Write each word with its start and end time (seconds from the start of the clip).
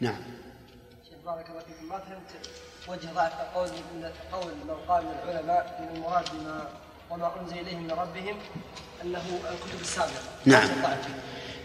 نعم. 0.00 0.16
شيخ 1.08 1.18
بارك 1.26 1.46
الله 1.50 1.60
فيكم. 1.60 1.88
ما 1.88 1.98
فهمت 1.98 2.30
وجه 2.88 3.08
ضعف 3.14 3.32
قول 3.54 3.68
من 3.68 4.04
قول 4.32 4.52
من 4.68 4.74
قال 4.88 5.02
من 5.04 5.10
العلماء 5.30 5.78
إن 5.80 5.96
المراد 5.96 6.24
بما 6.32 6.60
وما 7.10 7.30
أنزل 7.42 7.58
اليهم 7.58 7.82
من 7.84 7.90
ربهم 7.90 8.36
أنه 9.04 9.22
الكتب 9.50 9.80
السابقة. 9.80 10.10
نعم. 10.46 10.68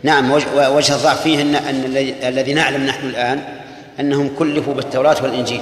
نعم 0.04 0.32
وجه 0.76 0.96
الضعف 0.96 1.22
فيه 1.22 1.42
ان 1.42 1.56
إن 1.56 1.84
الذي- 1.86 2.28
الذي 2.28 2.54
نعلم 2.54 2.86
نحن 2.86 3.08
الآن 3.08 3.60
أنهم 4.00 4.36
كلفوا 4.40 4.74
بالتوراة 4.74 5.24
والإنجيل. 5.24 5.62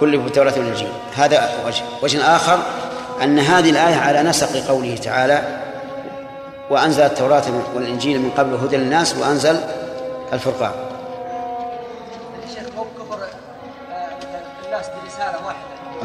كلفوا 0.00 0.24
بالتوراة 0.24 0.52
والإنجيل. 0.58 0.88
هذا 1.16 1.66
وجه. 1.66 1.82
وجه 2.02 2.36
آخر 2.36 2.58
أن 3.22 3.38
هذه 3.38 3.70
الآية 3.70 3.96
على 3.96 4.22
نسق 4.22 4.68
قوله 4.68 4.96
تعالى 4.96 5.62
وأنزل 6.70 7.02
التوراة 7.02 7.44
والإنجيل 7.74 8.20
من 8.20 8.30
قبل 8.30 8.54
هدى 8.54 8.76
للناس 8.76 9.14
وأنزل 9.16 9.60
الفرقان. 10.32 10.72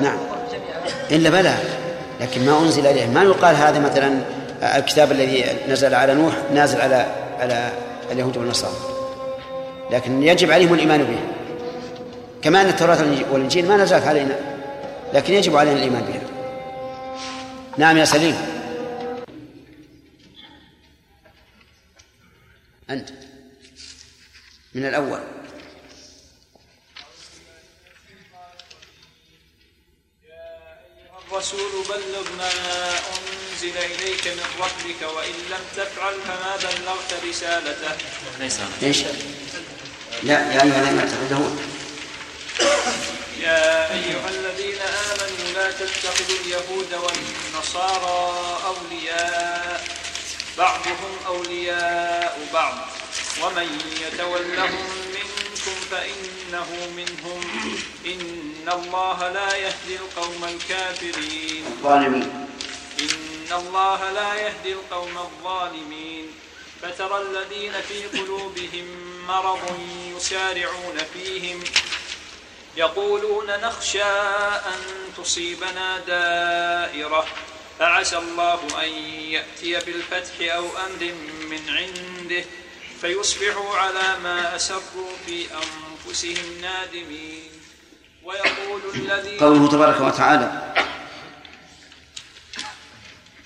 نعم. 0.01 0.17
إلا 1.11 1.29
بلى. 1.29 1.55
لكن 2.21 2.45
ما 2.45 2.59
أنزل 2.59 2.87
إليه. 2.87 3.07
ما 3.07 3.23
يقال 3.23 3.55
هذا 3.55 3.79
مثلا 3.79 4.21
الكتاب 4.61 5.11
الذي 5.11 5.45
نزل 5.69 5.93
على 5.93 6.13
نوح 6.13 6.33
نازل 6.53 6.81
على 6.81 7.05
على 7.39 7.71
اليهود 8.11 8.37
والنصارى. 8.37 8.75
لكن 9.91 10.23
يجب 10.23 10.51
عليهم 10.51 10.73
الإيمان 10.73 11.03
به. 11.03 11.19
كما 12.41 12.61
أن 12.61 12.67
التوراة 12.67 12.97
والإنجيل 13.31 13.67
ما 13.67 13.77
نزلت 13.77 14.07
علينا. 14.07 14.35
لكن 15.13 15.33
يجب 15.33 15.57
علينا 15.57 15.77
الإيمان 15.77 16.01
بها. 16.01 16.21
نعم 17.77 17.97
يا 17.97 18.05
سليم. 18.05 18.35
أنت. 22.89 23.09
من 24.75 24.85
الأول. 24.85 25.19
الرسول 31.31 31.71
بلغ 31.89 32.27
ما 32.37 32.51
أنزل 33.15 33.77
إليك 33.77 34.27
من 34.27 34.45
ربك 34.59 35.01
وإن 35.15 35.33
لم 35.49 35.63
تفعل 35.75 36.13
فما 36.27 36.55
بلغت 36.55 37.23
رسالته. 37.29 37.95
ليس 38.39 38.59
إيش؟ 38.83 38.97
لا 40.23 40.33
يا 40.53 40.63
أيها 40.63 40.81
الذين 40.81 40.99
اتقوا 40.99 41.55
يا 43.39 43.93
أيها 43.93 44.29
الذين 44.29 44.81
آمنوا 44.81 45.53
لا 45.55 45.71
تتخذوا 45.71 46.37
اليهود 46.45 46.93
والنصارى 46.93 48.33
أولياء 48.65 49.87
بعضهم 50.57 51.13
أولياء 51.27 52.49
بعض. 52.53 52.87
ومن 53.41 53.79
يتولهم 54.01 54.85
منكم 55.15 55.75
فإنه 55.91 56.67
منهم. 56.97 57.41
إن 58.05 58.50
الله 58.69 59.29
لا 59.29 59.55
يهدي 59.55 59.95
القوم 59.95 60.43
الكافرين. 60.43 61.65
الظالمين 61.65 62.47
إن 62.99 63.51
الله 63.51 64.11
لا 64.11 64.33
يهدي 64.35 64.73
القوم 64.73 65.17
الظالمين. 65.17 66.27
فترى 66.81 67.21
الذين 67.21 67.73
في 67.81 68.17
قلوبهم 68.17 68.85
مرض 69.27 69.79
يسارعون 70.15 70.97
فيهم 71.13 71.63
يقولون 72.77 73.47
نخشى 73.47 74.03
أن 74.73 74.79
تصيبنا 75.17 75.97
دائرة 75.97 77.27
فعسى 77.79 78.17
الله 78.17 78.59
أن 78.83 78.89
يأتي 79.29 79.79
بالفتح 79.85 80.55
أو 80.55 80.65
أمر 80.65 81.13
من 81.49 81.69
عنده 81.69 82.45
فيصبحوا 83.01 83.77
على 83.77 84.19
ما 84.23 84.55
أسروا 84.55 85.11
في 85.25 85.45
أنفسهم 85.45 86.61
نادمين. 86.61 87.50
ويقول 88.23 88.81
قوله 89.39 89.69
تبارك 89.69 90.01
وتعالى 90.01 90.73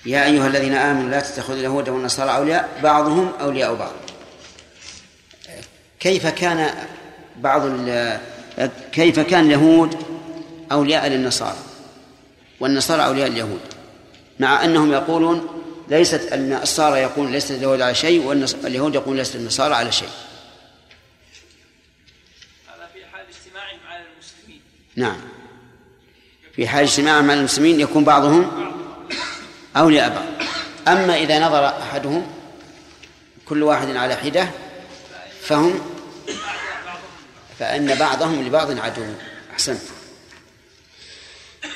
يا 0.06 0.24
أيها 0.24 0.46
الذين 0.46 0.74
آمنوا 0.74 1.10
لا 1.10 1.20
تتخذوا 1.20 1.56
اليهود 1.56 1.88
والنصارى 1.88 2.36
أولياء 2.36 2.80
بعضهم 2.82 3.32
أولياء 3.40 3.74
بعض. 3.74 3.92
كيف 6.00 6.26
كان 6.26 6.88
بعض 7.36 7.62
كيف 8.92 9.20
كان 9.20 9.44
اليهود 9.44 9.98
أولياء 10.72 11.08
للنصارى؟ 11.08 11.58
والنصارى 12.60 13.04
أولياء 13.04 13.28
اليهود. 13.28 13.60
مع 14.38 14.64
أنهم 14.64 14.92
يقولون 14.92 15.62
ليست 15.88 16.32
النصارى 16.32 17.00
يقولون 17.00 17.32
ليست 17.32 17.50
اليهود 17.50 17.80
على 17.80 17.94
شيء 17.94 18.24
واليهود 18.26 18.94
يقولون 18.94 19.16
ليست 19.16 19.36
النصارى 19.36 19.74
على 19.74 19.92
شيء 19.92 20.08
هذا 22.66 22.88
في 22.94 23.06
حال 23.06 23.26
اجتماعهم 23.28 23.78
على 23.88 24.04
المسلمين 24.12 24.60
نعم. 24.96 25.16
في 26.56 26.68
حال 26.68 26.82
اجتماع 26.82 27.20
مع 27.20 27.34
المسلمين 27.34 27.80
يكون 27.80 28.04
بعضهم 28.04 28.72
أولياء 29.76 30.08
بعض. 30.08 30.48
أما 30.88 31.16
إذا 31.16 31.46
نظر 31.46 31.66
أحدهم 31.66 32.26
كل 33.48 33.62
واحد 33.62 33.96
على 33.96 34.16
حدة 34.16 34.48
فهم 35.42 35.80
فإن 37.58 37.94
بعضهم 37.94 38.42
لبعض 38.42 38.78
عدو. 38.78 39.02
أحسنت. 39.52 39.80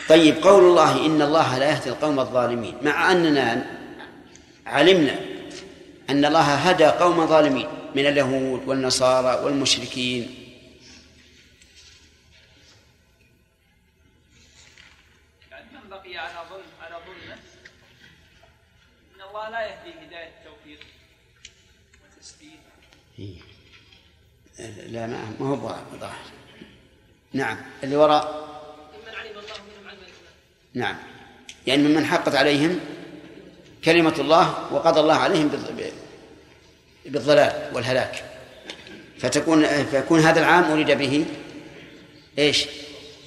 طيب 0.09 0.43
قول 0.43 0.65
الله 0.65 1.07
إن 1.07 1.23
الله 1.23 1.59
لا 1.59 1.71
يهدي 1.71 1.89
القوم 1.91 2.21
الظالمين 2.21 2.75
مع 2.83 3.13
أننا 3.13 3.67
علمنا 4.67 5.21
أن 6.11 6.25
الله 6.25 6.55
هدى 6.55 6.85
قوم 6.85 7.27
ظالمين 7.27 7.67
من 7.95 8.07
اليهود 8.07 8.61
والنصارى 8.67 9.45
والمشركين. 9.45 10.40
الله 19.51 19.61
لا 19.61 19.67
يهدي 19.67 20.07
هداية 20.07 20.29
التوفيق 20.29 20.79
وتسديد. 22.17 22.61
لا 24.93 25.07
ما 25.07 25.33
ما 25.41 25.47
هو 25.49 25.57
ظاهر 26.01 26.17
نعم. 27.33 27.59
اللي 27.85 27.97
وراء. 27.97 28.49
ممن 28.95 29.15
علم 29.15 29.31
الله 29.39 29.55
منهم 29.55 29.89
علم 29.91 29.99
نعم. 30.75 30.97
يعني 31.67 31.83
ممن 31.83 32.05
حقت 32.07 32.35
عليهم 32.35 32.81
كلمة 33.85 34.15
الله 34.19 34.73
وقضى 34.73 35.01
الله 35.01 35.15
عليهم 35.15 35.49
بالض- 35.51 35.93
بالضلال 37.11 37.71
والهلاك. 37.75 38.25
فتكون 39.19 39.85
فيكون 39.85 40.21
هذا 40.21 40.41
العام 40.41 40.65
أريد 40.65 40.91
به 40.91 41.27
إيش؟ 42.39 42.67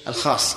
الخاص. 0.08 0.56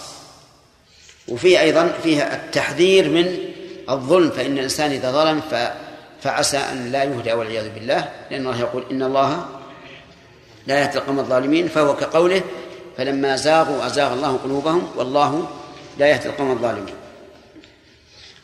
وفيه 1.27 1.59
أيضا 1.61 1.87
فيها 2.03 2.35
التحذير 2.45 3.09
من 3.09 3.53
الظلم 3.89 4.29
فإن 4.29 4.57
الإنسان 4.57 4.91
إذا 4.91 5.11
ظلم 5.11 5.41
ف 5.41 5.55
فعسى 6.21 6.57
أن 6.57 6.91
لا 6.91 7.03
يهدى 7.03 7.33
والعياذ 7.33 7.73
بالله 7.73 8.09
لأن 8.31 8.47
الله 8.47 8.59
يقول 8.59 8.83
إن 8.91 9.03
الله 9.03 9.45
لا 10.67 10.79
يهدي 10.79 10.97
القوم 10.97 11.19
الظالمين 11.19 11.67
فهو 11.67 11.95
كقوله 11.95 12.41
فلما 12.97 13.35
زاغوا 13.35 13.85
أزاغ 13.85 14.13
الله 14.13 14.37
قلوبهم 14.37 14.87
والله 14.95 15.49
لا 15.97 16.07
يهدي 16.07 16.29
القوم 16.29 16.51
الظالمين. 16.51 16.95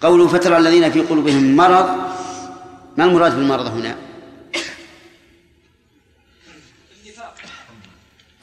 قوله 0.02 0.28
فترى 0.28 0.58
الذين 0.58 0.92
في 0.92 1.02
قلوبهم 1.02 1.56
مرض. 1.56 1.90
ما 2.98 3.06
المراد 3.06 3.36
بالمرض 3.36 3.66
هنا؟ 3.66 3.96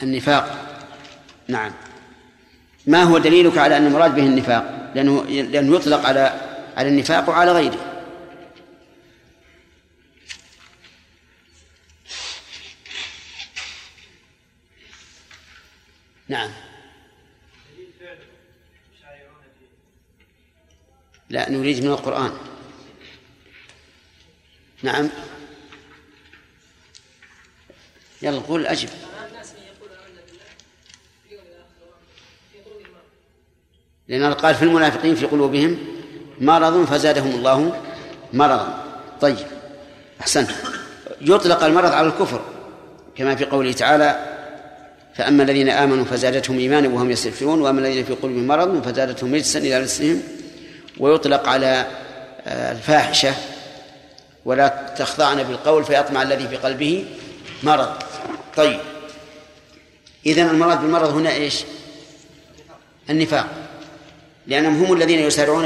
النفاق. 0.03 0.57
نعم. 1.47 1.71
ما 2.87 3.03
هو 3.03 3.17
دليلك 3.17 3.57
على 3.57 3.77
أن 3.77 3.87
المراد 3.87 4.15
به 4.15 4.23
النفاق؟ 4.23 4.91
لأنه 4.95 5.23
لأنه 5.23 5.75
يطلق 5.75 6.05
على 6.05 6.50
على 6.81 6.89
النفاق 6.89 7.29
وعلى 7.29 7.51
غيره. 7.51 8.03
نعم. 16.27 16.51
لا 21.29 21.49
نريد 21.49 21.83
من 21.83 21.91
القرآن. 21.91 22.37
نعم. 24.83 25.09
يلا 28.21 28.39
قول 28.39 28.67
أجب. 28.67 28.89
لأن 34.07 34.33
قال 34.33 34.55
في 34.55 34.63
المنافقين 34.63 35.15
في 35.15 35.25
قلوبهم 35.25 36.00
مرض 36.41 36.85
فزادهم 36.85 37.31
الله 37.31 37.73
مرضا. 38.33 38.83
طيب 39.21 39.37
أحسنت. 40.21 40.49
يطلق 41.21 41.63
المرض 41.63 41.91
على 41.91 42.07
الكفر 42.07 42.41
كما 43.15 43.35
في 43.35 43.45
قوله 43.45 43.71
تعالى 43.71 44.15
فأما 45.15 45.43
الذين 45.43 45.69
آمنوا 45.69 46.05
فزادتهم 46.05 46.59
إيمانا 46.59 46.87
وهم 46.87 47.11
يستغفرون 47.11 47.61
وأما 47.61 47.79
الذين 47.79 48.05
في 48.05 48.13
قلوبهم 48.13 48.47
مرض 48.47 48.81
فزادتهم 48.83 49.35
رجسا 49.35 49.59
إلى 49.59 49.79
رجسهم. 49.79 50.23
ويطلق 50.97 51.49
على 51.49 51.87
آه، 52.47 52.71
الفاحشة 52.71 53.33
ولا 54.45 54.93
تخضعن 54.97 55.43
بالقول 55.43 55.83
فيطمع 55.83 56.21
الذي 56.21 56.47
في 56.47 56.55
قلبه 56.55 57.05
مرض. 57.63 57.93
طيب 58.57 58.79
إذن 60.25 60.49
المراد 60.49 60.81
بالمرض 60.81 61.09
هنا 61.09 61.31
إيش؟ 61.31 61.63
النفاق. 63.09 63.47
لأنهم 64.47 64.83
هم 64.83 64.93
الذين 64.93 65.19
يسارعون 65.19 65.65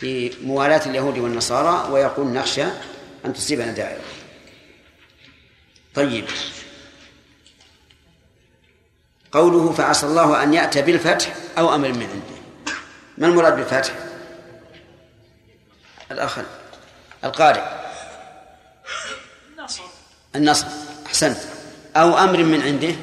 في 0.00 0.32
موالاة 0.42 0.86
اليهود 0.86 1.18
والنصارى 1.18 1.92
ويقول 1.92 2.26
نخشى 2.26 2.64
أن 3.24 3.32
تصيبنا 3.32 3.72
دائرة. 3.72 4.00
طيب. 5.94 6.24
قوله 9.32 9.72
فعسى 9.72 10.06
الله 10.06 10.42
أن 10.42 10.54
يأتي 10.54 10.82
بالفتح 10.82 11.34
أو 11.58 11.74
أمر 11.74 11.88
من 11.88 12.02
عنده. 12.02 12.40
ما 13.18 13.26
المراد 13.26 13.56
بالفتح؟ 13.56 13.94
الأخ 16.10 16.38
القارئ. 17.24 17.62
النصر. 19.52 19.82
النصر 20.36 20.66
أحسنت. 21.06 21.38
أو 21.96 22.18
أمر 22.18 22.42
من 22.42 22.62
عنده؟ 22.62 22.94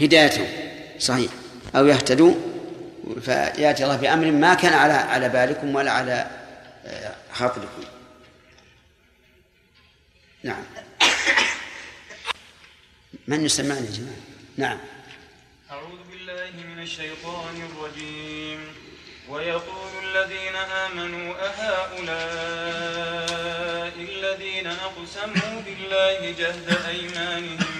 هدايته 0.00 0.46
صحيح. 0.98 1.30
أو 1.76 1.86
يهتدوا 1.86 2.34
فيأتي 3.20 3.84
الله 3.84 3.96
بأمر 3.96 4.30
ما 4.30 4.54
كان 4.54 4.72
على 4.72 4.92
على 4.92 5.28
بالكم 5.28 5.74
ولا 5.74 5.90
على 5.90 6.26
آه، 6.86 7.14
خاطركم. 7.32 7.84
نعم. 10.42 10.62
من 13.28 13.44
يسمعني 13.44 13.86
يا 13.86 13.92
جماعة؟ 13.92 14.16
نعم. 14.56 14.78
أعوذ 15.70 15.98
بالله 16.10 16.50
من 16.74 16.82
الشيطان 16.82 17.62
الرجيم. 17.70 18.60
ويقول 19.30 19.90
الذين 20.04 20.56
آمنوا 20.56 21.34
أهؤلاء 21.34 22.80
الذين 23.98 24.66
أقسموا 24.66 25.60
بالله 25.66 26.30
جهد 26.38 26.86
أيمانهم 26.88 27.79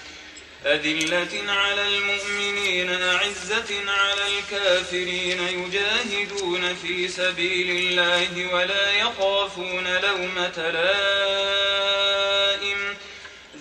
أذلة 0.65 1.51
على 1.51 1.87
المؤمنين 1.87 2.89
أعزة 2.89 3.73
على 3.87 4.21
الكافرين 4.37 5.39
يجاهدون 5.41 6.75
في 6.75 7.07
سبيل 7.07 7.69
الله 7.69 8.53
ولا 8.53 8.91
يخافون 8.91 9.87
لومة 9.87 10.57
لائم. 10.57 11.61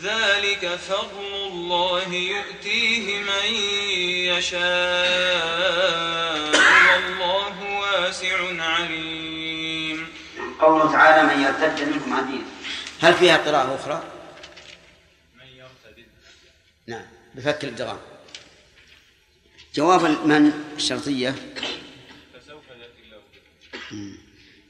ذلك 0.02 0.78
فضل 0.88 1.34
الله 1.34 2.14
يؤتيه 2.14 3.18
من 3.18 3.54
يشاء. 4.36 4.60
والله 6.92 7.56
واسع 7.80 8.38
عليم. 8.58 10.08
قوله 10.60 10.92
تعالى 10.92 11.22
من 11.34 11.42
يرتد 11.42 11.88
منكم 11.88 12.12
عن 12.12 12.26
دينه. 12.30 12.44
هل 13.00 13.14
فيها 13.14 13.36
قراءة 13.36 13.78
أخرى؟ 13.80 14.02
بفك 17.34 17.64
الإدغام 17.64 17.98
جواب 19.74 20.26
من 20.26 20.52
الشرطية 20.76 21.30
فسوف 22.34 22.68
يأتي 22.70 23.02
الله 23.04 23.22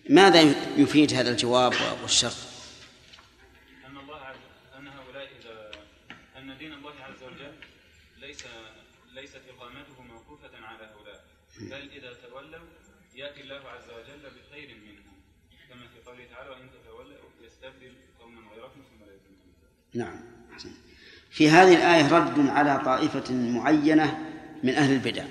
ماذا 0.08 0.40
يفيد 0.76 1.12
هذا 1.14 1.30
الجواب 1.30 1.74
والشرط؟ 2.02 2.36
أن 3.86 3.96
الله 3.96 4.16
عز 4.16 4.36
أن 4.78 4.88
هؤلاء 4.88 5.28
إذا 5.40 5.70
أن 6.36 6.58
دين 6.58 6.72
الله 6.72 6.94
عز 7.00 7.22
وجل 7.22 7.52
ليس 8.18 8.44
ليست 9.14 9.40
إقامته 9.56 10.02
موقوفة 10.02 10.50
على 10.66 10.84
هؤلاء 10.84 11.24
بل 11.60 11.90
إذا 11.92 12.12
تولوا 12.12 12.66
يأتي 13.14 13.40
الله 13.40 13.68
عز 13.68 13.90
وجل 13.90 14.22
بخير 14.36 14.76
منهم 14.76 15.20
كما 15.68 15.86
في 15.88 16.10
قوله 16.10 16.24
تعالى 16.30 16.50
وإن 16.50 16.68
تتولوا 16.70 17.16
يستبدل 17.46 17.94
قوما 18.20 18.40
غيركم 18.54 18.80
ثم 18.90 19.04
لا 19.04 19.12
يكونوا 19.14 19.44
أمثالكم. 19.46 19.98
نعم. 19.98 20.39
في 21.30 21.48
هذه 21.48 21.74
الآية 21.74 22.12
رد 22.12 22.48
على 22.48 22.80
طائفة 22.84 23.34
معينة 23.34 24.18
من 24.62 24.74
أهل 24.74 24.92
البدع. 24.92 25.24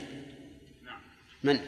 نعم. 0.86 1.02
من؟ 1.44 1.60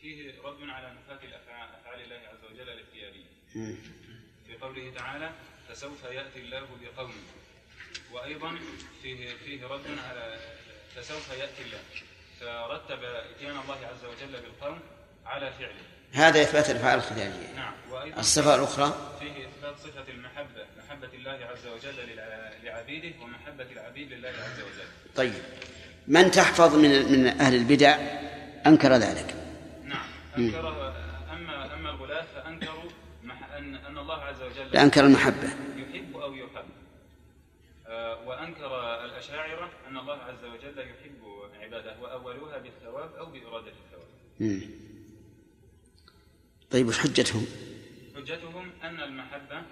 فيه 0.00 0.32
رد 0.44 0.68
على 0.68 0.94
نفاة 0.94 1.24
الأفعال 1.24 1.68
أفعال 1.80 2.00
الله 2.00 2.16
عز 2.16 2.44
وجل 2.52 2.68
الاختيارية. 2.68 3.26
في 4.46 4.56
قوله 4.60 4.92
تعالى 4.96 5.30
فسوف 5.68 6.04
يأتي 6.04 6.40
الله 6.40 6.66
بقوم. 6.82 7.12
وأيضا 8.12 8.58
فيه 9.02 9.34
فيه 9.44 9.66
رد 9.66 9.86
على 10.08 10.38
فسوف 10.96 11.38
يأتي 11.38 11.62
الله. 11.62 11.80
فرتب 12.40 13.04
إتيان 13.04 13.58
الله 13.58 13.86
عز 13.86 14.04
وجل 14.04 14.42
بالقوم 14.42 14.80
على 15.26 15.52
فعله. 15.52 15.95
هذا 16.12 16.42
إثبات 16.42 16.70
الأفعال 16.70 16.98
الخيالية 16.98 17.54
نعم 17.56 17.72
الصفة 18.18 18.54
الأخرى؟ 18.54 19.16
فيه 19.20 19.46
إثبات 19.46 19.78
صفة 19.78 20.12
المحبة 20.12 20.66
محبة 20.88 21.08
الله 21.14 21.30
عز 21.30 21.66
وجل 21.66 22.16
لعبيده 22.64 23.22
ومحبة 23.22 23.66
العبيد 23.72 24.12
لله 24.12 24.28
عز 24.28 24.60
وجل. 24.60 24.88
طيب. 25.16 25.32
من 26.08 26.30
تحفظ 26.30 26.74
من 26.74 27.12
من 27.12 27.26
أهل 27.26 27.54
البدع؟ 27.54 27.96
أنكر 28.66 28.92
ذلك. 28.92 29.34
نعم 29.84 30.06
أنكر 30.38 30.94
أما 31.32 31.74
أما 31.74 31.90
الغلاة 31.90 32.24
فأنكروا 32.34 32.90
أن 33.58 33.74
أن 33.74 33.98
الله 33.98 34.22
عز 34.22 34.42
وجل 34.42 34.76
أنكر 34.76 35.04
المحبة. 35.04 35.48
يحب 35.76 36.16
أو 36.16 36.34
يحب. 36.34 36.64
آه، 37.86 38.18
وأنكر 38.26 39.04
الأشاعرة 39.04 39.70
أن 39.88 39.96
الله 39.96 40.14
عز 40.14 40.44
وجل 40.44 40.78
يحب 40.78 41.50
عباده 41.62 41.96
وأولوها 42.02 42.58
بالثواب 42.58 43.10
أو 43.18 43.26
بإرادة 43.26 43.72
الثواب. 43.72 44.06
طيب 46.70 46.88
وش 46.88 46.98
حجتهم؟ 46.98 47.46
حجتهم 48.16 48.72
أن 48.82 49.00
المحبة 49.00 49.62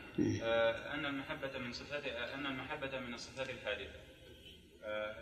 آه، 0.42 0.94
أن 0.94 1.06
المحبة 1.06 1.58
من 1.58 1.72
صفات 1.72 2.06
أن 2.06 2.46
المحبة 2.46 3.00
من 3.00 3.14
الصفات 3.14 3.50
الحادثة 3.50 3.98
آه، 4.84 5.14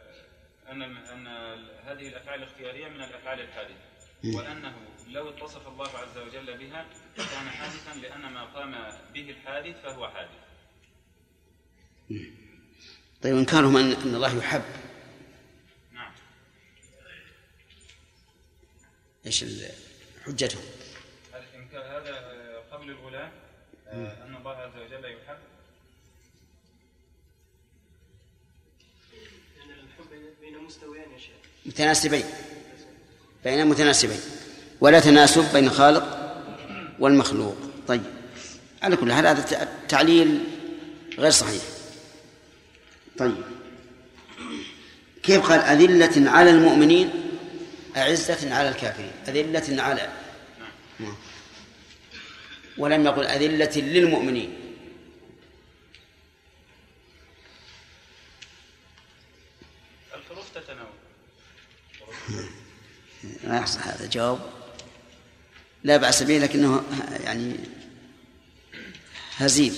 أن 0.71 0.83
أن 0.83 1.27
هذه 1.87 2.09
الأفعال 2.09 2.43
الاختيارية 2.43 2.89
من 2.89 2.97
الأفعال 2.97 3.41
الحادثة 3.41 3.93
وأنه 4.25 4.75
لو 5.09 5.29
اتصف 5.29 5.69
الله 5.69 5.89
عز 5.89 6.19
وجل 6.19 6.59
بها 6.59 6.87
كان 7.17 7.49
حادثا 7.49 7.95
لأن 7.95 8.21
ما 8.33 8.45
قام 8.45 8.73
به 9.15 9.31
الحادث 9.31 9.83
فهو 9.83 10.09
حادث. 10.09 10.43
طيب 13.23 13.37
إنكارهم 13.37 13.77
أن 13.77 13.93
أن 13.93 14.15
الله 14.15 14.39
يحب. 14.39 14.63
نعم. 15.93 16.13
إيش 19.27 19.45
حجتهم؟ 20.27 20.63
الإنكار 21.75 21.99
هذا 22.03 22.17
قول 22.73 22.91
الغلاة 22.91 23.31
آه، 23.89 24.25
أن 24.27 24.37
الله 24.37 24.51
عز 24.57 24.77
وجل 24.77 25.05
يحب. 25.05 25.37
بين 30.41 30.59
مستويين 30.59 31.13
يا 31.13 31.19
شيخ. 31.19 31.35
متناسبين 31.67 32.25
بين 33.45 33.67
متناسبين. 33.67 34.21
ولا 34.81 35.01
تناسب 35.01 35.53
بين 35.53 35.65
الخالق 35.67 36.19
والمخلوق. 36.99 37.57
طيب 37.89 38.03
على 38.83 38.97
كل 38.97 39.13
حال 39.13 39.27
هذا 39.27 39.43
ت- 39.43 39.69
تعليل 39.91 40.45
غير 41.19 41.31
صحيح. 41.31 41.63
طيب 43.19 43.37
كيف 45.23 45.47
قال 45.47 45.61
أذلة 45.61 46.31
على 46.31 46.51
المؤمنين 46.51 47.11
أعزة 47.97 48.55
على 48.55 48.69
الكافرين؟ 48.69 49.11
أذلة 49.29 49.83
على 49.83 50.09
نعم. 51.01 51.15
ولم 52.79 53.07
يقل 53.07 53.27
أذلة 53.27 53.77
للمؤمنين. 53.77 54.55
الحروف 60.15 60.51
تتناول. 60.55 60.89
ما 63.45 63.57
يحصل 63.57 63.81
هذا 63.81 64.07
جواب 64.07 64.39
لا 65.85 65.97
بأس 65.97 66.23
به 66.23 66.39
لكنه 66.39 66.85
يعني 67.25 67.57
هزيل. 69.37 69.75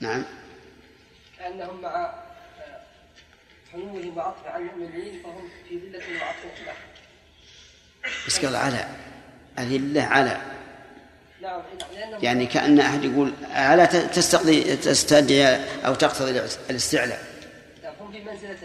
نعم. 0.00 0.24
كأنهم 1.38 1.80
مع 1.80 2.14
حنوهم 3.72 4.16
وعطف 4.16 4.46
عن 4.46 4.68
المؤمنين 4.68 5.22
فهم 5.22 5.48
في 5.68 5.78
ذلة 5.78 6.20
وعطف. 6.20 6.76
بس 8.26 8.44
قال 8.44 8.56
على. 8.56 9.11
أذلة 9.58 10.02
على. 10.02 10.40
يعني 12.22 12.46
كأن 12.46 12.80
أحد 12.80 13.04
يقول 13.04 13.32
ألا 13.50 13.84
تستقضي 14.06 14.76
تستدعي 14.76 15.56
أو 15.86 15.94
تقتضي 15.94 16.40
الاستعلاء؟ 16.70 17.32
هم 18.00 18.12
في 18.12 18.20
منزلة. 18.20 18.56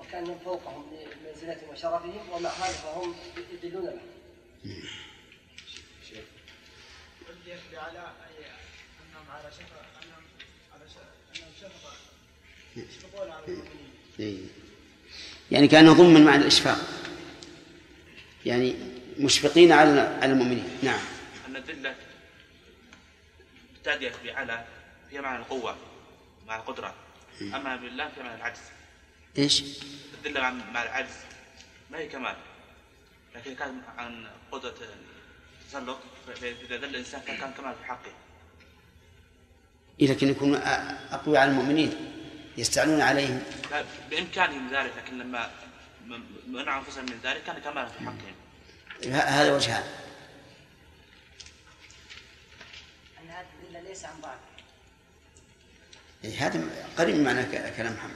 وكأن 0.00 0.38
فوقهم 0.44 0.84
لمنزلتهم 0.92 1.70
وشرفهم 1.72 2.30
ومع 2.32 2.50
هذا 2.50 2.72
فهم 2.72 3.14
يدلون 3.62 3.84
له. 3.84 3.98
على 7.76 7.98
على 7.98 7.98
على. 14.28 14.40
يعني 15.50 15.68
كأنه 15.68 15.92
ضمن 15.92 16.24
مع 16.24 16.34
الإشفاق. 16.34 16.78
يعني 18.46 18.74
مشفقين 19.24 19.72
على 19.72 20.00
على 20.00 20.32
المؤمنين. 20.32 20.78
نعم. 20.82 21.00
أن 21.48 21.56
الذلة 21.56 21.94
تأتي 23.84 24.10
بعلى 24.24 24.64
هي 25.10 25.20
معنى 25.20 25.38
القوة 25.38 25.76
مع 26.46 26.56
القدرة. 26.56 26.94
أما 27.42 27.76
بالله 27.76 28.08
فهي 28.08 28.22
معنى 28.24 28.36
العجز. 28.36 28.58
إيش؟ 29.38 29.62
الذلة 30.24 30.40
مع- 30.50 30.82
العجز 30.82 31.14
ما 31.90 31.98
هي 31.98 32.08
كمال. 32.08 32.36
لكن 33.34 33.54
كان 33.54 33.82
عن 33.98 34.26
قدرة 34.52 34.74
التسلط 35.64 35.98
فإذا 36.26 36.76
ذل 36.76 36.84
الإنسان 36.84 37.20
كان 37.20 37.36
كان 37.36 37.52
كمال 37.52 37.74
في 37.74 37.84
حقه. 37.84 38.12
إيه 40.00 40.08
لكن 40.08 40.28
يكونوا 40.28 40.58
أ- 40.58 41.12
أقوياء 41.14 41.42
على 41.42 41.50
المؤمنين 41.50 41.94
يستعلون 42.58 43.00
عليهم. 43.00 43.42
بإمكانهم 44.10 44.70
ذلك 44.74 44.92
لكن 44.96 45.18
لما 45.18 45.50
منعوا 46.48 46.78
أنفسهم 46.80 47.04
من 47.04 47.20
ذلك 47.24 47.42
كان 47.44 47.58
كمالا 47.58 47.88
في 47.88 47.98
حقهم. 47.98 48.34
هذا 49.08 49.52
وجهان 49.56 49.82
أن 53.22 53.30
هذا 53.30 53.88
ليس 53.88 54.04
عن 54.04 54.20
ضعف 54.22 54.34
إيه 56.24 56.46
هذا 56.46 56.60
قريب 56.98 57.14
من 57.16 57.24
معنى 57.24 57.44
كلام 57.76 57.92
محمد. 57.92 58.14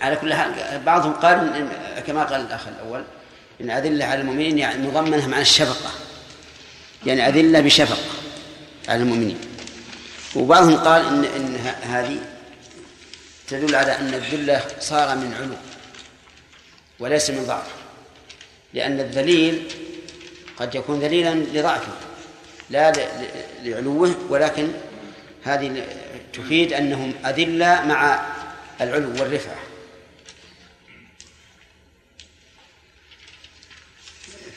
على 0.00 0.16
كل 0.16 0.34
حال 0.34 0.80
بعضهم 0.84 1.12
قال 1.12 1.68
كما 2.06 2.24
قال 2.24 2.40
الأخ 2.40 2.68
الأول 2.68 3.04
إن 3.60 3.70
أذلة 3.70 4.04
على 4.04 4.20
المؤمنين 4.20 4.58
يعني 4.58 4.86
مضمنة 4.86 5.28
مع 5.28 5.40
الشفقة. 5.40 5.90
يعني 7.06 7.28
أذلة 7.28 7.60
بشفقة 7.60 8.02
على 8.88 9.02
المؤمنين. 9.02 9.40
وبعضهم 10.36 10.76
قال 10.76 11.06
إن 11.06 11.24
إن 11.24 11.56
ه- 11.56 11.84
هذه 11.98 12.18
تدل 13.48 13.74
على 13.74 13.98
أن 13.98 14.14
الذلة 14.14 14.64
صار 14.80 15.16
من 15.16 15.34
علو 15.34 15.56
وليس 16.98 17.30
من 17.30 17.44
ضعف. 17.46 17.79
لأن 18.74 19.00
الذليل 19.00 19.68
قد 20.56 20.74
يكون 20.74 21.00
ذليلا 21.00 21.34
لضعفه 21.34 21.92
لا 22.70 22.92
لعلوه 23.62 24.14
ولكن 24.28 24.68
هذه 25.44 25.86
تفيد 26.32 26.72
أنهم 26.72 27.14
أذلة 27.26 27.84
مع 27.86 28.26
العلو 28.80 29.10
والرفعة. 29.10 29.56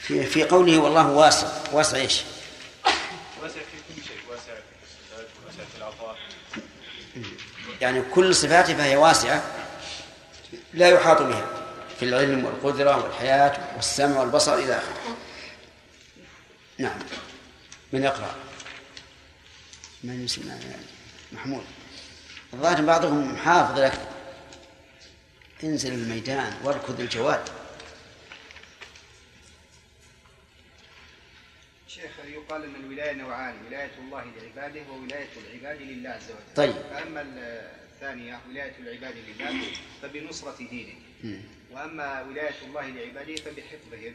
في 0.01 0.23
في 0.23 0.43
قوله 0.43 0.77
والله 0.77 1.11
واسع 1.11 1.47
واسع 1.71 1.97
إيش؟ 1.97 2.21
واسع 3.41 3.53
في 3.53 3.95
كل 3.95 4.03
شيء 4.07 4.17
واسع 4.29 4.43
في 4.43 4.83
الصفات 4.83 5.27
واسع 5.45 5.63
في 5.71 5.77
العطاء 5.77 6.17
يعني 7.81 8.01
كل 8.01 8.35
صفاته 8.35 8.73
فهي 8.73 8.95
واسعة 8.95 9.43
لا 10.73 10.89
يحاط 10.89 11.21
بها. 11.21 11.62
في 12.03 12.09
العلم 12.09 12.45
والقدرة 12.45 13.03
والحياة 13.03 13.75
والسمع 13.75 14.19
والبصر 14.19 14.53
إلى 14.53 14.77
آخره. 14.77 15.17
نعم. 16.77 16.99
من 17.93 18.03
يقرأ؟ 18.03 18.35
من 20.03 20.25
يسمع؟ 20.25 20.53
محمود. 21.31 21.63
الظاهر 22.53 22.81
بعضهم 22.81 23.37
حافظ 23.37 23.79
لك. 23.79 23.99
انزل 25.63 25.93
الميدان 25.93 26.53
واركض 26.63 26.99
الجواد 26.99 27.49
شيخ 31.87 32.11
يقال 32.25 32.63
أن 32.63 32.75
الولاية 32.75 33.11
نوعان 33.13 33.55
ولاية 33.67 33.91
الله 33.99 34.23
لعباده 34.23 34.81
وولاية 34.91 35.29
العباد 35.37 35.81
لله 35.81 36.09
عز 36.09 36.31
وجل؟ 36.31 36.55
طيب. 36.55 36.73
فأما 36.73 37.21
الثانية 37.21 38.39
ولاية 38.49 38.73
العباد 38.79 39.15
لله 39.15 39.65
فبنصرة 40.01 40.57
دينه. 40.57 40.93
وأما 41.73 42.25
ولاية 42.29 42.55
الله 42.69 42.81
لعباده 42.81 43.35
فبحفظهم. 43.35 44.13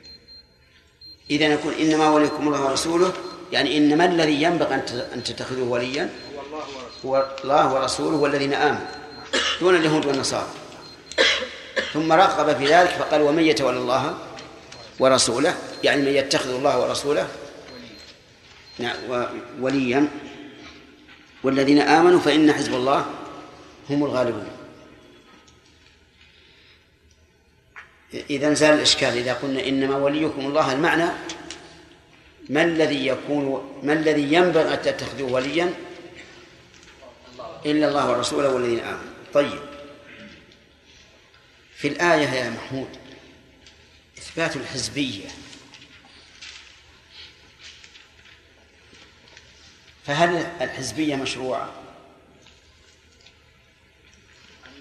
إذا 1.31 1.47
يكون 1.47 1.73
إنما 1.75 2.11
وليكم 2.11 2.49
الله 2.49 2.65
ورسوله 2.65 3.13
يعني 3.53 3.79
إنما 3.79 4.05
الذي 4.05 4.43
ينبغي 4.43 4.75
أن 5.15 5.25
تتخذوه 5.25 5.69
وليا 5.69 6.11
هو 6.35 6.41
الله 6.41 6.59
ورسوله. 6.59 7.19
هو 7.19 7.37
الله 7.45 7.75
ورسوله 7.75 8.17
والذين 8.17 8.55
آمنوا 8.55 8.87
دون 9.61 9.77
اليهود 9.77 10.07
والنصارى. 10.07 10.47
ثم 11.93 12.13
رغب 12.13 12.57
في 12.57 12.67
ذلك 12.67 12.91
فقال 12.91 13.23
ومن 13.23 13.43
يتولى 13.43 13.79
الله 13.79 14.19
ورسوله؟ 14.99 15.55
يعني 15.85 16.03
من 16.03 16.09
يتخذ 16.09 16.51
الله 16.51 16.81
ورسوله؟ 16.81 17.29
نعم، 18.79 18.97
وليا. 19.61 20.09
والذين 21.45 21.81
آمنوا 21.81 22.21
فإن 22.21 22.53
حزب 22.53 22.75
الله 22.75 23.07
هم 23.91 24.05
الغالبون. 24.05 24.58
إذا 28.15 28.55
زال 28.55 28.75
الإشكال 28.75 29.17
إذا 29.19 29.33
قلنا 29.33 29.67
إنما 29.67 29.97
وليكم 29.97 30.47
الله 30.47 30.73
المعنى 30.73 31.11
ما 32.49 32.65
الذي 32.65 33.07
يكون 33.07 33.79
ما 33.83 33.93
الذي 33.93 34.33
ينبغي 34.33 34.75
أن 34.75 34.83
تتخذوه 34.83 35.33
وليا؟ 35.33 35.75
إلا 37.67 37.89
الله 37.89 38.11
ورسوله 38.11 38.49
والذين 38.49 38.81
آمنوا. 38.81 39.15
طيب. 39.35 39.61
في 41.75 41.89
الآية 41.89 42.29
يا 42.29 42.51
محمود 42.51 42.89
إثبات 44.19 44.57
الحزبية. 44.57 45.29
فهل 50.07 50.47
الحزبية 50.61 51.17
مشروعة؟ 51.17 51.73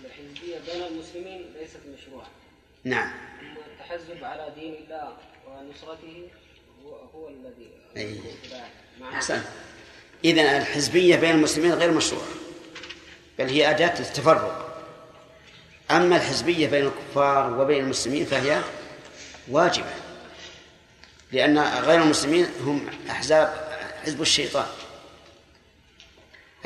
الحزبية 0.06 0.60
بين 0.74 0.84
المسلمين 0.84 1.46
نعم. 2.90 3.12
التحزب 3.42 4.24
على 4.24 4.48
دين 4.56 4.74
الله 4.74 5.18
ونصرته 5.48 6.28
هو, 6.86 6.96
هو 6.96 7.30
الذي 7.30 7.70
أي. 7.98 8.20
أحسنت 9.14 9.44
إذا 10.24 10.58
الحزبية 10.58 11.16
بين 11.16 11.32
المسلمين 11.32 11.74
غير 11.74 11.92
مشروعة 11.92 12.28
بل 13.40 13.50
هي 13.50 13.70
أداة 13.70 14.00
للتفرق. 14.00 14.84
أما 15.92 16.16
الحزبية 16.16 16.68
بين 16.68 16.86
الكفار 16.86 17.60
وبين 17.60 17.84
المسلمين 17.84 18.26
فهي 18.26 18.62
واجبة 19.48 19.94
لأن 21.32 21.60
غير 21.60 22.02
المسلمين 22.02 22.48
هم 22.62 22.90
أحزاب 23.10 23.68
حزب 24.06 24.22
الشيطان. 24.22 24.68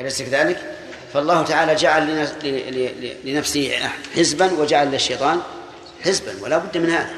أليس 0.00 0.22
كذلك؟ 0.22 0.78
فالله 1.12 1.42
تعالى 1.44 1.74
جعل 1.74 2.28
لنفسه 3.24 3.90
حزبا 4.16 4.52
وجعل 4.52 4.90
للشيطان 4.90 5.42
حزبا 6.04 6.42
ولا 6.42 6.58
بد 6.58 6.78
من 6.78 6.90
هذا. 6.90 7.14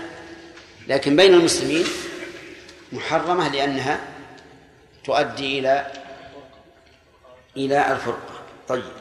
لكن 0.88 1.16
بين 1.16 1.34
المسلمين 1.34 1.86
محرمة 2.92 3.48
لأنها 3.48 4.00
تؤدي 5.04 5.58
إلى 5.58 5.92
إلى 7.56 7.92
الفرقة. 7.92 8.42
طيب. 8.68 8.92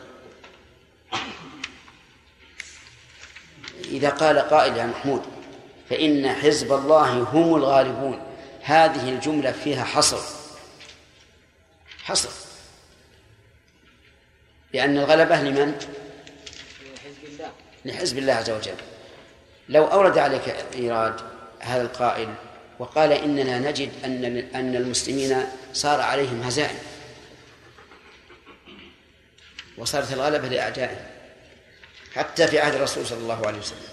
إذا 3.85 4.09
قال 4.09 4.39
قائل 4.39 4.77
يا 4.77 4.85
محمود 4.85 5.21
فإن 5.89 6.29
حزب 6.29 6.73
الله 6.73 7.11
هم 7.11 7.55
الغالبون 7.55 8.21
هذه 8.61 9.09
الجملة 9.09 9.51
فيها 9.51 9.83
حصر. 9.83 10.19
حصر. 12.03 12.29
لأن 14.73 14.97
الغلبة 14.97 15.41
لمن؟ 15.41 15.75
لحزب 17.85 18.17
الله 18.17 18.33
عز 18.33 18.49
وجل. 18.49 18.75
لو 19.69 19.85
أورد 19.85 20.17
عليك 20.17 20.55
إيراد 20.75 21.21
هذا 21.59 21.81
القائل 21.81 22.33
وقال 22.79 23.11
إننا 23.11 23.59
نجد 23.59 23.91
أن 24.05 24.25
أن 24.55 24.75
المسلمين 24.75 25.45
صار 25.73 26.01
عليهم 26.01 26.41
هزائم. 26.41 26.77
وصارت 29.77 30.13
الغلبة 30.13 30.47
لأعدائهم 30.47 31.05
حتى 32.15 32.47
في 32.47 32.59
عهد 32.59 32.75
الرسول 32.75 33.05
صلى 33.05 33.17
الله 33.19 33.47
عليه 33.47 33.59
وسلم 33.59 33.87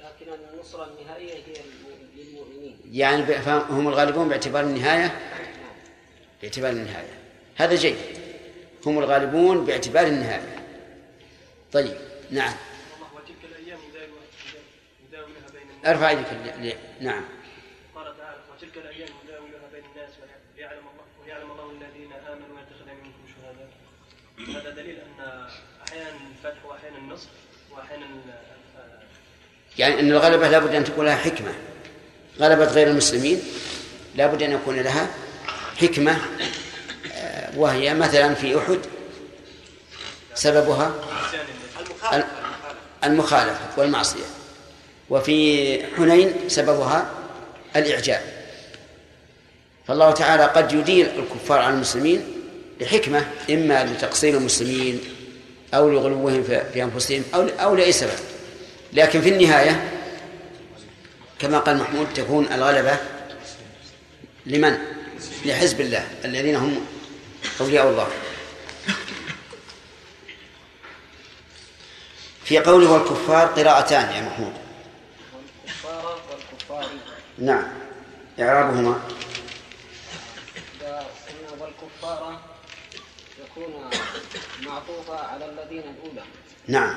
لكن 0.00 0.32
النصرة 0.32 0.84
النهائية 0.92 1.34
هي 1.34 1.60
الم- 1.60 2.10
للمؤمنين 2.16 2.78
يعني 3.14 3.42
فهم 3.42 3.88
الغالبون 3.88 4.28
باعتبار 4.28 4.64
النهاية 4.64 5.20
باعتبار 6.42 6.70
النهاية. 6.70 7.18
هذا 7.56 7.74
جيد. 7.74 7.96
هم 8.86 8.98
الغالبون 8.98 9.64
باعتبار 9.64 10.06
النهاية. 10.06 10.64
طيب 11.72 11.94
نعم. 12.30 12.52
أرفع 15.86 16.10
يدك 16.10 16.26
نعم. 17.00 17.24
قال 17.94 18.16
تعالى 18.18 18.36
وتلك 18.56 18.76
الأيام 18.76 19.08
نداولها 19.24 19.68
بين 19.72 19.82
الناس 19.94 20.10
ويعلم 20.56 20.78
الله 20.78 21.04
ويعلم 21.24 21.50
الله 21.50 21.70
الذين 21.70 22.12
آمنوا 22.12 22.56
ويتخذ 22.56 22.86
منكم 23.04 23.24
شهداء. 23.34 24.62
هذا 24.62 24.70
دليل 24.70 24.96
أن 24.96 25.46
أحيانا 25.88 26.10
الفتح 26.38 26.64
وأحيانا 26.64 26.98
النصر 26.98 27.28
وأحيانا 27.70 28.06
يعني 29.78 30.00
أن 30.00 30.10
الغلبة 30.10 30.48
لابد 30.48 30.74
أن 30.74 30.84
تكون 30.84 31.04
لها 31.04 31.16
حكمة. 31.16 31.54
غلبة 32.40 32.64
غير 32.64 32.88
المسلمين 32.88 33.42
لابد 34.16 34.42
أن 34.42 34.52
يكون 34.52 34.76
لها 34.80 35.08
حكمة 35.80 36.16
آه، 37.14 37.50
وهي 37.56 37.94
مثلا 37.94 38.34
في 38.34 38.58
أحد 38.58 38.78
سببها 40.34 40.94
ال- 42.12 42.24
المخالفة 43.04 43.60
والمعصية 43.76 44.24
وفي 45.10 45.80
حنين 45.96 46.32
سببها 46.48 47.06
الإعجاب. 47.76 48.20
فالله 49.88 50.10
تعالى 50.10 50.44
قد 50.44 50.72
يدير 50.72 51.10
الكفار 51.18 51.58
على 51.58 51.74
المسلمين 51.74 52.24
لحكمة 52.80 53.26
إما 53.50 53.84
لتقصير 53.84 54.36
المسلمين 54.36 55.00
أو 55.74 55.90
لغلوهم 55.90 56.42
في 56.42 56.62
في 56.72 56.82
أنفسهم 56.82 57.22
أو 57.34 57.42
أو 57.60 57.74
لأي 57.74 57.92
سبب. 57.92 58.10
لكن 58.92 59.20
في 59.20 59.28
النهاية 59.28 59.90
كما 61.38 61.58
قال 61.58 61.78
محمود 61.78 62.12
تكون 62.14 62.52
الغلبة 62.52 62.98
لمن؟ 64.46 64.78
لحزب 65.44 65.80
الله 65.80 66.08
الذين 66.24 66.56
هم 66.56 66.86
أولياء 67.60 67.88
الله. 67.90 68.08
في 72.44 72.58
قوله 72.58 72.92
والكفار 72.92 73.46
قراءتان 73.46 74.10
يا 74.16 74.22
محمود. 74.22 74.52
والكفار 75.64 76.20
والكفار 76.30 76.90
نعم 77.38 77.64
إعرابهما. 78.40 79.00
والكفار 81.60 82.40
يكون 83.44 83.90
معطوفة 84.66 85.16
على 85.18 85.44
الذين 85.44 85.82
الأولى 85.82 86.22
نعم. 86.66 86.94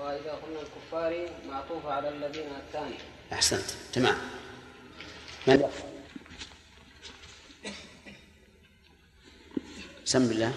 وإذا 0.00 0.32
قلنا 0.32 0.60
الكفار 0.60 1.28
معطوفة 1.48 1.92
على 1.92 2.08
الذين 2.08 2.48
الثاني 2.66 2.98
أحسنت. 3.32 3.70
تمام. 3.92 4.16
من 5.46 5.70
سم 10.04 10.28
بالله 10.28 10.52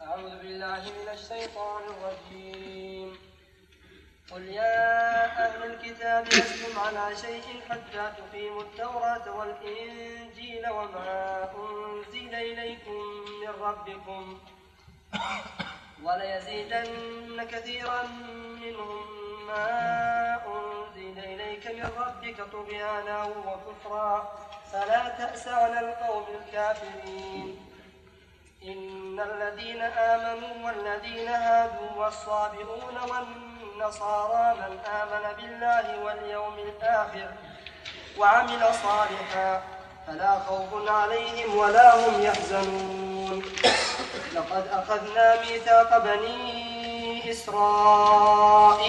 أعوذ 0.00 0.34
بالله 0.42 0.82
من 0.98 1.08
الشيطان 1.12 1.82
الرجيم. 1.92 3.18
قل 4.30 4.42
يا 4.42 5.26
أهل 5.46 5.60
الكتاب 5.70 6.26
لستم 6.28 6.78
على 6.78 7.16
شيء 7.16 7.46
حتى 7.68 8.12
تقيموا 8.18 8.62
التوراة 8.62 9.26
والإنجيل 9.36 10.70
وما 10.70 11.50
أنزل 11.54 12.34
إليكم 12.34 13.00
من 13.42 13.48
ربكم 13.60 14.38
وليزيدن 16.02 17.44
كثيرا 17.52 18.02
منهم 18.62 19.06
ما 19.50 20.40
أنزل 20.46 21.18
إليك 21.18 21.66
من 21.66 21.90
ربك 21.98 22.36
طغيانا 22.52 23.24
وكفرا 23.24 24.28
فلا 24.72 25.08
تأس 25.18 25.48
على 25.48 25.80
القوم 25.80 26.24
الكافرين 26.40 27.66
إن 28.64 29.20
الذين 29.20 29.82
آمنوا 29.82 30.66
والذين 30.66 31.28
هادوا 31.28 31.90
والصابئون 31.96 32.96
والنصارى 33.10 34.54
من 34.54 34.78
آمن 34.78 35.36
بالله 35.36 36.04
واليوم 36.04 36.54
الآخر 36.58 37.28
وعمل 38.18 38.60
صالحا 38.82 39.62
فلا 40.06 40.38
خوف 40.38 40.90
عليهم 40.90 41.56
ولا 41.58 41.94
هم 42.08 42.22
يحزنون 42.22 43.42
لقد 44.34 44.68
أخذنا 44.68 45.40
ميثاق 45.40 45.98
بني 45.98 47.30
إسرائيل 47.30 48.79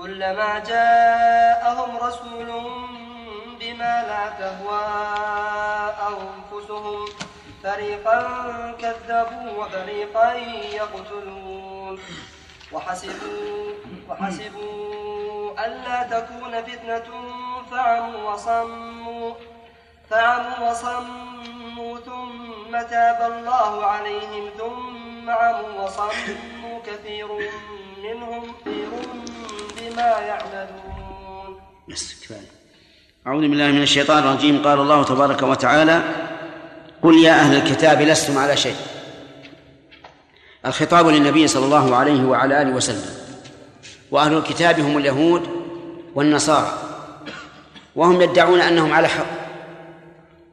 كلما 0.00 0.58
جاءهم 0.58 1.96
رسول 1.96 2.48
بما 3.60 3.94
لا 4.08 4.24
تهوى 4.40 4.84
أنفسهم 6.08 7.04
فريقا 7.62 8.20
كذبوا 8.80 9.46
وفريقا 9.58 10.34
يقتلون. 10.80 12.00
وحسبوا 12.72 13.72
وحسبوا 14.08 15.66
ألا 15.66 16.02
تكون 16.02 16.62
فتنة 16.62 17.08
فعموا 17.70 18.32
وصموا. 18.32 19.34
فعموا 20.10 20.70
وصموا 20.70 21.98
ثم 21.98 22.72
تاب 22.90 23.32
الله 23.32 23.84
عليهم 23.84 24.50
ثم 24.58 25.30
عموا 25.30 25.84
وصموا 25.84 26.80
كثير 26.86 27.28
منهم. 28.04 28.54
يعملون. 30.00 31.60
بس 31.88 32.14
كفاية. 32.22 32.50
أعوذ 33.26 33.40
بالله 33.40 33.66
من 33.66 33.82
الشيطان 33.82 34.18
الرجيم. 34.18 34.62
قال 34.64 34.80
الله 34.80 35.04
تبارك 35.04 35.42
وتعالى 35.42 36.02
قل 37.02 37.24
يا 37.24 37.32
أهل 37.32 37.56
الكتاب 37.56 38.02
لستم 38.02 38.38
على 38.38 38.56
شيء. 38.56 38.76
الخطاب 40.66 41.08
للنبي 41.08 41.48
صلى 41.48 41.64
الله 41.64 41.96
عليه 41.96 42.24
وعلى 42.24 42.62
آله 42.62 42.70
وسلم. 42.70 43.04
وأهل 44.10 44.36
الكتاب 44.36 44.80
هم 44.80 44.98
اليهود 44.98 45.48
والنصارى 46.14 46.72
وهم 47.96 48.22
يدعون 48.22 48.60
أنهم 48.60 48.92
على 48.92 49.08
حق 49.08 49.26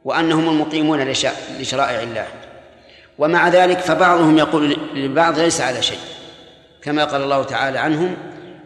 وأنهم 0.04 0.48
المقيمون 0.48 1.00
لشرائع 1.58 2.02
الله. 2.02 2.26
ومع 3.18 3.48
ذلك 3.48 3.78
فبعضهم 3.78 4.38
يقول 4.38 4.76
للبعض 4.94 5.38
ليس 5.38 5.60
على 5.60 5.82
شيء. 5.82 5.98
كما 6.82 7.04
قال 7.04 7.22
الله 7.22 7.42
تعالى 7.42 7.78
عنهم 7.78 8.16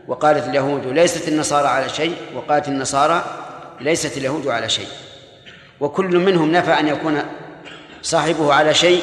وقالت 0.09 0.49
اليهود 0.49 0.87
ليست 0.87 1.29
النصارى 1.29 1.69
على 1.69 1.89
شيء 1.89 2.15
وقالت 2.35 2.69
النصارى 2.69 3.25
ليست 3.81 4.17
اليهود 4.17 4.47
على 4.47 4.69
شيء. 4.69 4.89
وكل 5.81 6.19
منهم 6.19 6.53
نفى 6.53 6.71
أن 6.71 6.89
يكون 6.89 7.23
صاحبه 8.03 8.55
على 8.55 8.75
شيء 8.75 9.03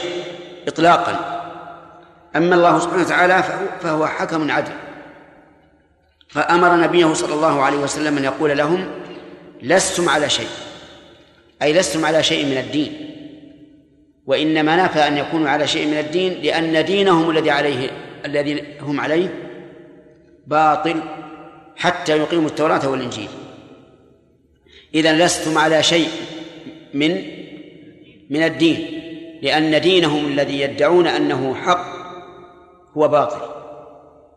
إطلاقا. 0.68 1.40
أما 2.36 2.56
الله 2.56 2.80
سبحانه 2.80 3.02
وتعالى 3.02 3.44
فهو, 3.82 4.08
حكم 4.08 4.52
عدل. 4.52 4.72
فأمر 6.30 6.76
نبيه 6.76 7.14
صلى 7.14 7.34
الله 7.34 7.62
عليه 7.62 7.78
وسلم 7.78 8.18
أن 8.18 8.24
يقول 8.24 8.58
لهم 8.58 8.92
لستم 9.62 10.10
على 10.10 10.30
شيء. 10.30 10.50
أي 11.62 11.74
لستم 11.74 12.06
على 12.06 12.24
شيء 12.24 12.46
من 12.46 12.58
الدين. 12.58 13.06
وإنما 14.26 14.84
نفى 14.84 15.08
أن 15.08 15.18
يكونوا 15.18 15.50
على 15.50 15.68
شيء 15.68 15.88
من 15.88 15.98
الدين 15.98 16.42
لأن 16.42 16.86
دينهم 16.86 17.30
الذي 17.30 17.52
عليه 17.52 17.90
الذي 18.26 18.64
هم 18.82 19.02
عليه 19.02 19.49
باطل 20.50 21.02
حتى 21.78 22.18
يقيموا 22.18 22.50
التوراة 22.50 22.90
والإنجيل. 22.90 23.30
إذا 24.94 25.26
لستم 25.26 25.58
على 25.58 25.84
شيء 25.84 26.10
من 26.94 27.12
من 28.30 28.44
الدين 28.44 29.02
لأن 29.42 29.82
دينهم 29.82 30.26
الذي 30.26 30.62
يدعون 30.62 31.08
أنه 31.08 31.56
حق 31.56 31.86
هو 32.98 33.08
باطل 33.08 33.42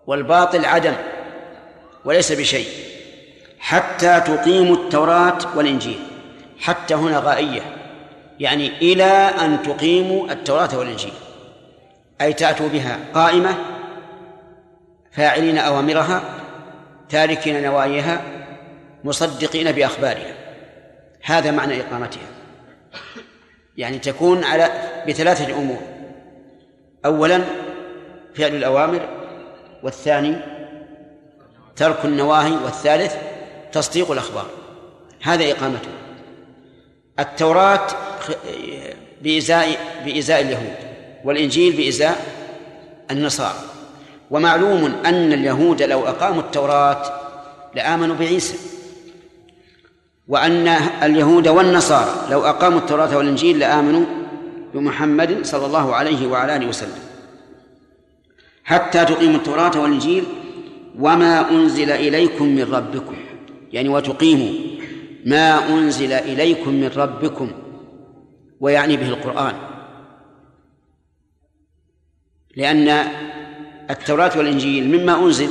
والباطل 0.06 0.64
عدم 0.64 0.94
وليس 2.04 2.32
بشيء 2.32 2.68
حتى 3.58 4.20
تقيموا 4.20 4.76
التوراة 4.76 5.38
والإنجيل. 5.56 5.98
حتى 6.62 6.94
هنا 6.94 7.18
غائية 7.18 7.62
يعني 8.40 8.68
إلى 8.68 9.04
أن 9.44 9.62
تقيموا 9.62 10.32
التوراة 10.32 10.78
والإنجيل 10.78 11.12
أي 12.20 12.32
تأتوا 12.32 12.68
بها 12.68 12.98
قائمة 13.14 13.54
فاعلين 15.12 15.58
أوامرها 15.58 16.22
تاركين 17.08 17.62
نواهيها 17.62 18.22
مصدقين 19.04 19.72
بأخبارها. 19.72 20.34
هذا 21.22 21.50
معنى 21.50 21.80
إقامتها. 21.80 22.28
يعني 23.76 23.98
تكون 23.98 24.44
على 24.44 24.68
بثلاثة 25.08 25.54
أمور. 25.54 25.82
أولا 27.04 27.40
فعل 28.34 28.54
الأوامر 28.54 29.08
والثاني 29.82 30.36
ترك 31.76 32.04
النواهي 32.04 32.52
والثالث 32.52 33.16
تصديق 33.72 34.10
الأخبار. 34.10 34.46
هذا 35.22 35.50
إقامته. 35.52 35.88
التوراة 37.18 37.86
بإزاء 39.22 39.78
بإزاء 40.04 40.40
اليهود 40.40 40.76
والإنجيل 41.24 41.76
بإزاء 41.76 42.16
النصارى. 43.10 43.71
ومعلوم 44.32 44.84
أن 44.84 45.32
اليهود 45.32 45.82
لو 45.82 46.00
أقاموا 46.00 46.42
التوراة 46.42 47.02
لآمنوا 47.74 48.16
بعيسى 48.16 48.56
وأن 50.28 50.68
اليهود 51.02 51.48
والنصارى 51.48 52.26
لو 52.30 52.40
أقاموا 52.44 52.78
التوراة 52.78 53.16
والإنجيل 53.16 53.58
لآمنوا 53.58 54.04
بمحمد 54.74 55.46
صلى 55.46 55.66
الله 55.66 55.94
عليه 55.94 56.26
وعلى 56.26 56.56
آله 56.56 56.66
وسلم. 56.66 56.98
حتى 58.64 59.04
تقيموا 59.04 59.36
التوراة 59.36 59.80
والإنجيل 59.82 60.24
وما 60.98 61.50
أنزل 61.50 61.90
إليكم 61.90 62.46
من 62.46 62.74
ربكم 62.74 63.16
يعني 63.72 63.88
وتقيموا 63.88 64.52
ما 65.26 65.68
أنزل 65.68 66.12
إليكم 66.12 66.70
من 66.70 66.90
ربكم 66.96 67.52
ويعني 68.60 68.96
به 68.96 69.08
القرآن. 69.08 69.54
لأن 72.56 73.04
التوراة 73.92 74.30
والإنجيل 74.36 75.00
مما 75.00 75.24
أنزل 75.24 75.48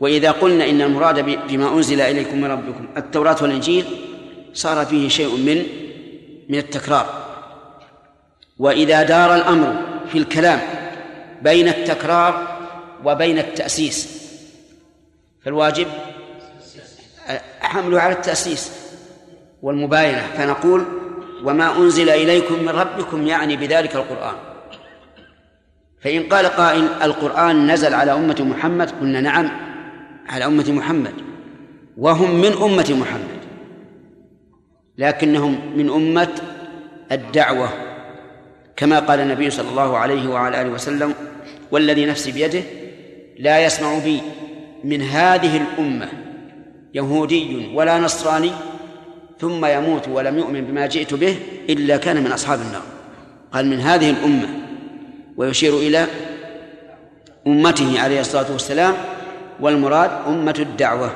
وإذا 0.00 0.30
قلنا 0.30 0.70
إن 0.70 0.82
المراد 0.82 1.20
بما 1.48 1.74
أنزل 1.74 2.00
إليكم 2.00 2.40
من 2.40 2.50
ربكم 2.50 2.86
التوراة 2.96 3.36
والإنجيل 3.42 3.84
صار 4.54 4.86
فيه 4.86 5.08
شيء 5.08 5.36
من 5.36 5.66
من 6.48 6.58
التكرار. 6.58 7.06
وإذا 8.58 9.02
دار 9.02 9.34
الأمر 9.34 9.76
في 10.12 10.18
الكلام 10.18 10.60
بين 11.42 11.68
التكرار 11.68 12.58
وبين 13.04 13.38
التأسيس 13.38 14.22
فالواجب 15.44 15.86
حمله 17.60 18.00
على 18.00 18.12
التأسيس 18.12 18.72
والمباينة. 19.62 20.26
فنقول 20.36 20.84
وما 21.44 21.76
أنزل 21.76 22.10
إليكم 22.10 22.62
من 22.62 22.68
ربكم 22.68 23.26
يعني 23.26 23.56
بذلك 23.56 23.96
القرآن. 23.96 24.51
فإن 26.02 26.22
قال 26.22 26.46
قائل 26.46 26.88
القرآن 27.02 27.72
نزل 27.72 27.94
على 27.94 28.12
أمة 28.12 28.36
محمد 28.40 28.90
قلنا 28.90 29.20
نعم 29.20 29.50
على 30.28 30.44
أمة 30.44 30.72
محمد 30.72 31.14
وهم 31.96 32.40
من 32.40 32.52
أمة 32.52 32.96
محمد 33.00 33.42
لكنهم 34.98 35.58
من 35.76 35.90
أمة 35.90 36.28
الدعوة 37.12 37.68
كما 38.76 38.98
قال 38.98 39.20
النبي 39.20 39.50
صلى 39.50 39.68
الله 39.68 39.96
عليه 39.96 40.28
وعلى 40.28 40.60
آله 40.60 40.70
وسلم 40.70 41.14
والذي 41.70 42.06
نفسي 42.06 42.32
بيده 42.32 42.62
لا 43.38 43.64
يسمع 43.64 43.98
بي 43.98 44.20
من 44.84 45.02
هذه 45.02 45.56
الأمة 45.56 46.08
يهودي 46.94 47.70
ولا 47.74 47.98
نصراني 47.98 48.50
ثم 49.40 49.64
يموت 49.64 50.08
ولم 50.08 50.38
يؤمن 50.38 50.64
بما 50.64 50.86
جئت 50.86 51.14
به 51.14 51.36
إلا 51.68 51.96
كان 51.96 52.24
من 52.24 52.32
أصحاب 52.32 52.60
النار. 52.60 52.82
قال 53.52 53.66
من 53.66 53.80
هذه 53.80 54.10
الأمة 54.10 54.48
ويشير 55.36 55.76
إلى 55.76 56.06
أمته 57.46 58.00
عليه 58.00 58.20
الصلاة 58.20 58.52
والسلام 58.52 58.94
والمراد 59.60 60.10
أمة 60.26 60.54
الدعوة. 60.58 61.10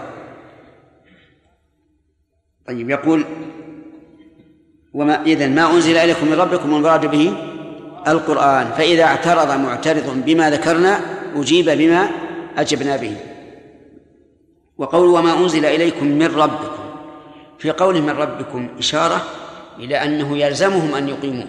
طيب 2.66 2.90
يقول 2.90 3.24
وما 4.94 5.22
إذن 5.22 5.54
ما 5.54 5.70
أنزل 5.70 5.96
إليكم 5.96 6.26
من 6.26 6.34
ربكم 6.34 6.72
والمراد 6.72 7.06
به 7.06 7.34
القرآن 8.08 8.66
فإذا 8.66 9.04
اعترض 9.04 9.50
معترض 9.50 10.22
بما 10.26 10.50
ذكرنا 10.50 11.00
أجيب 11.36 11.70
بما 11.70 12.08
أجبنا 12.56 12.96
به. 12.96 13.16
وقول 14.78 15.08
وما 15.08 15.38
أنزل 15.38 15.64
إليكم 15.64 16.06
من 16.06 16.26
ربكم. 16.26 16.86
في 17.58 17.70
قوله 17.70 18.00
من 18.00 18.10
ربكم 18.10 18.68
إشارة 18.78 19.22
إلى 19.78 19.96
أنه 19.96 20.38
يلزمهم 20.38 20.94
أن 20.94 21.08
يقيموه 21.08 21.46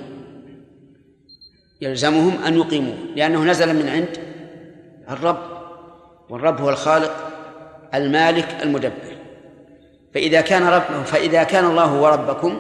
يلزمهم 1.82 2.44
أن 2.48 2.58
يقيموه 2.58 2.96
لأنه 3.16 3.44
نزل 3.44 3.76
من 3.76 3.90
عند 3.90 4.18
الرب 5.10 5.38
والرب 6.30 6.62
هو 6.62 6.70
الخالق 6.70 7.12
المالك 7.94 8.48
المدبر. 8.64 9.18
فإذا 10.14 10.42
كان 10.42 10.68
رب 10.68 11.04
فإذا 11.06 11.44
كان 11.44 11.66
الله 11.66 11.84
هو 11.84 12.08
ربكم 12.08 12.58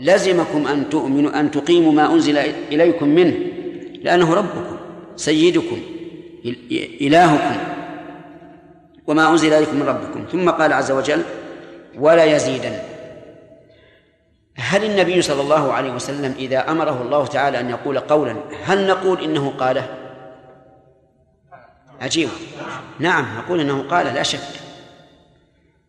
لزمكم 0.00 0.66
أن 0.66 0.88
تؤمنوا 0.90 1.40
أن 1.40 1.50
تقيموا 1.50 1.92
ما 1.92 2.12
أنزل 2.12 2.38
إليكم 2.72 3.08
منه 3.08 3.36
لأنه 4.02 4.34
ربكم 4.34 4.76
سيدكم 5.16 5.78
إلهكم 7.00 7.56
وما 9.06 9.30
أنزل 9.30 9.52
إليكم 9.52 9.76
من 9.76 9.82
ربكم. 9.82 10.24
ثم 10.32 10.50
قال 10.50 10.72
عز 10.72 10.90
وجل 10.90 11.22
ولا 11.98 12.24
يزيدن 12.24 12.72
هل 14.62 14.84
النبي 14.84 15.22
صلى 15.22 15.40
الله 15.40 15.72
عليه 15.72 15.92
وسلم 15.92 16.34
إذا 16.38 16.70
أمره 16.70 17.02
الله 17.02 17.26
تعالى 17.26 17.60
أن 17.60 17.70
يقول 17.70 17.98
قولا 17.98 18.36
هل 18.64 18.86
نقول 18.86 19.24
إنه 19.24 19.52
قاله؟ 19.58 19.86
عجيب. 22.00 22.28
نعم 22.98 23.26
نقول 23.38 23.60
إنه 23.60 23.84
قال 23.90 24.06
لا 24.06 24.22
شك. 24.22 24.40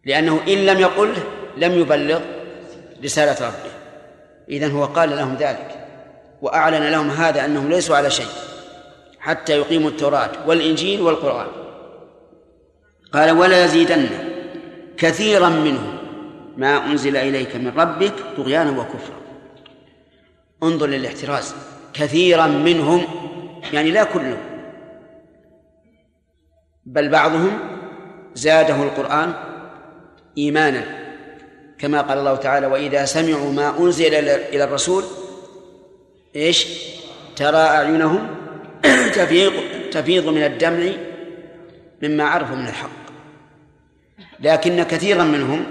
لأنه 0.06 0.40
إن 0.48 0.66
لم 0.66 0.80
يقل 0.80 1.14
لم 1.58 1.72
يبلغ 1.72 2.20
رسالة 3.04 3.48
ربه. 3.48 3.74
إذن 4.50 4.72
هو 4.72 4.86
قال 4.86 5.10
لهم 5.10 5.36
ذلك 5.40 5.88
وأعلن 6.42 6.92
لهم 6.92 7.10
هذا 7.10 7.46
أنهم 7.46 7.70
ليسوا 7.70 7.98
على 7.98 8.10
شيء 8.10 8.28
حتى 9.20 9.58
يقيموا 9.58 9.90
التوراة 9.90 10.30
والإنجيل 10.48 11.02
والقرآن. 11.02 11.48
قال 13.14 13.32
ولا 13.32 13.66
يزيدن 13.66 14.10
كثيرا 14.98 15.50
منهم. 15.50 15.93
ما 16.58 16.86
أنزل 16.86 17.18
إليك 17.18 17.56
من 17.56 17.68
ربك 17.68 18.14
طغيانا 18.38 18.72
وكفرا. 18.72 19.18
انظر 20.64 20.88
للاحتراز. 20.88 21.56
كثيرا 21.94 22.48
منهم 22.48 23.04
يعني 23.74 23.92
لا 23.92 24.04
كلهم 24.04 24.38
بل 26.86 27.10
بعضهم 27.10 27.60
زاده 28.36 28.84
القرآن 28.84 29.34
إيمانا 30.38 30.84
كما 31.78 32.02
قال 32.02 32.18
الله 32.18 32.36
تعالى 32.36 32.68
وإذا 32.68 33.06
سمعوا 33.06 33.52
ما 33.52 33.80
أنزل 33.80 34.14
إلى 34.16 34.64
الرسول 34.64 35.04
إيش؟ 36.36 36.68
ترى 37.36 37.58
أعينهم 37.58 38.28
تفيض 39.16 39.54
تفيض 39.92 40.28
من 40.28 40.44
الدمع 40.44 40.92
مما 42.04 42.24
عرفوا 42.24 42.56
من 42.56 42.68
الحق. 42.68 42.90
لكن 44.40 44.84
كثيرا 44.84 45.24
منهم 45.24 45.66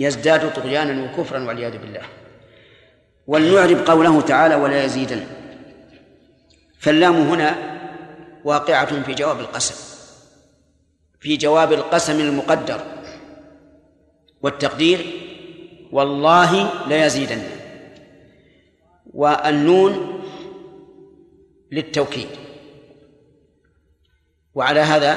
يزداد 0.00 0.52
طغيانا 0.54 0.94
وكفرا 1.04 1.44
والعياذ 1.46 1.78
بالله. 1.78 2.02
ولنعرب 3.26 3.78
قوله 3.86 4.20
تعالى 4.20 4.54
ولا 4.54 4.84
يزيدن 4.84 5.26
فاللام 6.78 7.14
هنا 7.14 7.50
واقعة 8.44 9.02
في 9.02 9.14
جواب 9.14 9.40
القسم 9.40 9.74
في 11.20 11.36
جواب 11.36 11.72
القسم 11.72 12.20
المقدر. 12.20 12.80
والتقدير 14.42 14.98
والله 15.92 16.70
ليزيدن 16.88 17.42
والنون 19.14 19.92
للتوكيد 21.72 22.28
وعلى 24.54 24.80
هذا 24.80 25.12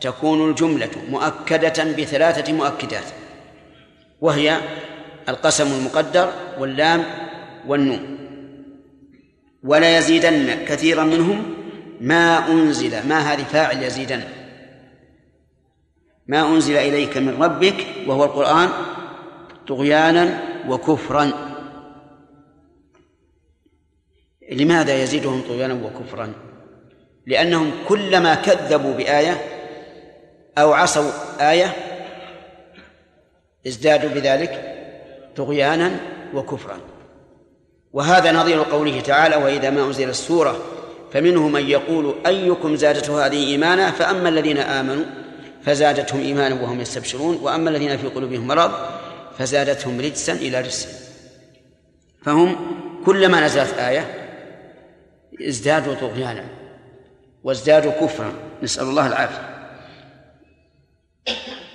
تكون 0.00 0.50
الجملة 0.50 0.90
مؤكدة 1.10 1.84
بثلاثة 1.84 2.52
مؤكدات. 2.52 3.04
وهي 4.20 4.60
القسم 5.28 5.72
المقدر 5.72 6.32
واللام 6.58 7.04
والنون. 7.66 8.16
ولا 9.62 9.98
يزيدن 9.98 10.64
كثيرا 10.64 11.04
منهم 11.04 11.54
ما 12.00 12.48
أنزل 12.48 13.08
ما 13.08 13.18
هذه 13.18 13.42
فاعل 13.42 13.82
يزيدن. 13.82 14.22
ما 16.26 16.48
أنزل 16.48 16.76
إليك 16.76 17.16
من 17.16 17.42
ربك 17.42 17.86
وهو 18.06 18.24
القرآن 18.24 18.68
طغيانا 19.68 20.42
وكفرا. 20.68 21.32
لماذا 24.52 25.02
يزيدهم 25.02 25.40
طغيانا 25.40 25.74
وكفرا؟ 25.74 26.32
لأنهم 27.26 27.70
كلما 27.88 28.34
كذبوا 28.34 28.94
بآية 28.94 29.40
أو 30.58 30.72
عصوا 30.72 31.10
آية 31.40 31.95
ازدادوا 33.66 34.10
بذلك 34.10 34.76
طغيانا 35.36 36.00
وكفرا. 36.34 36.80
وهذا 37.92 38.32
نظير 38.32 38.62
قوله 38.62 39.00
تعالى 39.00 39.36
وإذا 39.36 39.70
ما 39.70 39.84
أنزل 39.84 40.08
السورة 40.08 40.56
فمنهم 41.12 41.52
من 41.52 41.68
يقول 41.68 42.14
أيكم 42.26 42.76
زادته 42.76 43.26
هذه 43.26 43.46
إيمانا؟ 43.46 43.90
فأما 43.90 44.28
الذين 44.28 44.58
آمنوا 44.58 45.04
فزادتهم 45.62 46.20
إيمانا 46.20 46.62
وهم 46.62 46.80
يستبشرون 46.80 47.38
وأما 47.42 47.70
الذين 47.70 47.96
في 47.96 48.06
قلوبهم 48.06 48.46
مرض 48.46 48.72
فزادتهم 49.38 50.00
رجسا 50.00 50.32
إلى 50.32 50.60
رجس. 50.60 50.88
فهم 52.22 52.56
كلما 53.06 53.46
نزلت 53.46 53.78
آية 53.78 54.30
ازدادوا 55.48 55.94
طغيانا 55.94 56.44
وازدادوا 57.44 57.92
كفرا. 57.92 58.32
نسأل 58.62 58.84
الله 58.84 59.06
العافية. 59.06 59.56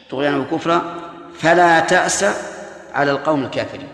طغيانا 0.10 0.38
وكفرا 0.38 1.01
فلا 1.42 1.80
تأس 1.80 2.26
على 2.94 3.12
القوم 3.12 3.44
الكافرين. 3.44 3.88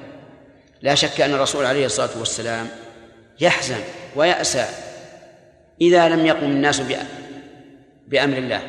لا 0.82 0.96
شك 0.96 1.22
أن 1.22 1.34
الرسول 1.34 1.66
عليه 1.66 1.86
الصلاة 1.86 2.20
والسلام 2.20 2.68
يحزن 3.40 3.80
ويأسى 4.16 4.66
إذا 5.82 6.10
لم 6.10 6.26
يقم 6.26 6.46
الناس 6.46 6.82
بأمر 8.08 8.38
الله 8.38 8.62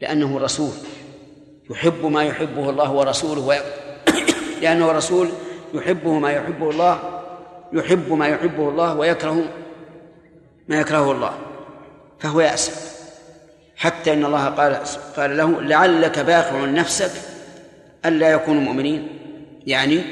لأنه 0.00 0.38
رسول 0.38 0.72
يحب 1.70 2.06
ما 2.06 2.24
يحبه 2.24 2.70
الله 2.70 2.92
ورسوله 2.92 3.40
و... 3.40 3.54
لأنه 4.62 4.92
رسول 4.92 5.28
يحبه 5.74 6.12
ما 6.12 6.32
يحبه 6.32 6.70
الله 6.70 7.22
يحب 7.72 8.12
ما 8.12 8.28
يحبه 8.28 8.68
الله 8.68 8.94
ويكره 8.94 9.44
ما 10.68 10.80
يكرهه 10.80 11.12
الله 11.12 11.32
فهو 12.20 12.40
يأسف 12.40 12.96
حتى 13.76 14.12
إن 14.12 14.24
الله 14.24 14.46
قال 14.46 14.80
قال 15.16 15.36
له 15.36 15.60
لعلك 15.60 16.18
باخع 16.18 16.64
نفسك 16.64 17.35
ألا 18.06 18.30
يكونوا 18.30 18.62
مؤمنين؟ 18.62 19.08
يعني 19.66 20.02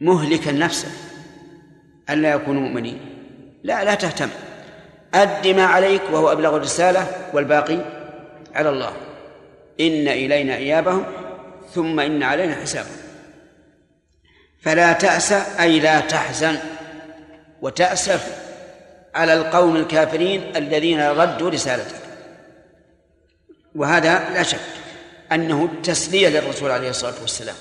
مهلكا 0.00 0.52
نفسك 0.52 0.88
ألا 2.10 2.34
يكونوا 2.34 2.62
مؤمنين؟ 2.62 3.00
لا 3.62 3.84
لا 3.84 3.94
تهتم. 3.94 4.28
أد 5.14 5.46
ما 5.46 5.64
عليك 5.64 6.02
وهو 6.12 6.32
أبلغ 6.32 6.56
الرسالة 6.56 7.06
والباقي 7.32 7.78
على 8.54 8.68
الله. 8.68 8.92
إن 9.80 10.08
إلينا 10.08 10.56
إيابهم 10.56 11.04
ثم 11.74 12.00
إن 12.00 12.22
علينا 12.22 12.54
حسابهم. 12.54 12.96
فلا 14.60 14.92
تأس 14.92 15.32
أي 15.32 15.80
لا 15.80 16.00
تحزن 16.00 16.58
وتأسف 17.62 18.46
على 19.14 19.32
القوم 19.34 19.76
الكافرين 19.76 20.56
الذين 20.56 21.00
ردوا 21.00 21.50
رسالتك. 21.50 22.00
وهذا 23.74 24.30
لا 24.34 24.42
شك. 24.42 24.85
أنه 25.32 25.68
تسلية 25.82 26.28
للرسول 26.28 26.70
عليه 26.70 26.90
الصلاة 26.90 27.20
والسلام. 27.20 27.56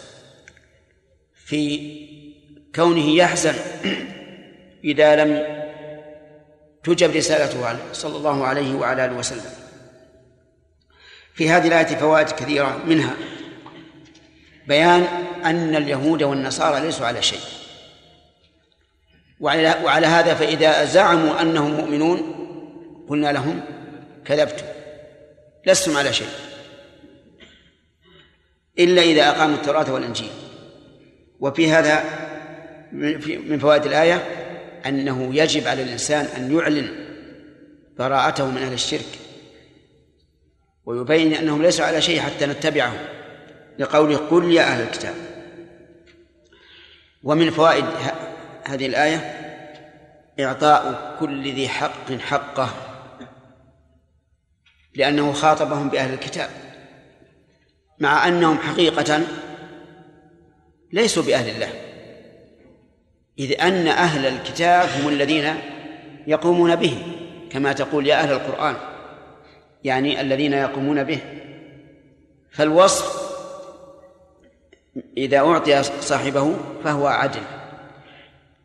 في 1.46 1.80
كونه 2.76 3.16
يحزن 3.16 3.56
إذا 4.84 5.16
لم 5.16 5.56
تجب 6.84 7.16
رسالته 7.16 7.78
صلى 7.94 8.18
الله 8.18 8.46
عليه 8.46 8.76
وعلى 8.76 9.06
آله 9.06 9.16
وسلم. 9.16 9.52
في 11.34 11.50
هذه 11.50 11.68
الآية 11.68 11.86
فوائد 11.86 12.30
كثيرة 12.30 12.84
منها. 12.86 13.14
بيان 14.68 15.02
أن 15.46 15.76
اليهود 15.76 16.24
والنصارى 16.24 16.80
ليسوا 16.80 17.06
على 17.06 17.22
شيء. 17.22 17.40
وعلى, 19.40 19.76
وعلى 19.84 20.08
هذا 20.08 20.34
فإذا 20.34 20.86
زعموا 20.86 21.42
أنهم 21.42 21.72
مؤمنون 21.72 22.36
قلنا 23.10 23.32
لهم 23.32 23.62
كذبتم 24.26 24.66
لستم 25.66 25.98
على 25.98 26.14
شيء. 26.14 26.28
إلا 28.80 29.02
إذا 29.02 29.30
أقاموا 29.30 29.56
التوراة 29.56 29.94
والإنجيل. 29.94 30.30
وفي 31.40 31.72
هذا 31.72 32.04
من 33.48 33.60
فوائد 33.60 33.86
الآية 33.86 34.28
أنه 34.86 35.36
يجب 35.36 35.68
على 35.68 35.82
الإنسان 35.82 36.26
أن 36.26 36.58
يعلن 36.58 37.06
براءته 37.98 38.50
من 38.50 38.58
أهل 38.58 38.74
الشرك 38.74 39.20
ويبين 40.86 41.34
أنهم 41.34 41.62
ليسوا 41.62 41.86
على 41.86 42.02
شيء 42.02 42.22
حتى 42.22 42.46
نتبعهم 42.46 42.98
لقوله 43.80 44.18
قل 44.18 44.52
يا 44.52 44.62
أهل 44.62 44.84
الكتاب. 44.84 45.16
ومن 47.24 47.50
فوائد 47.52 47.86
هذه 48.68 48.86
الآية 48.86 49.18
إعطاء 50.40 51.16
كل 51.20 51.54
ذي 51.54 51.70
حق 51.70 52.12
حقه 52.12 52.70
لأنه 54.96 55.34
خاطبهم 55.34 55.90
بأهل 55.90 56.14
الكتاب. 56.14 56.50
مع 58.00 58.28
أنهم 58.28 58.58
حقيقة 58.58 59.22
ليسوا 60.94 61.24
بأهل 61.24 61.50
الله. 61.50 61.70
إذ 63.40 63.62
أن 63.62 63.88
أهل 63.88 64.26
الكتاب 64.26 64.90
هم 64.90 65.10
الذين 65.10 65.56
يقومون 66.28 66.76
به 66.76 66.98
كما 67.50 67.74
تقول 67.74 68.08
يا 68.08 68.16
أهل 68.16 68.32
القرآن 68.32 68.76
يعني 69.84 70.22
الذين 70.22 70.54
يقومون 70.54 71.04
به. 71.04 71.20
فالوصف 72.52 73.26
إذا 75.18 75.38
أعطي 75.38 75.84
صاحبه 75.84 76.56
فهو 76.84 77.08
عدل. 77.08 77.42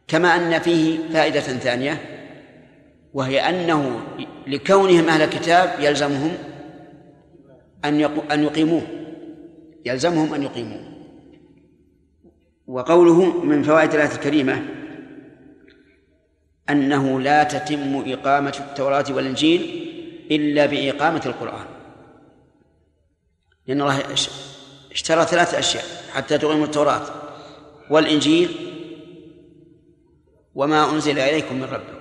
كما 0.08 0.36
أن 0.36 0.58
فيه 0.58 0.98
فائدة 1.12 1.40
ثانية 1.40 2.00
وهي 3.14 3.40
أنه 3.40 4.00
لكونهم 4.46 5.08
أهل 5.08 5.22
الكتاب 5.22 5.70
يلزمهم 5.80 6.32
أن 7.84 8.04
أن 8.32 8.44
يقيموه. 8.44 8.99
يلزمهم 9.84 10.34
أن 10.34 10.42
يقيموه 10.42 10.80
وقوله 12.66 13.44
من 13.44 13.62
فوائد 13.62 13.94
الآية 13.94 14.12
الكريمة 14.12 14.62
أنه 16.70 17.20
لا 17.20 17.42
تتم 17.42 18.02
إقامة 18.06 18.56
التوراة 18.60 19.04
والإنجيل 19.10 19.60
إلا 20.30 20.66
بإقامة 20.66 21.22
القرآن. 21.26 21.66
لأن 23.66 23.80
الله 23.80 24.02
اشترى 24.92 25.24
ثلاث 25.24 25.54
أشياء 25.54 25.84
حتى 26.12 26.38
تقيموا 26.38 26.64
التوراة 26.64 27.06
والإنجيل 27.90 28.50
وما 30.54 30.90
أنزل 30.90 31.18
إليكم 31.18 31.56
من 31.56 31.64
ربكم. 31.64 32.00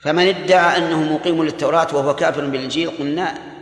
فمن 0.00 0.26
ادعى 0.26 0.78
أنه 0.78 1.14
مقيم 1.14 1.42
للتوراة 1.42 1.96
وهو 1.96 2.14
كافر 2.14 2.46
بالإنجيل 2.46 2.90
قلنا 2.90 3.53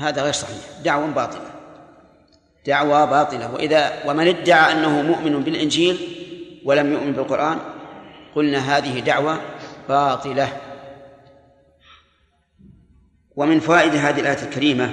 هذا 0.00 0.22
غير 0.22 0.32
صحيح. 0.32 0.64
دعوة 0.84 1.06
باطلة. 1.06 1.50
دعوة 2.66 3.04
باطلة. 3.04 3.54
وإذا 3.54 4.02
ومن 4.06 4.28
ادعى 4.28 4.72
أنه 4.72 5.02
مؤمن 5.02 5.42
بالإنجيل 5.42 5.98
ولم 6.64 6.92
يؤمن 6.92 7.12
بالقرآن 7.12 7.58
قلنا 8.34 8.58
هذه 8.58 9.00
دعوة 9.00 9.40
باطلة. 9.88 10.48
ومن 13.36 13.60
فوائد 13.60 13.94
هذه 13.94 14.20
الآية 14.20 14.42
الكريمة 14.42 14.90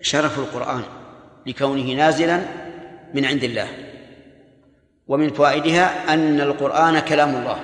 شرف 0.00 0.38
القرآن 0.38 0.82
لكونه 1.46 1.92
نازلا 1.92 2.40
من 3.14 3.24
عند 3.24 3.44
الله. 3.44 3.68
ومن 5.08 5.30
فوائدها 5.30 6.14
أن 6.14 6.40
القرآن 6.40 6.98
كلام 6.98 7.36
الله. 7.36 7.60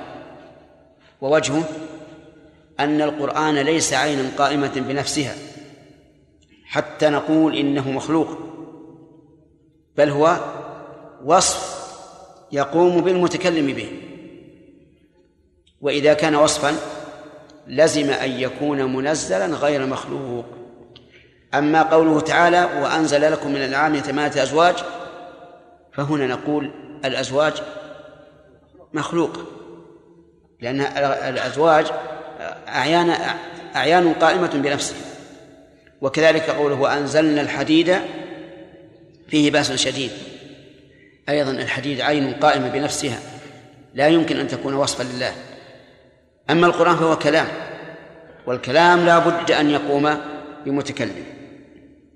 ووجهه 1.20 1.64
أن 2.80 3.02
القرآن 3.02 3.54
ليس 3.54 3.92
عينا 3.92 4.30
قائمة 4.38 4.72
بنفسها. 4.76 5.34
حتى 6.66 7.08
نقول 7.08 7.56
إنه 7.56 7.90
مخلوق 7.90 8.28
بل 9.96 10.10
هو 10.10 10.36
وصف 11.24 11.86
يقوم 12.52 13.00
بالمتكلم 13.00 13.66
به. 13.66 14.02
وإذا 15.80 16.14
كان 16.14 16.34
وصفا 16.34 16.76
لزم 17.66 18.10
أن 18.10 18.30
يكون 18.30 18.96
منزلا 18.96 19.46
غير 19.46 19.86
مخلوق. 19.86 20.44
أما 21.54 21.82
قوله 21.82 22.20
تعالى 22.20 22.64
وأنزل 22.82 23.32
لكم 23.32 23.50
من 23.50 23.56
الأنعام 23.56 23.96
ثمانية 23.96 24.42
أزواج 24.42 24.74
فهنا 25.92 26.26
نقول 26.26 26.70
الأزواج 27.04 27.52
مخلوق 28.92 29.38
لأن 30.60 30.80
الأزواج 30.80 31.86
أعيان 32.68 33.16
أعيان 33.76 34.12
قائمة 34.12 34.50
بنفسها. 34.54 35.05
وكذلك 36.00 36.50
قوله 36.50 36.74
وأنزلنا 36.74 37.40
الحديد 37.40 37.96
فيه 39.28 39.50
بأس 39.50 39.72
شديد. 39.72 40.10
أيضا 41.28 41.50
الحديد 41.50 42.00
عين 42.00 42.34
قائمة 42.34 42.68
بنفسها 42.68 43.18
لا 43.94 44.08
يمكن 44.08 44.36
أن 44.36 44.48
تكون 44.48 44.74
وصفا 44.74 45.02
لله. 45.02 45.32
أما 46.50 46.66
القرآن 46.66 46.96
فهو 46.96 47.18
كلام 47.18 47.46
والكلام 48.46 49.06
لا 49.06 49.18
بد 49.18 49.50
أن 49.50 49.70
يقوم 49.70 50.20
بمتكلم 50.66 51.24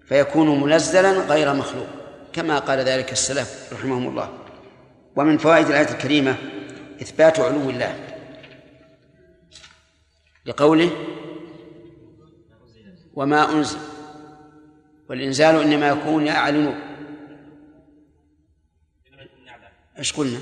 فيكون 0.09 0.61
منزلا 0.61 1.12
غير 1.12 1.55
مخلوق 1.55 1.87
كما 2.33 2.59
قال 2.59 2.79
ذلك 2.79 3.12
السلف 3.12 3.73
رحمهم 3.73 4.09
الله. 4.09 4.29
ومن 5.16 5.38
فوائد 5.38 5.66
الآية 5.66 5.88
الكريمة 5.88 6.37
إثبات 7.03 7.40
علو 7.40 7.71
الله 7.71 7.95
لقوله 10.47 10.90
وما 13.20 13.52
أنزل. 13.52 13.78
والإنزال 15.09 15.62
إنما 15.62 15.88
يكون 15.88 16.26
يعلن. 16.26 16.74
إيش 19.98 20.12
قلنا؟ 20.12 20.38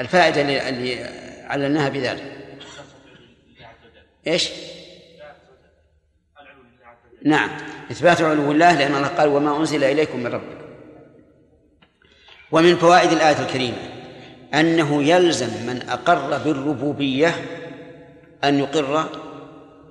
الفائدة 0.00 0.40
اللي, 0.40 1.04
علناها 1.44 1.88
بذلك. 1.88 2.36
إيش؟ 4.26 4.50
نعم. 7.24 7.50
إثبات 7.90 8.22
علو 8.22 8.52
الله 8.52 8.78
لأن 8.78 8.94
الله 8.94 9.08
قال 9.08 9.28
وما 9.28 9.56
أنزل 9.56 9.84
إليكم 9.84 10.20
من 10.20 10.26
ربكم 10.26 10.62
ومن 12.52 12.76
فوائد 12.76 13.12
الآية 13.12 13.40
الكريمة 13.40 13.76
أنه 14.54 15.02
يلزم 15.02 15.66
من 15.66 15.88
أقر 15.88 16.38
بالربوبية 16.38 17.34
أن 18.44 18.58
يقر 18.58 19.22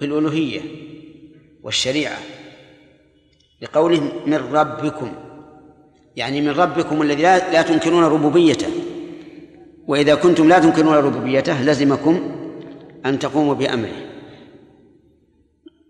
بالألوهية 0.02 0.62
والشريعة 1.64 2.18
لقوله 3.62 4.12
من 4.26 4.54
ربكم 4.54 5.14
يعني 6.16 6.42
من 6.42 6.50
ربكم 6.50 7.02
الذي 7.02 7.22
لا, 7.22 7.52
لا 7.52 7.62
تنكرون 7.62 8.04
ربوبيته. 8.04 8.68
وإذا 9.88 10.16
كنتم 10.16 10.50
لا 10.50 10.60
تنكرون 10.60 10.94
ربوبيته 10.94 11.62
لزمكم 11.62 12.36
أن 13.06 13.20
تقوموا 13.20 13.54
بأمره. 13.54 14.12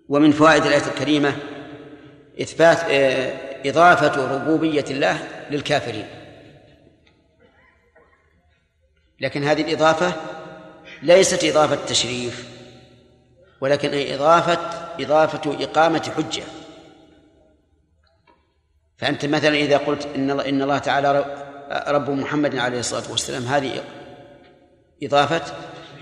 ومن 0.10 0.32
فوائد 0.32 0.66
الآية 0.66 0.88
الكريمة 0.88 1.36
إثبات 2.42 2.78
آه، 2.90 3.34
إضافة 3.66 4.36
ربوبية 4.36 4.86
الله 4.90 5.28
للكافرين. 5.52 6.06
لكن 9.20 9.44
هذه 9.44 9.62
الإضافة 9.62 10.14
ليست 11.04 11.44
إضافة 11.44 11.86
تشريف. 11.86 12.61
ولكن 13.62 14.14
إضافة 14.14 14.60
إضافة 15.00 15.64
إقامة 15.64 16.12
حجة. 16.18 16.44
فأنت 18.98 19.26
مثلا 19.26 19.56
إذا 19.56 19.78
قلت 19.78 20.08
إن 20.16 20.32
الله 20.32 20.50
إن 20.50 20.62
الله 20.62 20.78
تعالى 20.78 21.26
رب 21.88 22.10
محمد 22.10 22.56
عليه 22.56 22.80
الصلاة 22.80 23.12
والسلام 23.12 23.44
هذه 23.44 23.84
إضافة 25.04 25.54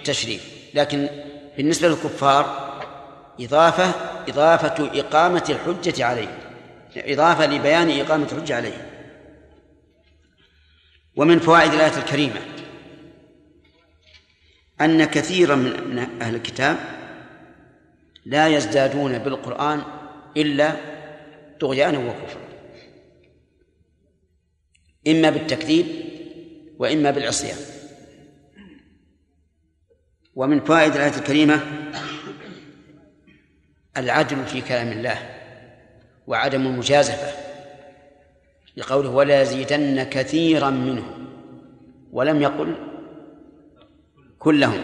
تشريف. 0.04 0.50
لكن 0.74 1.10
بالنسبة 1.58 1.88
للكفار 1.88 2.70
إضافة 3.40 3.92
إضافة 4.30 5.00
إقامة 5.00 5.44
الحجة 5.50 6.06
عليه. 6.06 6.38
إضافة 6.98 7.46
لبيان 7.46 8.00
إقامة 8.00 8.28
الحجة 8.32 8.56
عليه. 8.56 8.90
ومن 11.16 11.40
فوائد 11.40 11.74
الآية 11.74 11.98
الكريمة 11.98 12.42
أن 14.82 15.06
كثيرا 15.06 15.56
من 15.56 16.22
أهل 16.22 16.36
الكتاب 16.36 16.99
لا 18.26 18.48
يزدادون 18.48 19.18
بالقرآن 19.18 19.82
إلا 20.38 20.76
طغيانا 21.60 21.98
وكفرا. 21.98 22.50
إما 25.08 25.30
بالتكذيب 25.30 25.86
وإما 26.80 27.12
بالعصيان. 27.12 27.58
ومن 30.36 30.60
فوائد 30.60 30.96
الآية 30.96 31.18
الكريمة 31.18 31.60
العدل 33.98 34.46
في 34.46 34.62
كلام 34.62 34.88
الله 34.88 35.18
وعدم 36.28 36.68
المجازفة 36.68 37.32
لقوله 38.78 39.10
ولا 39.10 39.42
يزيدن 39.42 40.04
كثيرا 40.04 40.70
منهم 40.70 41.28
ولم 42.12 42.42
يقل 42.42 42.76
كلهم 44.40 44.82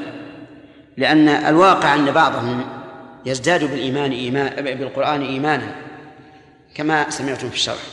لأن 0.98 1.28
الواقع 1.30 1.96
أن 1.96 2.12
بعضهم 2.12 2.75
يزداد 3.26 3.64
بالإيمان 3.64 4.12
إيمان 4.12 4.76
بالقرآن 4.76 5.22
إيمانا 5.22 5.76
كما 6.76 7.10
سمعتم 7.10 7.50
في 7.50 7.56
الشرح. 7.56 7.84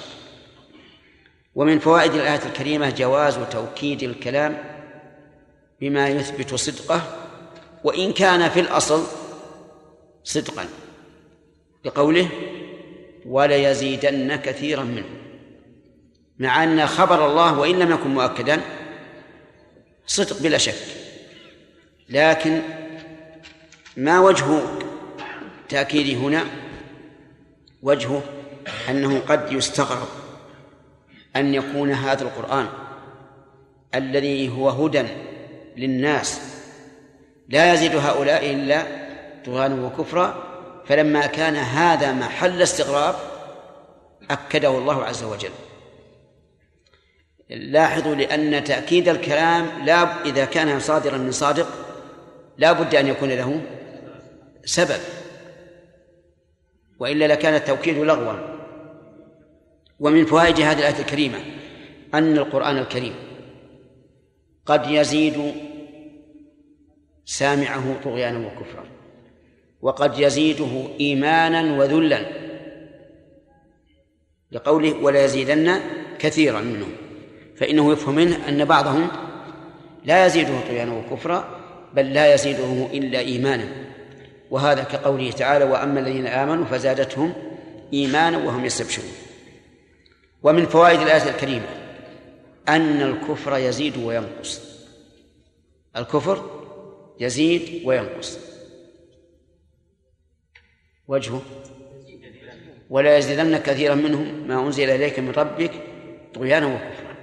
ومن 1.55 1.79
فوائد 1.79 2.15
الآية 2.15 2.41
الكريمة 2.47 2.91
جواز 2.91 3.39
توكيد 3.51 4.03
الكلام 4.03 4.59
بما 5.81 6.09
يثبت 6.09 6.55
صدقه 6.55 7.03
وإن 7.85 8.13
كان 8.13 8.49
في 8.49 8.61
الأصل 8.61 9.07
صدقا 10.25 10.67
لقوله 11.85 12.29
وليزيدن 13.27 14.37
كثيرا 14.37 14.83
منه 14.83 15.09
مع 16.39 16.65
أن 16.65 16.87
خبر 16.87 17.27
الله 17.27 17.59
وإن 17.59 17.79
لم 17.79 17.91
يكن 17.91 18.11
مؤكدا 18.11 18.61
صدق 20.07 20.43
بلا 20.43 20.59
شك. 20.59 20.75
لكن 22.09 22.61
ما 23.97 24.21
وجه 24.21 24.45
تأكيده 25.73 26.19
هنا 26.19 26.45
وجهه 27.83 28.23
أنه 28.89 29.21
قد 29.21 29.53
يستغرب 29.53 30.09
أن 31.37 31.55
يكون 31.55 31.93
هذا 31.93 32.23
القرآن 32.23 32.69
الذي 33.95 34.49
هو 34.49 34.69
هدى 34.69 35.05
للناس 35.77 36.41
لا 37.49 37.73
يزيد 37.73 37.97
هؤلاء 37.97 38.51
إلا 38.51 38.87
طغيانا 39.47 39.87
وكفرا 39.87 40.45
فلما 40.87 41.27
كان 41.27 41.57
هذا 41.57 42.13
محل 42.13 42.63
استغراب 42.63 43.15
أكده 44.31 44.69
الله 44.69 45.05
عز 45.05 45.23
وجل. 45.23 45.51
لاحظوا 47.51 48.15
لأن 48.15 48.65
تأكيد 48.65 49.09
الكلام 49.09 49.85
لا 49.85 50.25
إذا 50.25 50.45
كان 50.45 50.81
صادرا 50.81 51.19
من 51.19 51.33
صادق 51.33 51.67
لا 52.59 52.73
بد 52.73 52.95
أن 52.95 53.07
يكون 53.07 53.29
له 53.29 53.61
سبب. 54.65 55.01
وإلا 57.03 57.25
لكان 57.25 57.55
التوكيد 57.55 57.99
لغوا. 57.99 58.33
ومن 60.01 60.25
فوائد 60.25 60.61
هذه 60.61 60.79
الآية 60.79 61.01
الكريمة 61.01 61.39
أن 62.15 62.39
القرآن 62.39 62.79
الكريم 62.79 63.15
قد 64.67 64.91
يزيد 64.91 65.55
سامعه 67.25 68.01
طغيانا 68.05 68.47
وكفرا 68.47 68.85
وقد 69.83 70.19
يزيده 70.19 70.87
إيمانا 71.01 71.79
وذلا 71.79 72.27
لقوله 74.53 75.03
ولا 75.03 75.25
يزيدن 75.25 75.81
كثيرا 76.19 76.61
منهم 76.61 76.93
فإنه 77.57 77.93
يفهم 77.93 78.15
منه 78.15 78.49
أن 78.49 78.65
بعضهم 78.65 79.09
لا 80.05 80.27
يزيده 80.27 80.61
طغيانا 80.69 80.93
وكفرا 80.93 81.61
بل 81.95 82.13
لا 82.13 82.35
يزيده 82.35 82.87
إلا 82.93 83.19
إيمانا. 83.19 83.92
وهذا 84.53 84.83
كقوله 84.83 85.31
تعالى 85.31 85.65
وأما 85.65 86.01
الذين 86.01 86.27
آمنوا 86.27 86.65
فزادتهم 86.65 87.33
إيمانا 87.93 88.39
وهم 88.39 88.65
يستبشرون. 88.65 89.13
ومن 90.43 90.67
فوائد 90.67 91.01
الآية 91.01 91.31
الكريمة 91.31 91.67
أن 92.69 93.03
الكفر 93.03 93.57
يزيد 93.57 93.97
وينقص. 93.97 94.61
الكفر 95.97 96.51
يزيد 97.21 97.83
وينقص. 97.85 98.39
وجهه 101.09 101.43
ولا 102.91 103.17
يزيدن 103.19 103.59
كثيرا 103.59 103.95
منهم 103.95 104.49
ما 104.49 104.67
أنزل 104.67 104.91
إليك 104.91 105.19
من 105.19 105.31
ربك 105.31 105.73
طغيانا 106.35 106.67
وكفرا. 106.67 107.17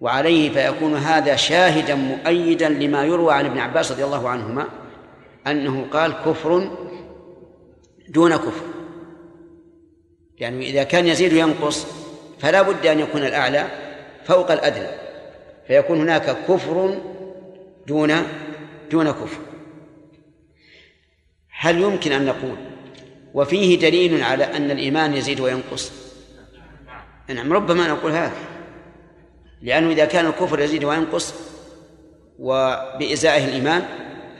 وعليه 0.00 0.50
فيكون 0.50 0.94
هذا 0.94 1.36
شاهدا 1.36 1.94
مؤيدا 1.94 2.68
لما 2.68 3.04
يروى 3.04 3.34
عن 3.34 3.46
ابن 3.46 3.58
عباس 3.58 3.92
رضي 3.92 4.04
الله 4.04 4.28
عنهما 4.28 4.87
أنه 5.50 5.86
قال 5.92 6.12
كفر 6.12 6.70
دون 8.08 8.36
كفر. 8.36 8.64
يعني 10.38 10.70
إذا 10.70 10.82
كان 10.82 11.06
يزيد 11.06 11.32
وينقص 11.32 11.86
فلا 12.38 12.62
بد 12.62 12.86
أن 12.86 13.00
يكون 13.00 13.22
الأعلى 13.22 13.66
فوق 14.24 14.50
الأدنى. 14.50 14.88
فيكون 15.66 16.00
هناك 16.00 16.36
كفر 16.48 16.98
دون 17.86 18.22
دون 18.90 19.10
كفر. 19.10 19.40
هل 21.50 21.80
يمكن 21.80 22.12
أن 22.12 22.26
نقول 22.26 22.56
وفيه 23.34 23.78
دليل 23.78 24.22
على 24.22 24.44
أن 24.44 24.70
الإيمان 24.70 25.14
يزيد 25.14 25.40
وينقص؟ 25.40 25.92
نعم 27.28 27.52
ربما 27.52 27.88
نقول 27.88 28.12
هذا. 28.12 28.36
لأنه 29.62 29.90
إذا 29.90 30.04
كان 30.04 30.26
الكفر 30.26 30.60
يزيد 30.60 30.84
وينقص 30.84 31.34
وبإزائه 32.38 33.44
الإيمان 33.44 33.82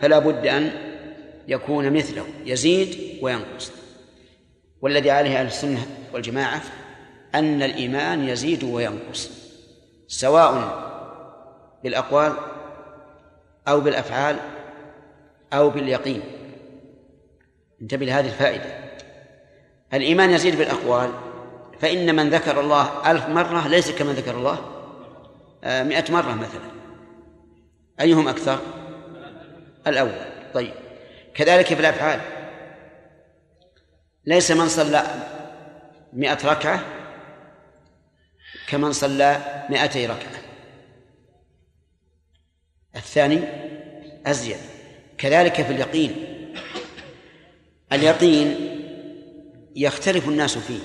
فلا 0.00 0.18
بد 0.18 0.46
أن 0.46 0.87
يكون 1.48 1.92
مثله 1.92 2.24
يزيد 2.44 3.18
وينقص. 3.22 3.72
والذي 4.80 5.10
عليه 5.10 5.40
أهل 5.40 5.46
السنة 5.46 5.86
والجماعة 6.12 6.62
أن 7.34 7.62
الإيمان 7.62 8.28
يزيد 8.28 8.64
وينقص 8.64 9.30
سواء 10.08 10.78
بالأقوال 11.84 12.32
أو 13.68 13.80
بالأفعال 13.80 14.36
أو 15.52 15.70
باليقين. 15.70 16.22
انتبه 17.82 18.06
لهذه 18.06 18.26
الفائدة. 18.26 18.88
الإيمان 19.94 20.30
يزيد 20.30 20.58
بالأقوال 20.58 21.10
فإن 21.80 22.16
من 22.16 22.30
ذكر 22.30 22.60
الله 22.60 23.10
ألف 23.10 23.28
مرة 23.28 23.68
ليس 23.68 23.90
كمن 23.90 24.12
ذكر 24.12 24.36
الله 24.36 24.58
آه، 25.64 25.82
مئة 25.82 26.12
مرة 26.12 26.34
مثلا. 26.34 26.70
أيهم 28.00 28.28
أكثر؟ 28.28 28.58
الأول. 29.86 30.12
طيب. 30.54 30.87
كذلك 31.34 31.66
في 31.66 31.80
الأفعال. 31.80 32.20
ليس 34.24 34.50
من 34.50 34.68
صلى 34.68 35.02
مئة 36.12 36.38
ركعة 36.44 36.84
كمن 38.68 38.92
صلى 38.92 39.64
مئتي 39.70 40.06
ركعة. 40.06 40.42
الثاني 42.96 43.40
أزيد. 44.26 44.56
كذلك 45.18 45.62
في 45.62 45.72
اليقين. 45.72 46.14
اليقين 47.92 48.56
يختلف 49.76 50.28
الناس 50.28 50.58
فيه. 50.58 50.80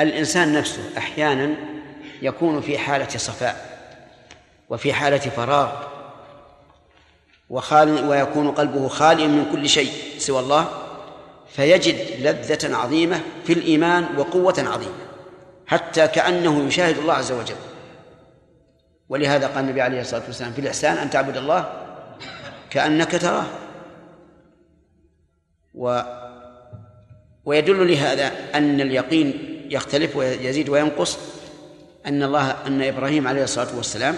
الإنسان 0.00 0.52
نفسه 0.52 0.98
أحيانا 0.98 1.54
يكون 2.22 2.60
في 2.60 2.78
حالة 2.78 3.08
صفاء 3.08 3.70
وفي 4.68 4.92
حالة 4.92 5.18
فراغ 5.18 5.99
وخال 7.50 8.08
ويكون 8.08 8.50
قلبه 8.50 8.88
خاليا 8.88 9.26
من 9.26 9.46
كل 9.52 9.68
شيء 9.68 9.92
سوى 10.18 10.40
الله 10.40 10.68
فيجد 11.48 11.96
لذة 12.20 12.76
عظيمة 12.76 13.20
في 13.44 13.52
الإيمان 13.52 14.06
وقوة 14.18 14.54
عظيمة 14.58 14.94
حتى 15.66 16.08
كأنه 16.08 16.66
يشاهد 16.66 16.98
الله 16.98 17.14
عز 17.14 17.32
وجل. 17.32 17.54
ولهذا 19.08 19.46
قال 19.46 19.64
النبي 19.64 19.80
عليه 19.80 20.00
الصلاة 20.00 20.22
والسلام 20.26 20.52
في 20.52 20.60
الإحسان 20.60 20.96
أن 20.96 21.10
تعبد 21.10 21.36
الله 21.36 21.72
كأنك 22.70 23.20
تراه. 23.20 23.46
ويدل 27.44 27.92
لهذا 27.92 28.32
أن 28.54 28.80
اليقين 28.80 29.34
يختلف 29.70 30.16
ويزيد 30.16 30.68
وينقص 30.68 31.18
أن 32.06 32.22
الله 32.22 32.50
أن 32.66 32.82
إبراهيم 32.82 33.28
عليه 33.28 33.44
الصلاة 33.44 33.76
والسلام 33.76 34.16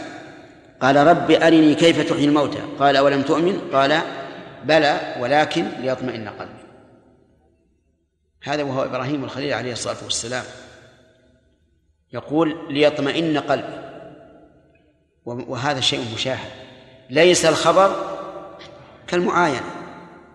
قال 0.83 0.97
رب 0.97 1.31
أرني 1.31 1.75
كيف 1.75 2.09
تحيي 2.09 2.25
الموتى؟ 2.25 2.59
قال 2.79 2.97
أولم 2.97 3.23
تؤمن؟ 3.23 3.71
قال 3.73 4.01
بلى 4.65 5.17
ولكن 5.21 5.69
ليطمئن 5.81 6.29
قلبي. 6.29 6.63
هذا 8.43 8.63
وهو 8.63 8.85
إبراهيم 8.85 9.25
الخليل 9.25 9.53
عليه 9.53 9.73
الصلاة 9.73 9.97
والسلام. 10.05 10.45
يقول 12.13 12.57
ليطمئن 12.69 13.39
قلبي. 13.39 13.83
وهذا 15.25 15.81
شيء 15.81 16.05
مشاهد. 16.15 16.51
ليس 17.11 17.45
الخبر 17.45 18.17
كالمعاينة 19.07 19.71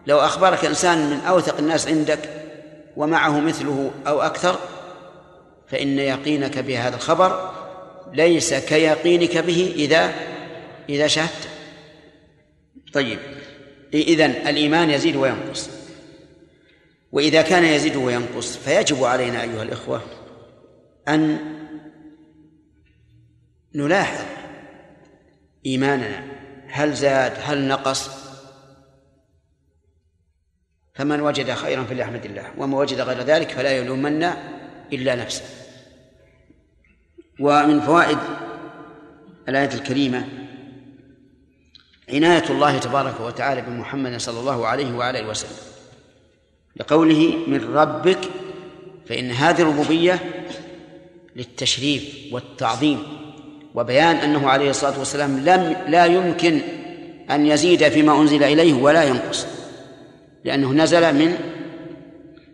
لو 0.08 0.20
أخبرك 0.20 0.66
إنسان 0.66 1.10
من 1.10 1.20
أوثق 1.20 1.58
الناس 1.58 1.88
عندك 1.88 2.20
ومعه 2.98 3.40
مثله 3.40 3.92
أو 4.08 4.22
أكثر 4.22 4.56
فإن 5.68 6.00
يقينك 6.00 6.58
بهذا 6.58 6.96
الخبر 6.96 7.52
ليس 8.14 8.54
كيقينك 8.54 9.38
به 9.38 9.74
إذا 9.76 10.14
إذا 10.90 11.08
شهدت. 11.08 11.50
طيب 12.94 13.20
إذن 13.94 14.32
الإيمان 14.32 14.90
يزيد 14.90 15.16
وينقص. 15.16 15.70
وإذا 17.12 17.42
كان 17.42 17.64
يزيد 17.64 17.96
وينقص 17.96 18.58
فيجب 18.58 19.04
علينا 19.04 19.42
أيها 19.42 19.64
الإخوة 19.64 20.02
أن 21.08 21.40
نلاحظ 23.76 24.26
إيماننا. 25.66 26.24
هل 26.68 26.94
زاد؟ 26.94 27.34
هل 27.44 27.68
نقص؟ 27.68 28.10
فمن 30.94 31.22
وجد 31.22 31.54
خيرا 31.54 31.84
فليحمد 31.84 32.26
الله 32.26 32.52
وما 32.58 32.78
وجد 32.78 33.02
غير 33.02 33.22
ذلك 33.22 33.52
فلا 33.52 33.78
يلومن 33.78 34.24
إلا 34.94 35.16
نفسه. 35.16 35.44
ومن 37.40 37.82
فوائد 37.82 38.18
الآية 39.50 39.74
الكريمة 39.74 40.47
عناية 42.10 42.50
الله 42.50 42.78
تبارك 42.78 43.20
وتعالى 43.20 43.62
بمحمد 43.62 44.18
صلى 44.18 44.40
الله 44.40 44.68
عليه 44.68 44.94
وعلى 44.94 45.20
آله 45.20 45.30
وسلم 45.30 45.58
لقوله 46.76 47.38
من 47.48 47.76
ربك 47.76 48.20
فإن 49.10 49.32
هذه 49.32 49.62
الربوبية 49.62 50.20
للتشريف 51.36 52.34
والتعظيم 52.34 53.04
وبيان 53.76 54.16
أنه 54.16 54.50
عليه 54.50 54.70
الصلاة 54.70 55.00
والسلام 55.00 55.40
لم 55.40 55.76
لا 55.88 56.06
يمكن 56.06 56.62
أن 57.32 57.46
يزيد 57.46 57.88
فيما 57.90 58.22
أنزل 58.22 58.44
إليه 58.44 58.74
ولا 58.74 59.04
ينقص 59.04 59.48
لأنه 60.46 60.74
نزل 60.74 61.16
من 61.16 61.38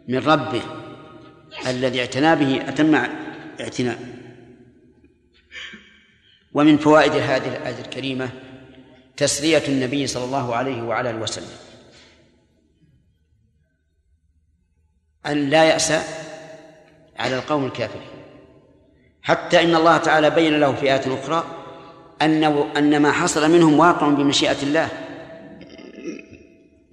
من 0.07 0.17
ربه 0.17 0.61
الذي 1.67 1.99
اعتنى 1.99 2.35
به 2.35 2.69
أتم 2.69 2.95
اعتناء 3.59 3.99
ومن 6.53 6.77
فوائد 6.77 7.11
هذه 7.11 7.47
الآية 7.47 7.81
الكريمة 7.81 8.29
تسلية 9.17 9.63
النبي 9.67 10.07
صلى 10.07 10.23
الله 10.23 10.55
عليه 10.55 10.81
وعلى 10.81 11.09
آله 11.09 11.19
وسلم. 11.19 11.57
أن 15.25 15.49
لا 15.49 15.63
يأس 15.63 15.93
على 17.19 17.35
القوم 17.35 17.65
الكافرين. 17.65 18.07
حتى 19.21 19.63
إن 19.63 19.75
الله 19.75 19.97
تعالى 19.97 20.29
بين 20.29 20.59
له 20.59 20.75
في 20.75 20.93
آية 20.93 21.19
أخرى 21.19 21.43
أنه 22.21 22.73
أن 22.77 23.01
ما 23.01 23.11
حصل 23.11 23.51
منهم 23.51 23.79
واقع 23.79 24.07
بمشيئة 24.07 24.63
الله 24.63 24.89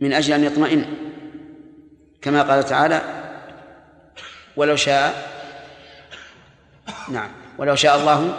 من 0.01 0.13
أجل 0.13 0.33
أن 0.33 0.45
يطمئن. 0.45 0.85
كما 2.23 2.43
قال 2.43 2.65
تعالى 2.65 3.03
ولو 4.57 4.77
شاء 4.77 5.31
نعم. 7.09 7.31
ولو 7.59 7.75
شاء 7.75 7.97
الله 7.97 8.35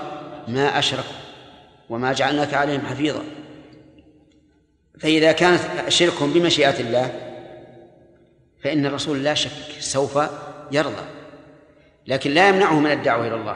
ما 0.47 0.79
أشركوا 0.79 1.21
وما 1.89 2.13
جعلناك 2.13 2.53
عليهم 2.53 2.85
حفيظا. 2.85 3.23
فإذا 5.01 5.31
كانت 5.31 5.89
شركهم 5.89 6.33
بمشيئة 6.33 6.79
الله 6.79 7.11
فإن 8.63 8.85
الرسول 8.85 9.23
لا 9.23 9.33
شك 9.33 9.79
سوف 9.79 10.19
يرضى 10.71 11.05
لكن 12.07 12.31
لا 12.31 12.49
يمنعه 12.49 12.79
من 12.79 12.91
الدعوة 12.91 13.27
إلى 13.27 13.35
الله. 13.35 13.55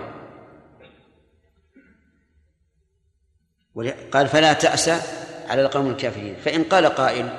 قال 4.11 4.27
فلا 4.27 4.53
تأس 4.53 4.89
على 5.49 5.61
القوم 5.61 5.89
الكافرين. 5.89 6.35
فإن 6.45 6.63
قال 6.63 6.85
قائل 6.85 7.29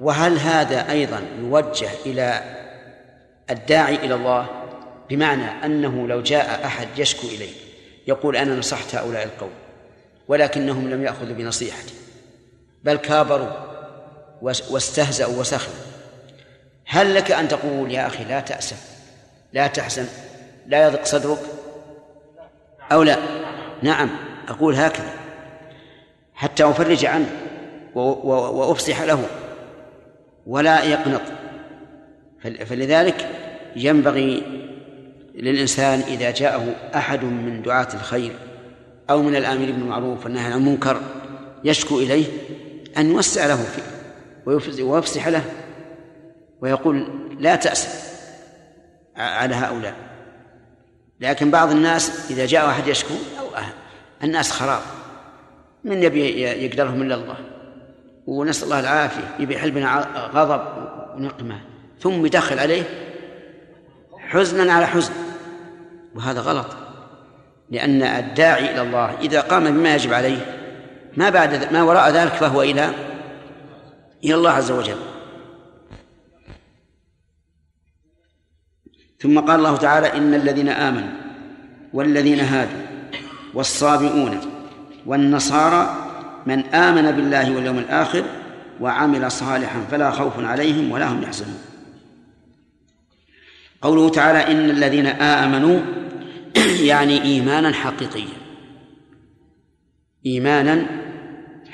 وهل 0.00 0.38
هذا 0.38 0.90
أيضا 0.90 1.22
يوجه 1.38 1.90
إلى 2.06 2.56
الداعي 3.50 3.94
إلى 3.94 4.14
الله؟ 4.14 4.46
بمعنى 5.10 5.64
أنه 5.64 6.08
لو 6.08 6.22
جاء 6.22 6.66
أحد 6.66 6.88
يشكو 6.96 7.26
إليه 7.26 7.52
يقول 8.06 8.36
أنا 8.36 8.54
نصحت 8.54 8.94
هؤلاء 8.94 9.24
القوم 9.24 9.52
ولكنهم 10.28 10.90
لم 10.90 11.04
يأخذوا 11.04 11.34
بنصيحتي. 11.34 11.94
بل 12.84 12.96
كابروا 12.96 13.48
واستهزأوا 14.42 15.40
وسخروا. 15.40 15.74
هل 16.86 17.14
لك 17.14 17.30
أن 17.32 17.48
تقول 17.48 17.92
يا 17.92 18.06
أخي 18.06 18.24
لا 18.24 18.40
تأسف 18.40 18.98
لا 19.52 19.66
تحزن 19.66 20.06
لا 20.66 20.86
يضق 20.86 21.04
صدرك؟ 21.04 21.38
أو 22.92 23.02
لا؟ 23.02 23.16
نعم 23.82 24.10
أقول 24.48 24.74
هكذا. 24.74 25.10
حتى 26.34 26.64
أفرج 26.64 27.04
عنه 27.04 27.30
وأفصح 27.94 29.02
له. 29.02 29.24
ولا 30.46 30.84
يقنط. 30.84 31.22
فلذلك 32.42 33.28
ينبغي 33.76 34.42
للإنسان 35.34 36.00
إذا 36.00 36.30
جاءه 36.30 36.74
أحد 36.94 37.24
من 37.24 37.62
دعاة 37.62 37.88
الخير 37.94 38.32
أو 39.10 39.22
من 39.22 39.36
الآمرين 39.36 39.76
بالمعروف 39.76 40.24
والنهي 40.24 40.44
عن 40.44 40.52
المنكر 40.52 41.00
يشكو 41.64 41.98
إليه 41.98 42.26
أن 42.96 43.10
يوسع 43.10 43.46
له 43.46 43.56
فيه 43.56 43.82
ويفسح 44.84 45.28
له 45.28 45.44
ويقول 46.60 47.08
لا 47.40 47.56
تأس 47.56 48.08
على 49.16 49.54
هؤلاء. 49.54 49.94
لكن 51.20 51.50
بعض 51.50 51.70
الناس 51.70 52.30
إذا 52.30 52.46
جاء 52.46 52.68
أحد 52.68 52.86
يشكو 52.86 53.14
أو 53.40 53.56
أه 53.56 53.64
الناس 54.24 54.50
خراب. 54.50 54.82
من 55.84 56.02
يبي 56.02 56.40
يقدرهم 56.40 57.02
إلا 57.02 57.14
الله؟ 57.14 57.36
ونسأل 58.26 58.64
الله 58.64 58.80
العافية. 58.80 59.34
يبي 59.38 59.54
يحل 59.54 59.70
بنا 59.70 60.00
غضب 60.34 60.62
ونقمة. 61.16 61.60
ثم 62.00 62.26
يدخل 62.26 62.58
عليه 62.58 62.82
حزنا 64.18 64.72
على 64.72 64.86
حزن. 64.86 65.12
وهذا 66.14 66.40
غلط. 66.40 66.66
لأن 67.70 68.02
الداعي 68.02 68.70
إلى 68.70 68.82
الله 68.82 69.20
إذا 69.20 69.40
قام 69.40 69.64
بما 69.64 69.94
يجب 69.94 70.12
عليه 70.12 70.57
ما 71.18 71.30
بعد 71.30 71.72
ما 71.72 71.82
وراء 71.82 72.10
ذلك 72.10 72.32
فهو 72.32 72.62
إلى 72.62 72.90
إلى 74.24 74.34
الله 74.34 74.50
عز 74.50 74.70
وجل. 74.70 74.96
ثم 79.20 79.40
قال 79.40 79.58
الله 79.58 79.76
تعالى 79.76 80.12
إن 80.16 80.34
الذين 80.34 80.68
آمنوا 80.68 81.10
والذين 81.92 82.40
هادوا 82.40 82.82
والصابئون 83.54 84.40
والنصارى 85.06 85.96
من 86.46 86.64
آمن 86.64 87.10
بالله 87.10 87.56
واليوم 87.56 87.78
الآخر 87.78 88.24
وعمل 88.80 89.30
صالحا 89.32 89.80
فلا 89.90 90.10
خوف 90.10 90.44
عليهم 90.44 90.90
ولا 90.90 91.12
هم 91.12 91.22
يحزنون. 91.22 91.60
قوله 93.82 94.08
تعالى 94.08 94.52
إن 94.52 94.70
الذين 94.70 95.06
آمنوا 95.06 95.80
يعني 96.90 97.22
إيمانا 97.22 97.72
حقيقيا. 97.72 98.38
إيمانا 100.26 100.97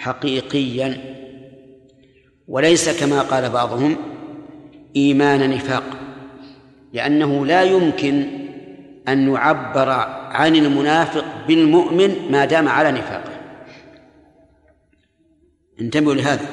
حقيقيا 0.04 0.98
وليس 2.48 3.00
كما 3.00 3.20
قال 3.20 3.50
بعضهم 3.50 3.96
إيمان 4.96 5.50
نفاق 5.50 5.84
لأنه 6.92 7.46
لا 7.46 7.62
يمكن 7.62 8.26
أن 9.08 9.32
يعبر 9.32 9.88
عن 10.30 10.56
المنافق 10.56 11.24
بالمؤمن 11.48 12.16
ما 12.30 12.44
دام 12.44 12.68
على 12.68 12.92
نفاقه. 12.92 13.32
انتبهوا 15.80 16.14
لهذا. 16.14 16.46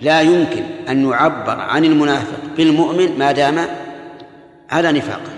لا 0.00 0.20
يمكن 0.20 0.62
أن 0.88 1.10
يعبر 1.10 1.60
عن 1.60 1.84
المنافق 1.84 2.40
بالمؤمن 2.56 3.18
ما 3.18 3.32
دام 3.32 3.58
على 4.70 4.92
نفاقه. 4.92 5.32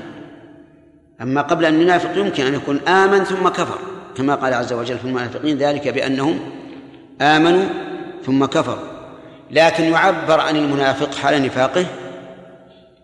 أما 1.22 1.42
قبل 1.42 1.64
أن 1.64 1.80
ينافق 1.80 2.18
يمكن 2.18 2.46
أن 2.46 2.54
يكون 2.54 2.78
آمن 2.88 3.24
ثم 3.24 3.48
كفر 3.48 3.78
كما 4.16 4.34
قال 4.34 4.54
عز 4.54 4.72
وجل 4.72 4.98
في 4.98 5.04
المنافقين 5.04 5.56
ذلك 5.58 5.88
بأنهم 5.88 6.40
آمنوا 7.20 7.64
ثم 8.26 8.44
كفروا. 8.44 8.96
لكن 9.50 9.84
يعبر 9.84 10.40
عن 10.40 10.56
المنافق 10.56 11.14
حال 11.14 11.42
نفاقه 11.42 11.86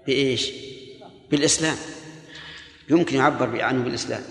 بإيش؟ 0.06 0.52
بالإسلام. 1.30 1.76
يمكن 2.90 3.16
يعبر 3.16 3.62
عنه 3.62 3.84
بالإسلام 3.84 4.22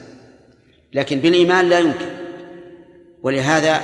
لكن 0.94 1.20
بالإيمان 1.20 1.70
لا 1.70 1.80
يمكن. 1.80 2.10
ولهذا 3.24 3.82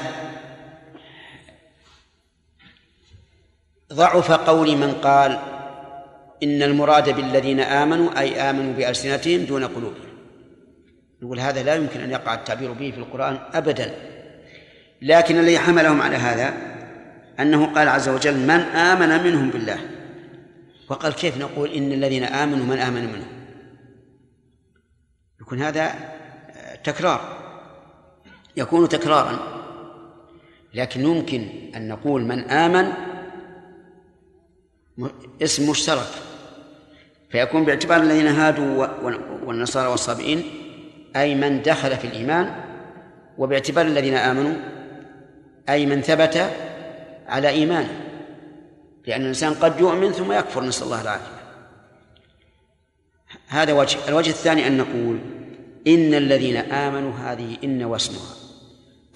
ضعف 3.94 4.32
قول 4.32 4.78
من 4.78 4.94
قال 4.94 5.40
إن 6.44 6.64
المراد 6.64 7.16
بالذين 7.16 7.60
آمنوا 7.60 8.20
أي 8.20 8.42
آمنوا 8.42 8.74
بألسنتهم 8.74 9.46
دون 9.46 9.64
قلوبهم. 9.64 10.08
نقول 11.22 11.40
هذا 11.40 11.64
لا 11.64 11.76
يمكن 11.76 12.00
أن 12.00 12.12
يقع 12.12 12.34
التعبير 12.34 12.72
به 12.72 12.92
في 12.92 12.98
القرآن 12.98 13.40
أبدا. 13.54 13.96
لكن 15.02 15.40
الذي 15.40 15.60
حملهم 15.60 16.02
على 16.02 16.16
هذا 16.16 16.54
أنه 17.40 17.66
قال 17.66 17.88
عز 17.88 18.10
وجل 18.10 18.38
من 18.38 18.60
آمن 18.60 19.24
منهم 19.24 19.50
بالله. 19.50 19.80
وقال 20.90 21.14
كيف 21.14 21.38
نقول 21.38 21.70
إن 21.70 21.92
الذين 21.92 22.24
آمنوا 22.24 22.66
من 22.66 22.78
آمن 22.78 23.04
منهم؟ 23.04 23.28
يكون 25.42 25.62
هذا 25.62 25.92
تكرار. 26.84 27.38
يكون 28.58 28.90
تكرارا. 28.90 29.40
لكن 30.74 31.02
يمكن 31.02 31.50
أن 31.76 31.88
نقول 31.88 32.24
من 32.24 32.40
آمن 32.40 32.94
اسم 35.42 35.70
مشترك. 35.70 36.08
فيكون 37.30 37.66
باعتبار 37.66 38.02
الذين 38.02 38.28
هادوا 38.28 38.88
والنصارى 39.46 39.88
والصابئين 39.88 40.44
أي 41.16 41.36
من 41.36 41.62
دخل 41.62 41.98
في 41.98 42.08
الإيمان 42.08 42.56
وباعتبار 43.38 43.86
الذين 43.86 44.14
آمنوا 44.14 44.77
أي 45.70 45.86
من 45.86 46.02
ثبت 46.02 46.52
على 47.28 47.50
إيمانه 47.50 48.02
لأن 49.08 49.22
الإنسان 49.22 49.54
قد 49.54 49.80
يؤمن 49.80 50.12
ثم 50.12 50.32
يكفر 50.32 50.64
نسأل 50.64 50.84
الله 50.84 51.02
العافية. 51.02 51.38
هذا 53.48 53.74
وجه. 53.74 53.98
الوجه 54.08 54.30
الثاني 54.30 54.68
أن 54.68 54.78
نقول 54.78 55.20
إن 55.88 56.14
الذين 56.14 56.58
آمنوا 56.58 57.14
هذه 57.14 57.58
إن 57.64 57.84
واسمها. 57.84 58.36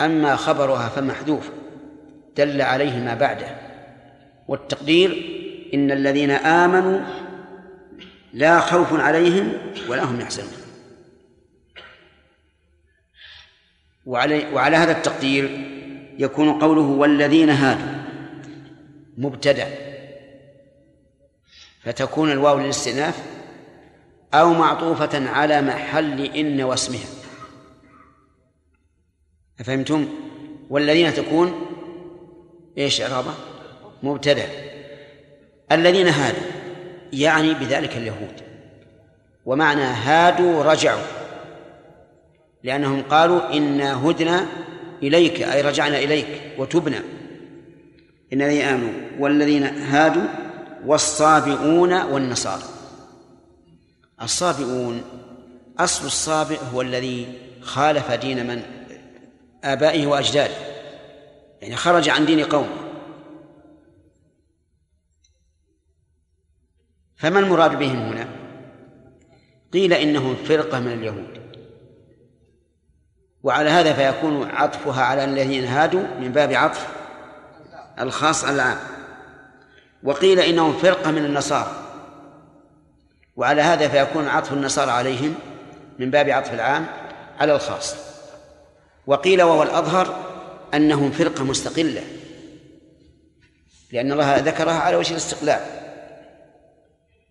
أما 0.01 0.35
خبرها 0.35 0.89
فمحذوف 0.89 1.49
دل 2.37 2.61
عليه 2.61 2.99
ما 2.99 3.13
بعده. 3.13 3.47
والتقدير 4.47 5.11
إن 5.73 5.91
الذين 5.91 6.31
آمنوا 6.31 6.99
لا 8.33 8.59
خوف 8.59 8.99
عليهم 8.99 9.53
ولا 9.87 10.03
هم 10.03 10.21
يحزنون. 10.21 10.51
وعلى 14.05 14.53
وعلى 14.53 14.77
هذا 14.77 14.91
التقدير 14.91 15.70
يكون 16.19 16.59
قوله 16.59 16.81
والذين 16.81 17.49
هادوا. 17.49 18.01
مبتدأ. 19.17 19.67
فتكون 21.83 22.31
الواو 22.31 22.59
للاستئناف 22.59 23.23
أو 24.33 24.53
معطوفة 24.53 25.29
على 25.29 25.61
محل 25.61 26.21
إن 26.21 26.61
واسمها. 26.61 27.07
أفهمتم؟ 29.59 30.07
والذين 30.69 31.13
تكون 31.13 31.65
إيش 32.77 33.01
إعرابه؟ 33.01 33.33
مبتدأ. 34.03 34.45
الذين 35.71 36.07
هادوا 36.07 36.43
يعني 37.13 37.53
بذلك 37.53 37.97
اليهود. 37.97 38.41
ومعنى 39.45 39.81
هادوا 39.81 40.63
رجعوا. 40.63 41.01
لأنهم 42.63 43.01
قالوا 43.01 43.53
إنا 43.53 44.09
هدنا 44.09 44.45
إليك 45.03 45.41
أي 45.41 45.61
رجعنا 45.61 45.99
إليك 45.99 46.27
وتبنا. 46.57 47.03
إن 48.33 48.41
الذين 48.41 48.61
آمنوا 48.61 48.93
والذين 49.19 49.63
هادوا 49.63 50.27
والصابئون 50.85 52.01
والنصارى. 52.01 52.63
الصابئون 54.21 55.01
أصل 55.79 56.05
الصابئ 56.05 56.59
هو 56.73 56.81
الذي 56.81 57.27
خالف 57.61 58.11
دين 58.11 58.47
من؟ 58.47 58.63
آبائه 59.63 60.07
وأجداده. 60.07 60.55
يعني 61.61 61.75
خرج 61.75 62.09
عن 62.09 62.25
دين 62.25 62.43
قومه 62.43 62.91
فما 67.15 67.39
المراد 67.39 67.79
بهم 67.79 67.97
هنا؟ 67.97 68.27
قيل 69.73 69.93
إنهم 69.93 70.35
فرقة 70.35 70.79
من 70.79 70.93
اليهود. 70.93 71.40
وعلى 73.43 73.69
هذا 73.69 73.93
فيكون 73.93 74.49
عطفها 74.51 75.03
على 75.03 75.23
الذين 75.23 75.65
هادوا 75.65 76.03
من 76.19 76.31
باب 76.31 76.53
عطف 76.53 76.87
الخاص 77.99 78.45
على 78.45 78.55
العام. 78.55 78.77
وقيل 80.03 80.39
إنهم 80.39 80.73
فرقة 80.73 81.11
من 81.11 81.25
النصارى. 81.25 81.71
وعلى 83.35 83.61
هذا 83.61 83.87
فيكون 83.87 84.27
عطف 84.27 84.53
النصارى 84.53 84.91
عليهم 84.91 85.35
من 85.99 86.11
باب 86.11 86.29
عطف 86.29 86.53
العام 86.53 86.85
على 87.39 87.55
الخاص. 87.55 87.95
وقيل 89.07 89.41
وهو 89.41 89.63
الأظهر 89.63 90.15
أنهم 90.73 91.11
فرقة 91.11 91.43
مستقلة. 91.43 92.03
لأن 93.91 94.11
الله 94.11 94.37
ذكرها 94.37 94.79
على 94.79 94.95
وجه 94.95 95.11
الاستقلال. 95.11 95.59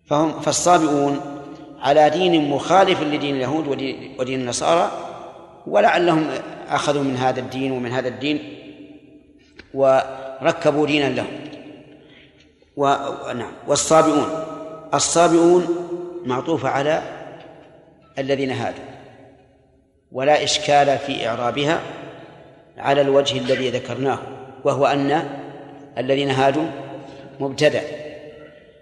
فهم 0.09 0.41
فالصابئون 0.41 1.41
على 1.79 2.09
دين 2.09 2.49
مخالف 2.49 3.01
لدين 3.01 3.35
اليهود 3.35 3.67
ودين 4.19 4.41
النصارى 4.41 5.10
ولعلهم 5.67 6.29
أخذوا 6.69 7.03
من 7.03 7.17
هذا 7.17 7.39
الدين 7.39 7.71
ومن 7.71 7.91
هذا 7.91 8.07
الدين 8.07 8.57
وركبوا 9.73 10.87
دينا 10.87 11.09
لهم. 11.09 11.39
ونعم 12.77 13.51
والصابئون. 13.67 14.29
الصابئون 14.93 15.67
معطوفة 16.25 16.69
على 16.69 17.01
الذين 18.19 18.51
هادوا. 18.51 18.83
ولا 20.11 20.43
إشكال 20.43 20.97
في 20.97 21.27
إعرابها 21.27 21.79
على 22.77 23.01
الوجه 23.01 23.37
الذي 23.37 23.69
ذكرناه 23.69 24.19
وهو 24.63 24.85
أن 24.85 25.23
الذين 25.97 26.31
هادوا 26.31 26.67
مبتدأ. 27.39 27.81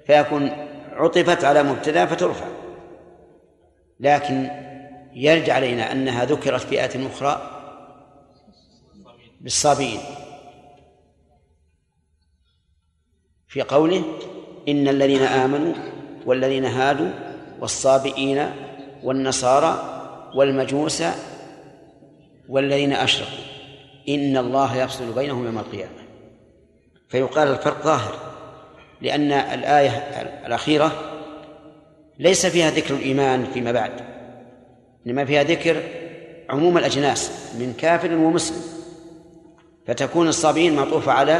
فيكون 0.08 0.52
عطفت 0.94 1.44
على 1.44 1.64
مبتدأ 1.64 2.06
فترفع. 2.06 2.46
لكن 4.00 4.69
يرد 5.14 5.50
علينا 5.50 5.92
أنها 5.92 6.26
ذكرت 6.26 6.62
في 6.62 6.82
آية 6.82 7.08
أخرى 7.08 7.60
بالصابئين. 9.42 10.00
في 13.48 13.62
قوله 13.62 14.04
إن 14.68 14.88
الذين 14.88 15.22
آمنوا 15.22 15.74
والذين 16.26 16.66
هادوا 16.66 17.10
والصابئين 17.60 18.52
والنصارى 19.04 19.96
والمجوس 20.36 21.04
والذين 22.50 22.94
أشركوا 22.94 23.44
إن 24.10 24.38
الله 24.38 24.76
يفصل 24.78 25.14
بينهم 25.14 25.46
يوم 25.46 25.58
القيامة. 25.58 26.00
فيقال 27.10 27.48
الفرق 27.48 27.84
ظاهر 27.84 28.16
لأن 29.02 29.32
الآية 29.32 29.90
الأخيرة 30.46 30.92
ليس 32.20 32.46
فيها 32.46 32.72
ذكر 32.72 32.94
الإيمان 32.94 33.46
فيما 33.46 33.72
بعد. 33.72 34.19
إنما 35.10 35.26
فيها 35.26 35.44
ذكر 35.44 35.84
عموم 36.50 36.78
الأجناس 36.78 37.32
من 37.60 37.74
كافر 37.74 38.14
ومسلم 38.14 38.62
فتكون 39.88 40.28
الصابئين 40.28 40.76
معطوفة 40.76 41.12
على 41.12 41.40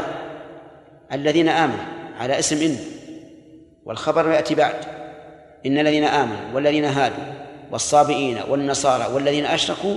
الذين 1.12 1.48
آمنوا 1.48 1.84
على 2.18 2.38
اسم 2.38 2.56
إن 2.56 2.76
والخبر 3.84 4.30
يأتي 4.30 4.54
بعد. 4.54 4.74
إن 5.66 5.78
الذين 5.78 6.04
آمنوا 6.04 6.54
والذين 6.54 6.84
هادوا 6.84 7.24
والصابئين 7.72 8.38
والنصارى 8.48 9.14
والذين 9.14 9.46
أشركوا 9.46 9.94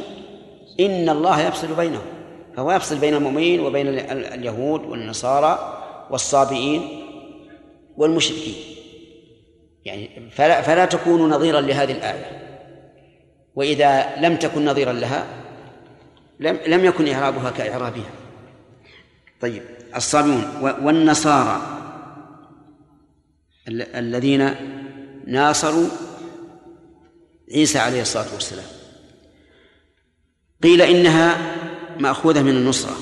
إن 0.79 1.09
الله 1.09 1.41
يفصل 1.41 1.75
بينهم. 1.75 2.05
فهو 2.57 2.71
يفصل 2.71 2.97
بين 2.97 3.13
المؤمنين 3.13 3.59
وبين 3.59 3.87
اليهود 4.09 4.85
والنصارى 4.85 5.83
والصابئين 6.09 6.81
والمشركين. 7.97 8.55
يعني 9.85 10.29
فلا, 10.31 10.61
فلا 10.61 10.85
تكون 10.85 11.29
نظيرا 11.29 11.61
لهذه 11.61 11.91
الآية. 11.91 12.42
وإذا 13.55 14.15
لم 14.19 14.35
تكن 14.35 14.65
نظيرا 14.65 14.93
لها 14.93 15.27
لم 16.39 16.59
لم 16.67 16.85
يكن 16.85 17.07
إعرابها 17.07 17.51
كإعرابها. 17.51 18.11
طيب 19.41 19.63
الصابئون 19.95 20.45
والنصارى 20.61 21.79
الذين 23.69 24.55
ناصروا 25.27 25.87
عيسى 27.51 27.79
عليه 27.79 28.01
الصلاة 28.01 28.33
والسلام. 28.33 28.65
قيل 30.63 30.81
إنها 30.81 31.55
مأخوذة 31.99 32.41
من 32.41 32.51
النصرة. 32.51 32.95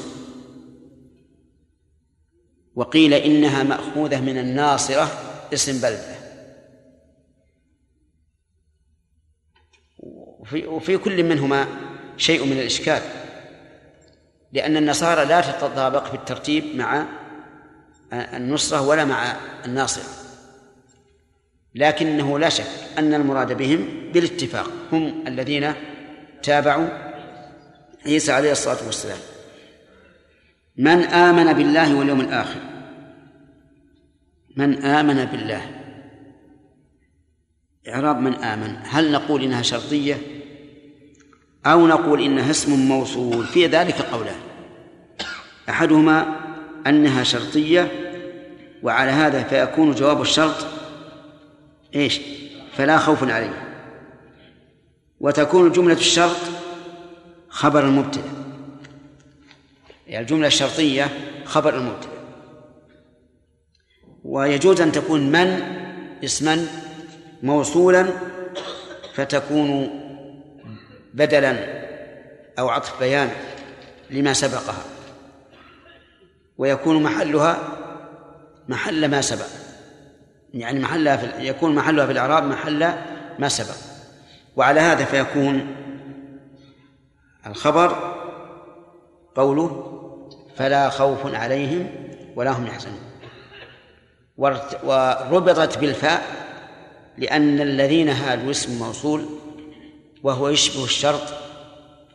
وقيل 2.75 3.13
إنها 3.13 3.63
مأخوذة 3.63 4.21
من 4.21 4.37
الناصرة 4.37 5.11
اسم 5.53 5.81
بلدة 5.81 6.10
وفي, 10.51 10.67
وفي 10.67 10.97
كل 10.97 11.23
منهما 11.23 11.67
شيء 12.17 12.45
من 12.45 12.51
الإشكال 12.51 13.01
لأن 14.53 14.77
النصارى 14.77 15.25
لا 15.25 15.41
تتطابق 15.41 16.05
في 16.07 16.13
الترتيب 16.13 16.75
مع 16.75 17.05
النصرة 18.13 18.81
ولا 18.81 19.05
مع 19.05 19.35
الناصرة 19.65 20.03
لكنه 21.75 22.39
لا 22.39 22.49
شك 22.49 22.65
أن 22.97 23.13
المراد 23.13 23.57
بهم 23.57 24.11
بالاتفاق 24.13 24.71
هم 24.91 25.23
الذين 25.27 25.73
تابعوا 26.43 26.87
عيسى 28.05 28.31
عليه 28.31 28.51
الصلاة 28.51 28.85
والسلام. 28.85 29.17
من 30.77 31.03
آمن 31.03 31.53
بالله 31.53 31.95
واليوم 31.95 32.21
الآخر 32.21 32.59
من 34.57 34.85
آمن 34.85 35.25
بالله 35.25 35.81
إعراب 37.87 38.17
من 38.19 38.33
آمن 38.33 38.77
هل 38.83 39.11
نقول 39.11 39.43
إنها 39.43 39.61
شرطية؟ 39.61 40.40
أو 41.65 41.87
نقول 41.87 42.21
إنها 42.21 42.51
اسم 42.51 42.71
موصول. 42.71 43.45
في 43.45 43.67
ذلك 43.67 44.01
قولان. 44.01 44.39
أحدهما 45.69 46.35
أنها 46.87 47.23
شرطية 47.23 47.91
وعلى 48.83 49.11
هذا 49.11 49.43
فيكون 49.43 49.91
جواب 49.91 50.21
الشرط 50.21 50.65
إيش؟ 51.95 52.21
فلا 52.77 52.97
خوف 52.97 53.23
عليه. 53.23 53.67
وتكون 55.19 55.71
جملة 55.71 55.93
الشرط 55.93 56.37
خبر 57.49 57.85
المبتدأ. 57.85 58.31
يعني 60.07 60.23
الجملة 60.23 60.47
الشرطية 60.47 61.07
خبر 61.45 61.77
المبتدأ. 61.77 62.11
ويجوز 64.23 64.81
أن 64.81 64.91
تكون 64.91 65.31
من 65.31 65.61
اسما 66.23 66.67
موصولا 67.43 68.07
فتكون 69.13 70.00
بدلا 71.13 71.81
أو 72.59 72.69
عطف 72.69 72.99
بيان 72.99 73.29
لما 74.09 74.33
سبقها 74.33 74.83
ويكون 76.57 77.03
محلها 77.03 77.57
محل 78.67 79.07
ما 79.11 79.21
سبق. 79.21 79.47
يعني 80.53 80.79
محلها 80.79 81.17
في 81.17 81.47
يكون 81.47 81.75
محلها 81.75 82.05
في 82.05 82.11
الإعراب 82.11 82.43
محل 82.43 82.93
ما 83.39 83.49
سبق. 83.49 83.75
وعلى 84.55 84.79
هذا 84.79 85.05
فيكون 85.05 85.75
الخبر 87.47 88.17
قوله 89.35 89.97
فلا 90.55 90.89
خوف 90.89 91.35
عليهم 91.35 91.89
ولا 92.35 92.51
هم 92.51 92.67
يحزنون. 92.67 93.11
وربطت 94.83 95.77
بالفاء 95.77 96.21
لأن 97.17 97.61
الذين 97.61 98.09
هادوا 98.09 98.51
اسم 98.51 98.79
موصول 98.79 99.25
وهو 100.23 100.49
يشبه 100.49 100.83
الشرط 100.83 101.21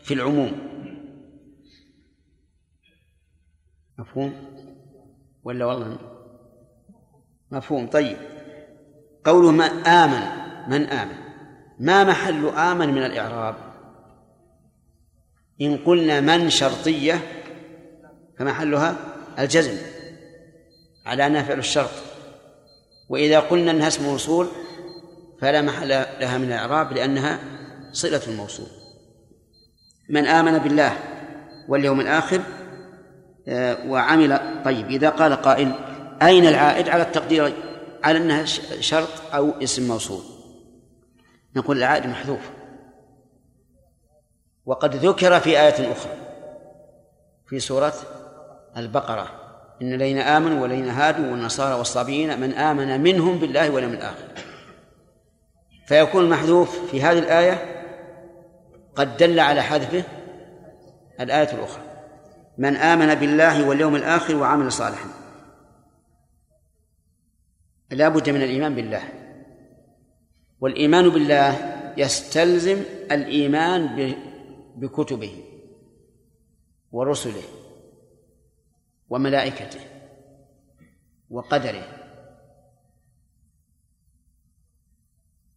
في 0.03 0.15
العموم. 0.15 0.53
مفهوم؟ 3.99 4.35
ولا 5.45 5.65
والله؟ 5.65 5.99
مفهوم. 7.51 7.87
طيب. 7.87 8.17
قوله 9.25 9.51
من 9.51 9.61
آمن. 9.87 10.47
من 10.71 10.87
آمن؟ 10.87 11.17
ما 11.79 12.05
محل 12.05 12.49
آمن 12.49 12.89
من 12.89 13.03
الإعراب؟ 13.03 13.55
إن 15.61 15.77
قلنا 15.77 16.21
من 16.21 16.51
شرطية 16.51 17.23
فمحلها 18.39 18.97
الجزم 19.39 19.79
على 21.07 21.27
أنها 21.27 21.43
فعل 21.43 21.59
الشرط. 21.59 21.91
وإذا 23.09 23.41
قلنا 23.41 23.71
أنها 23.71 23.89
اسم 23.89 24.05
موصول 24.05 24.49
فلا 25.41 25.63
محل 25.63 25.89
لها 25.89 26.39
من 26.39 26.45
الإعراب 26.45 26.93
لأنها 26.93 27.41
صلة 27.97 28.21
الموصول. 28.29 28.67
من 30.09 30.27
آمن 30.27 30.59
بالله 30.59 30.93
واليوم 31.69 32.01
الآخر 32.01 32.43
آه، 33.49 33.91
وعمل 33.91 34.41
طيب 34.65 34.91
إذا 34.91 35.11
قال 35.11 35.35
قائل 35.35 35.73
أين 36.23 36.47
العائد 36.47 36.89
على 36.89 37.03
التقدير 37.03 37.53
على 38.05 38.19
أنها 38.19 38.45
شرط 38.81 39.35
أو 39.35 39.51
اسم 39.63 39.89
موصول؟ 39.89 40.23
نقول 41.57 41.77
العائد 41.79 42.07
محذوف. 42.07 42.41
وقد 44.67 44.97
ذكر 44.97 45.41
في 45.41 45.51
آية 45.61 45.93
أخرى 45.93 46.13
في 47.49 47.61
سورة 47.61 47.95
البقرة 48.77 49.29
إن 49.83 49.95
الذين 49.95 50.19
آمنوا 50.19 50.63
والذين 50.63 50.89
هادوا 50.89 51.31
والنصارى 51.31 51.75
والصابئين 51.75 52.41
من 52.41 52.53
آمن 52.53 53.01
منهم 53.01 53.39
بالله 53.39 53.71
واليوم 53.71 53.93
الآخر. 53.93 54.29
فيكون 55.87 56.25
المحذوف 56.25 56.91
في 56.91 57.03
هذه 57.03 57.19
الآية 57.19 57.76
قد 58.97 59.17
دل 59.17 59.41
على 59.41 59.63
حذفه 59.63 60.05
الآية 61.21 61.53
الأخرى. 61.53 61.83
من 62.59 62.77
آمن 62.77 63.15
بالله 63.15 63.69
واليوم 63.69 63.97
الآخر 63.97 64.37
وعمل 64.37 64.73
صالحا. 64.73 65.09
لا 67.91 68.09
بد 68.09 68.31
من 68.31 68.43
الإيمان 68.43 68.75
بالله. 68.75 69.03
والإيمان 70.61 71.09
بالله 71.09 71.77
يستلزم 71.97 72.83
الإيمان 73.13 74.15
بكتبه 74.77 75.45
ورسله 76.93 77.43
وملائكته 79.09 79.81
وقدره. 81.31 81.87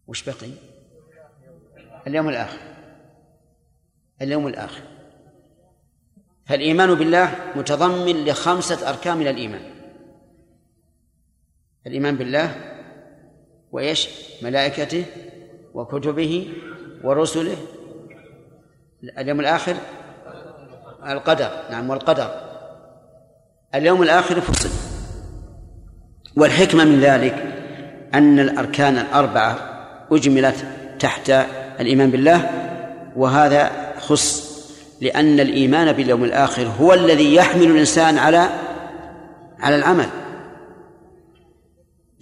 وش 0.07 0.29
بقي؟ 0.29 0.51
اليوم 2.07 2.29
الآخر. 2.29 2.78
اليوم 4.21 4.47
الآخر. 4.47 4.81
فالإيمان 6.45 6.95
بالله 6.95 7.31
متضمن 7.55 8.25
لخمسة 8.25 8.89
أركان 8.89 9.17
من 9.17 9.27
الإيمان. 9.27 9.61
الإيمان 11.87 12.15
بالله 12.15 12.55
وإيش؟ 13.71 14.09
ملائكته 14.41 15.05
وكتبه 15.73 16.53
ورسله. 17.03 17.57
اليوم 19.17 19.39
الآخر 19.39 19.75
القدر. 21.07 21.51
نعم 21.71 21.89
والقدر. 21.89 22.41
اليوم 23.75 24.03
الآخر 24.03 24.41
فصل. 24.41 24.69
والحكمة 26.37 26.85
من 26.85 26.99
ذلك 26.99 27.33
أن 28.13 28.39
الأركان 28.39 28.97
الأربعة 28.97 29.57
أجملت 30.11 30.65
تحت 30.99 31.29
الإيمان 31.79 32.11
بالله 32.11 32.49
وهذا 33.15 33.88
خص 34.09 34.49
لأن 35.01 35.39
الإيمان 35.39 35.91
باليوم 35.91 36.23
الآخر 36.23 36.67
هو 36.67 36.93
الذي 36.93 37.35
يحمل 37.35 37.63
الإنسان 37.63 38.17
على 38.17 38.49
على 39.59 39.75
العمل. 39.75 40.09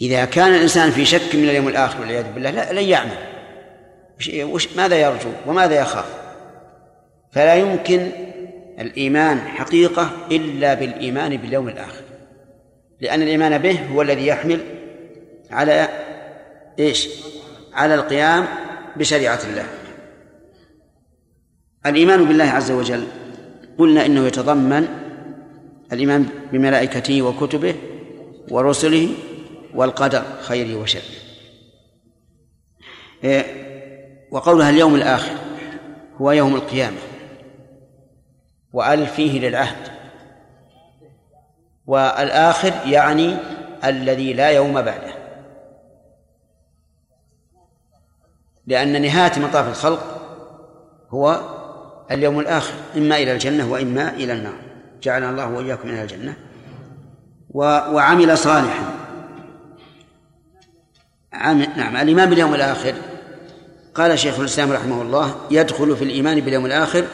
إذا 0.01 0.25
كان 0.25 0.55
الإنسان 0.55 0.91
في 0.91 1.05
شك 1.05 1.35
من 1.35 1.43
اليوم 1.43 1.67
الآخر 1.67 2.01
والعياذ 2.01 2.33
بالله 2.33 2.49
لا 2.49 2.73
لن 2.73 2.89
يعمل. 2.89 3.17
ماذا 4.75 4.95
يرجو 4.95 5.29
وماذا 5.47 5.75
يخاف؟ 5.75 6.05
فلا 7.31 7.55
يمكن 7.55 8.11
الإيمان 8.79 9.39
حقيقة 9.39 10.09
إلا 10.31 10.73
بالإيمان 10.73 11.37
باليوم 11.37 11.67
الآخر. 11.67 12.01
لأن 13.01 13.21
الإيمان 13.21 13.57
به 13.57 13.79
هو 13.93 14.01
الذي 14.01 14.27
يحمل 14.27 14.59
على 15.51 15.87
إيش؟ 16.79 17.09
على 17.73 17.95
القيام 17.95 18.45
بشريعة 18.95 19.39
الله. 19.49 19.65
الإيمان 21.85 22.25
بالله 22.25 22.45
عز 22.45 22.71
وجل. 22.71 23.07
قلنا 23.77 24.05
إنه 24.05 24.27
يتضمن 24.27 24.87
الإيمان 25.91 26.29
بملائكته 26.51 27.21
وكتبه 27.21 27.75
ورسله 28.51 29.09
والقدر 29.75 30.23
خيره 30.41 30.79
وشره. 30.81 31.01
إيه، 33.23 33.67
وقولها 34.31 34.69
اليوم 34.69 34.95
الآخر 34.95 35.35
هو 36.21 36.31
يوم 36.31 36.55
القيامة. 36.55 36.97
وأل 38.73 39.07
فيه 39.07 39.39
للعهد. 39.39 39.87
والآخر 41.87 42.73
يعني 42.85 43.37
الذي 43.83 44.33
لا 44.33 44.49
يوم 44.49 44.73
بعده. 44.73 45.13
لأن 48.67 49.01
نهاية 49.01 49.39
مطاف 49.39 49.67
الخلق 49.67 50.21
هو 51.09 51.56
اليوم 52.11 52.39
الآخر 52.39 52.73
إما 52.97 53.17
إلى 53.17 53.33
الجنة 53.33 53.71
وإما 53.71 54.09
إلى 54.09 54.33
النار. 54.33 54.53
جعلنا 55.03 55.29
الله 55.29 55.49
وإياكم 55.49 55.87
من 55.87 56.01
الجنة. 56.01 56.33
وعمل 57.51 58.37
صالحا. 58.37 58.93
نعم 61.75 61.95
الإيمان 61.97 62.29
باليوم 62.29 62.55
الآخر. 62.55 62.93
قال 63.95 64.19
شيخ 64.19 64.39
الإسلام 64.39 64.71
رحمه 64.71 65.01
الله 65.01 65.35
يدخل 65.51 65.95
في 65.95 66.03
الإيمان 66.03 66.39
باليوم 66.39 66.65
الآخر 66.65 67.05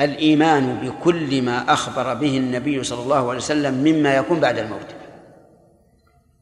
الإيمان 0.00 0.76
بكل 0.76 1.42
ما 1.42 1.72
أخبر 1.72 2.14
به 2.14 2.36
النبي 2.36 2.84
صلى 2.84 3.02
الله 3.02 3.28
عليه 3.28 3.38
وسلم 3.38 3.74
مما 3.74 4.14
يكون 4.14 4.40
بعد 4.40 4.58
الموت. 4.58 4.86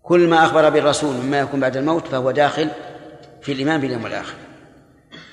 كل 0.02 0.28
ما 0.28 0.44
أخبر 0.44 0.68
به 0.68 0.78
الرسول 0.78 1.14
مما 1.14 1.38
يكون 1.38 1.60
بعد 1.60 1.76
الموت 1.76 2.06
فهو 2.06 2.30
داخل 2.30 2.68
في 3.42 3.52
الإيمان 3.52 3.80
باليوم 3.80 4.06
الآخر. 4.06 4.34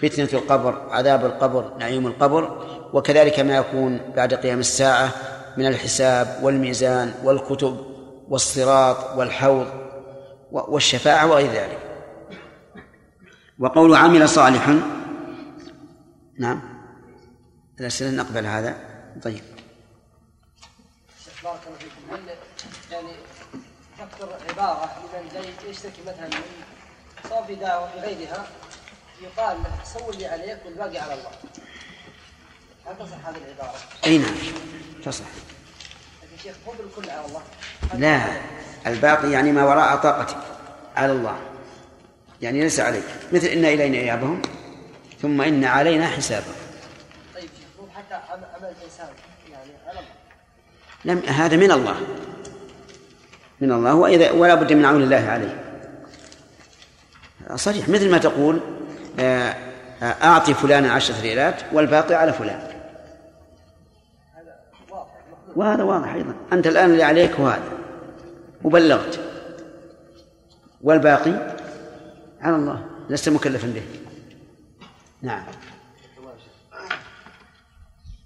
فتنة 0.01 0.29
القبر 0.33 0.87
عذاب 0.89 1.25
القبر 1.25 1.77
نعيم 1.77 2.07
القبر 2.07 2.65
وكذلك 2.93 3.39
ما 3.39 3.55
يكون 3.55 3.99
بعد 4.15 4.33
قيام 4.33 4.59
الساعة 4.59 5.11
من 5.57 5.65
الحساب 5.65 6.39
والميزان 6.43 7.13
والكتب 7.23 7.85
والصراط 8.29 9.17
والحوض 9.17 9.67
والشفاعة 10.51 11.27
وغير 11.27 11.51
ذلك. 11.51 11.79
وقول 13.59 13.95
عمل 13.95 14.29
صالحا 14.29 14.81
نعم. 16.39 16.61
الأسئلة 17.79 18.11
نقبل 18.11 18.45
هذا. 18.45 18.75
طيب. 19.23 19.41
بارك 21.43 21.59
الله 21.67 21.77
فيكم. 21.79 22.39
يعني 22.91 23.11
تكثر 23.99 24.29
عبارة 24.49 24.89
لمن 25.13 25.69
يشتكي 25.69 26.01
مثلا 26.01 26.27
من 26.27 26.43
سواء 27.29 27.43
في 27.43 27.55
دعوة 27.55 27.87
في 27.91 27.99
غيرها 27.99 28.47
يقال 29.21 29.57
له 29.63 29.71
سوي 29.83 30.13
اللي 30.13 30.25
عليك 30.27 30.57
والباقي 30.65 30.97
على 30.97 31.13
الله. 31.13 31.31
هل 32.85 32.97
تصح 32.97 33.27
هذه 33.27 33.37
العبارة؟ 33.37 33.77
أي 34.05 34.17
نعم 34.17 34.35
تصح. 35.05 35.25
لكن 36.23 36.43
شيخ 36.43 36.55
مو 36.67 36.71
بالكل 36.71 37.09
على 37.09 37.25
الله. 37.25 37.41
لا 37.93 38.21
الباقي 38.87 39.31
يعني 39.31 39.51
ما 39.51 39.65
وراء 39.65 39.95
طاقتك 39.95 40.37
على 40.95 41.11
الله. 41.11 41.39
يعني 42.41 42.61
ليس 42.61 42.79
عليك. 42.79 43.03
مثل 43.31 43.47
إن 43.47 43.65
إلينا 43.65 43.97
إيابهم 43.97 44.41
ثم 45.21 45.41
إن 45.41 45.65
علينا 45.65 46.07
حسابهم. 46.07 46.55
طيب 47.35 47.49
شيخ 47.59 47.67
مو 47.79 47.87
حتى 47.95 48.13
عمل 48.13 48.75
الإنسان 48.79 49.09
يعني 49.51 49.71
على 49.87 49.99
الله. 49.99 50.11
لم 51.05 51.19
هذا 51.29 51.57
من 51.57 51.71
الله. 51.71 51.95
من 53.61 53.71
الله 53.71 53.93
وإذا 53.93 54.31
ولا 54.31 54.55
بد 54.55 54.73
من 54.73 54.85
عون 54.85 55.03
الله 55.03 55.29
عليه. 55.29 55.65
صريح 57.55 57.89
مثل 57.89 58.11
ما 58.11 58.17
تقول 58.17 58.78
أعطي 60.03 60.53
فلانا 60.53 60.91
عشرة 60.91 61.21
ريالات 61.21 61.61
والباقي 61.73 62.15
على 62.15 62.33
فلان. 62.33 62.69
وهذا 65.55 65.83
واضح 65.83 66.13
أيضا. 66.13 66.35
أنت 66.53 66.67
الآن 66.67 66.91
اللي 66.91 67.03
عليك 67.03 67.31
هو 67.31 67.47
هذا. 67.47 67.71
وبلغت. 68.63 69.19
والباقي 70.81 71.55
على 72.41 72.55
الله. 72.55 72.85
لست 73.09 73.29
مكلفا 73.29 73.67
به. 73.67 73.83
نعم. 75.21 75.43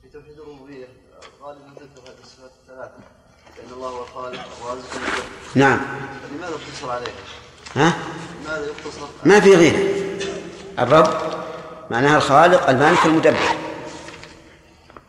في 0.01 0.09
توحيد 0.13 0.39
الربوبية 0.39 0.87
غالبا 1.41 1.65
هذه 1.65 1.83
الصفات 1.83 2.15
الثلاثة. 2.61 2.91
لأن 3.57 3.73
الله 3.73 3.89
هو 3.89 4.03
الخالق 4.03 4.45
والرازق 4.61 4.89
نعم. 5.55 5.79
لماذا 6.31 6.53
اقتصر 6.53 6.91
عليه؟ 6.91 7.11
ها؟ 7.75 7.93
لماذا 8.45 8.65
يقتصر؟ 8.65 9.07
ما 9.25 9.39
في 9.39 9.55
غيره 9.55 10.03
الرب 10.79 11.13
معناها 11.91 12.17
الخالق 12.17 12.69
المالك 12.69 13.05
المدبر. 13.05 13.57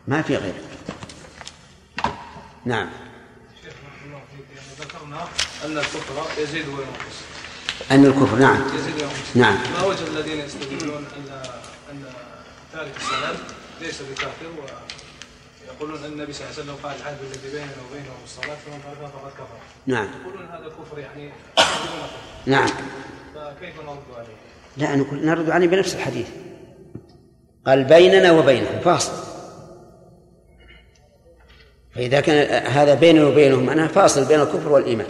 ما 0.07 0.21
في 0.21 0.35
غيره. 0.35 0.63
نعم. 2.65 2.89
أن 5.65 5.77
الكفر 5.77 6.41
يزيد 6.41 6.67
وينقص. 6.67 7.17
أن 7.91 8.05
الكفر 8.05 8.35
نعم. 8.35 8.63
يزيد 8.75 8.95
وينقص. 8.95 9.35
نعم. 9.35 9.57
ما 9.73 9.83
وجه 9.83 10.07
الذين 10.07 10.39
يستدلون 10.39 11.05
أن 11.17 11.41
أن 11.91 12.03
تارك 12.73 12.97
الصلاة 12.97 13.35
ليس 13.81 14.01
بكافر 14.01 14.45
ويقولون 15.67 16.03
أن 16.03 16.11
النبي 16.11 16.33
صلى 16.33 16.47
الله 16.47 16.53
عليه 16.59 16.63
وسلم 16.63 16.75
قال 16.83 16.95
العهد 17.01 17.17
الذي 17.21 17.51
بيننا 17.51 17.73
وبينهم 17.89 18.17
الصلاة 18.23 18.55
فمن 18.65 18.81
تركها 18.83 19.07
فقد 19.07 19.31
كفر. 19.31 19.57
نعم. 19.87 20.07
يقولون 20.21 20.45
هذا 20.45 20.67
كفر 20.67 20.99
يعني 20.99 21.31
نعم. 22.45 22.67
فكيف 23.35 23.79
نرد 23.79 24.03
عليه؟ 24.17 24.54
لا 24.77 24.95
نقول 24.95 25.25
نرد 25.25 25.49
عليه 25.49 25.67
بنفس 25.67 25.95
الحديث. 25.95 26.27
قال 27.65 27.83
بيننا 27.83 28.31
وبينهم 28.31 28.79
فاصل. 28.79 29.11
فإذا 31.95 32.21
كان 32.21 32.65
هذا 32.65 32.93
بيننا 32.93 33.27
وبينهم 33.27 33.65
معناه 33.65 33.87
فاصل 33.87 34.25
بين 34.25 34.41
الكفر 34.41 34.69
والإيمان. 34.71 35.07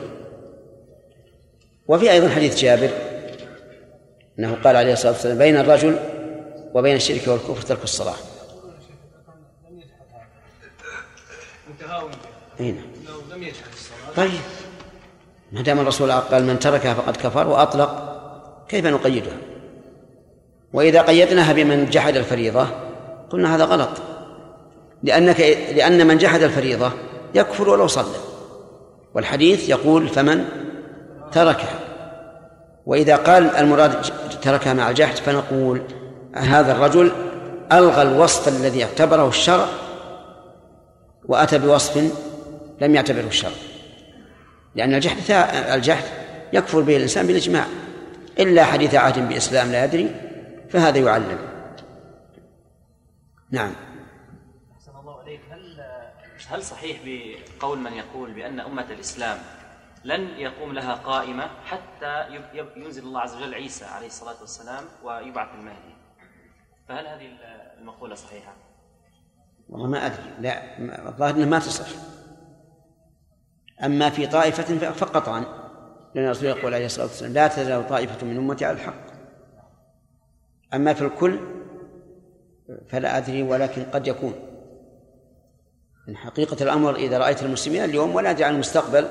وفي 1.88 2.12
أيضا 2.12 2.30
حديث 2.30 2.58
جابر 2.58 2.90
أنه 4.40 4.56
قال 4.64 4.76
عليه 4.76 4.94
الصلاة 4.94 5.12
والسلام 5.12 5.38
بين 5.38 5.58
الرجل 5.58 6.00
وبين 6.74 6.96
الشرك 6.96 7.28
والكفر 7.28 7.62
ترك 7.62 7.84
الصلاة. 7.84 8.16
انتهاء 11.70 12.10
أي 12.60 12.72
لو 12.72 13.36
لم 13.36 13.44
الصلاة 13.74 14.16
طيب. 14.16 14.40
ما 15.52 15.62
دام 15.62 15.80
الرسول 15.80 16.12
قال 16.12 16.44
من 16.44 16.60
تركها 16.60 16.94
فقد 16.94 17.18
كفر 17.18 17.48
وأطلق 17.48 18.16
كيف 18.68 18.86
نقيدها؟ 18.86 19.38
وإذا 20.76 21.02
قيدناها 21.02 21.54
بمن 21.54 21.86
جحد 21.86 22.16
الفريضة 22.16 22.68
قلنا 23.30 23.56
هذا 23.56 23.64
غلط. 23.64 23.90
لأنك 25.04 25.40
لأن 25.76 26.08
من 26.08 26.18
جحد 26.18 26.42
الفريضة 26.42 26.92
يكفر 27.36 27.70
ولو 27.70 27.88
صلى. 27.88 28.16
والحديث 29.14 29.70
يقول 29.70 30.08
فمن 30.08 30.46
تركها. 31.32 31.80
وإذا 32.86 33.16
قال 33.16 33.56
المراد 33.56 34.02
تركها 34.42 34.74
مع 34.74 34.90
الجحد 34.90 35.16
فنقول 35.16 35.82
هذا 36.36 36.72
الرجل 36.72 37.12
ألغى 37.72 38.02
الوصف 38.02 38.48
الذي 38.48 38.84
اعتبره 38.84 39.28
الشرع 39.28 39.66
وأتى 41.26 41.58
بوصف 41.58 41.98
لم 42.82 42.96
يعتبره 42.96 43.28
الشرع. 43.28 43.52
لأن 44.76 44.94
الجحد 44.94 45.18
الجحد 45.74 46.04
يكفر 46.54 46.82
به 46.82 46.98
الإنسان 46.98 47.28
بالإجماع. 47.28 47.66
إلا 48.40 48.64
حديث 48.64 48.96
عهد 48.96 49.30
بإسلام 49.30 49.72
لا 49.72 49.86
يدري 49.86 50.25
فهذا 50.76 50.98
يعلم. 50.98 51.40
نعم. 53.52 53.74
أحسن 54.76 54.92
الله 55.00 55.20
عليك 55.20 55.42
هل 55.52 55.86
هل 56.50 56.64
صحيح 56.64 57.00
بقول 57.06 57.80
من 57.80 57.94
يقول 57.94 58.34
بأن 58.34 58.60
أمة 58.60 58.92
الإسلام 58.92 59.38
لن 60.04 60.22
يقوم 60.22 60.74
لها 60.74 60.94
قائمة 60.94 61.50
حتى 61.66 62.26
ينزل 62.76 63.04
الله 63.04 63.22
عز 63.22 63.36
وجل 63.36 63.54
عيسى 63.54 63.86
عليه 63.86 64.08
الصلاة 64.08 64.36
والسلام 64.42 64.84
ويبعث 65.04 65.50
المهدي؟ 65.60 65.96
فهل 66.88 67.08
هذه 67.08 67.28
المقولة 67.80 68.16
صحيحة؟ 68.16 68.54
والله 69.70 69.88
ما 69.88 70.06
أدري. 70.06 70.34
لا 70.40 70.80
الظاهر 71.10 71.36
أنها 71.36 71.46
ما 71.46 71.60
تصح. 71.60 71.88
أما 73.84 74.10
في 74.10 74.28
طائفة 74.28 74.92
فقطعا 74.92 75.40
لأن 76.16 76.26
الرسول 76.26 76.46
يقول 76.46 76.74
عليه 76.74 76.86
الصلاة 76.86 77.06
والسلام 77.06 77.34
لا 77.34 77.48
تزال 77.48 77.88
طائفة 77.88 78.26
من 78.26 78.38
أمتي 78.38 78.66
على 78.66 78.78
الحق. 78.78 79.05
أما 80.76 80.94
في 80.94 81.02
الكل 81.02 81.40
فلا 82.90 83.18
أدري 83.18 83.44
ولكن 83.44 83.84
قد 83.84 84.08
يكون. 84.08 84.34
من 86.08 86.18
حقيقة 86.18 86.64
الأمر 86.64 86.96
إذا 86.96 87.18
رأيت 87.18 87.44
المسلمين 87.44 87.84
اليوم 87.84 88.16
ولا 88.16 88.30
أدري 88.30 88.44
عن 88.44 88.54
المستقبل 88.54 89.08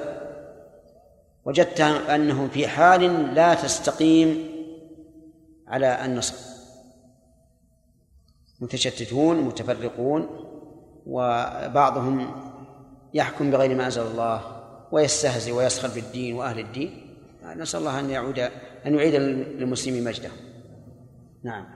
وجدت 1.45 1.81
أنهم 1.81 2.49
في 2.49 2.69
حال 2.69 3.35
لا 3.35 3.55
تستقيم 3.55 4.49
على 5.69 6.05
النصر. 6.05 6.35
متشتتون 8.61 9.41
متفرقون 9.41 10.29
وبعضهم 11.07 12.35
يحكم 13.15 13.51
بغير 13.51 13.75
ما 13.75 13.85
أنزل 13.85 14.03
الله 14.03 14.62
ويستهزئ 14.93 15.53
ويسخر 15.53 15.89
بالدين 15.89 16.35
وأهل 16.35 16.59
الدين. 16.59 17.17
نسأل 17.57 17.81
الله 17.81 18.01
أن 18.01 18.11
يعود 18.11 18.39
أن 18.87 18.95
يعيد 18.95 19.15
للمسلمين 19.15 20.05
مجده. 20.05 20.31
نعم. 21.45 21.67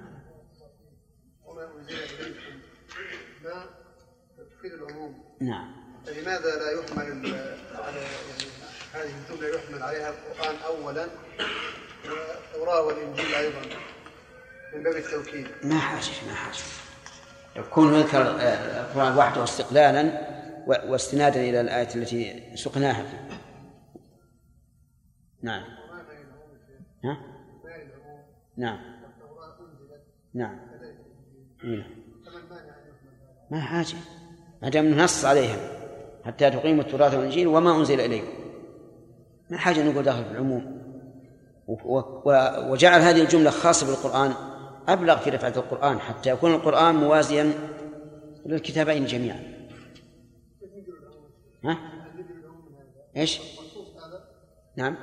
وما 1.45 1.69
أنزل 1.77 1.95
إليكم 1.95 2.61
ما 3.45 3.67
تفيد 4.59 4.73
العموم. 4.73 5.25
نعم. 5.41 5.77
فلماذا 6.07 6.57
لا 6.57 6.81
يحمل 6.81 7.35
على 7.75 7.97
يعني 7.97 8.47
هذه 8.95 9.13
الجملة 9.31 9.49
يحمل 9.57 9.83
عليها 9.83 10.11
القرآن 10.11 10.57
أولا 10.57 11.07
والتوراة 12.05 12.83
والإنجيل 12.83 13.35
أيضا 13.35 13.61
من 14.75 14.83
باب 14.83 14.97
التوكيد. 14.97 15.47
ما 15.63 15.79
حاجة 15.79 16.27
ما 16.27 16.35
حاجة 16.35 16.59
يكون 17.57 17.95
يذكر 17.95 18.19
آه، 18.19 18.81
القرآن 18.81 19.17
وحده 19.17 19.45
استقلالا 19.45 20.29
واستنادا 20.67 21.41
إلى 21.41 21.61
الآية 21.61 21.95
التي 21.95 22.53
سقناها. 22.57 23.03
فيه 23.03 23.39
نعم 25.43 25.65
ها؟ 27.05 27.17
نعم. 28.57 28.98
نعم. 30.35 30.59
إيه. 31.65 31.87
ما 33.51 33.61
حاجة. 33.61 33.97
ما 34.63 34.69
دام 34.69 34.99
نص 34.99 35.25
عليها 35.25 35.57
حتى 36.25 36.51
تقيموا 36.51 36.85
التراث 36.85 37.15
والإنجيل 37.15 37.47
وما 37.47 37.77
أنزل 37.77 38.01
إليكم 38.01 38.33
ما 39.51 39.59
حاجة 39.59 39.91
نقول 39.91 40.05
داخل 40.05 40.25
في 40.25 40.31
العموم. 40.31 40.79
وجعل 42.69 43.01
هذه 43.01 43.23
الجملة 43.23 43.51
خاصة 43.51 43.87
بالقرآن 43.87 44.35
أبلغ 44.89 45.19
في 45.19 45.31
رفعة 45.31 45.53
القرآن 45.57 46.01
حتى 46.01 46.31
يكون 46.31 46.55
القرآن 46.55 46.95
موازيا 46.95 47.53
للكتابين 48.47 49.05
جميعا. 49.05 49.69
ها؟ 51.65 51.79
إيش؟ 53.17 53.41
نعم. 54.77 54.97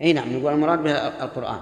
إي 0.00 0.12
نعم 0.12 0.32
نقول 0.32 0.52
المراد 0.52 0.82
بها 0.82 1.24
القرآن. 1.24 1.60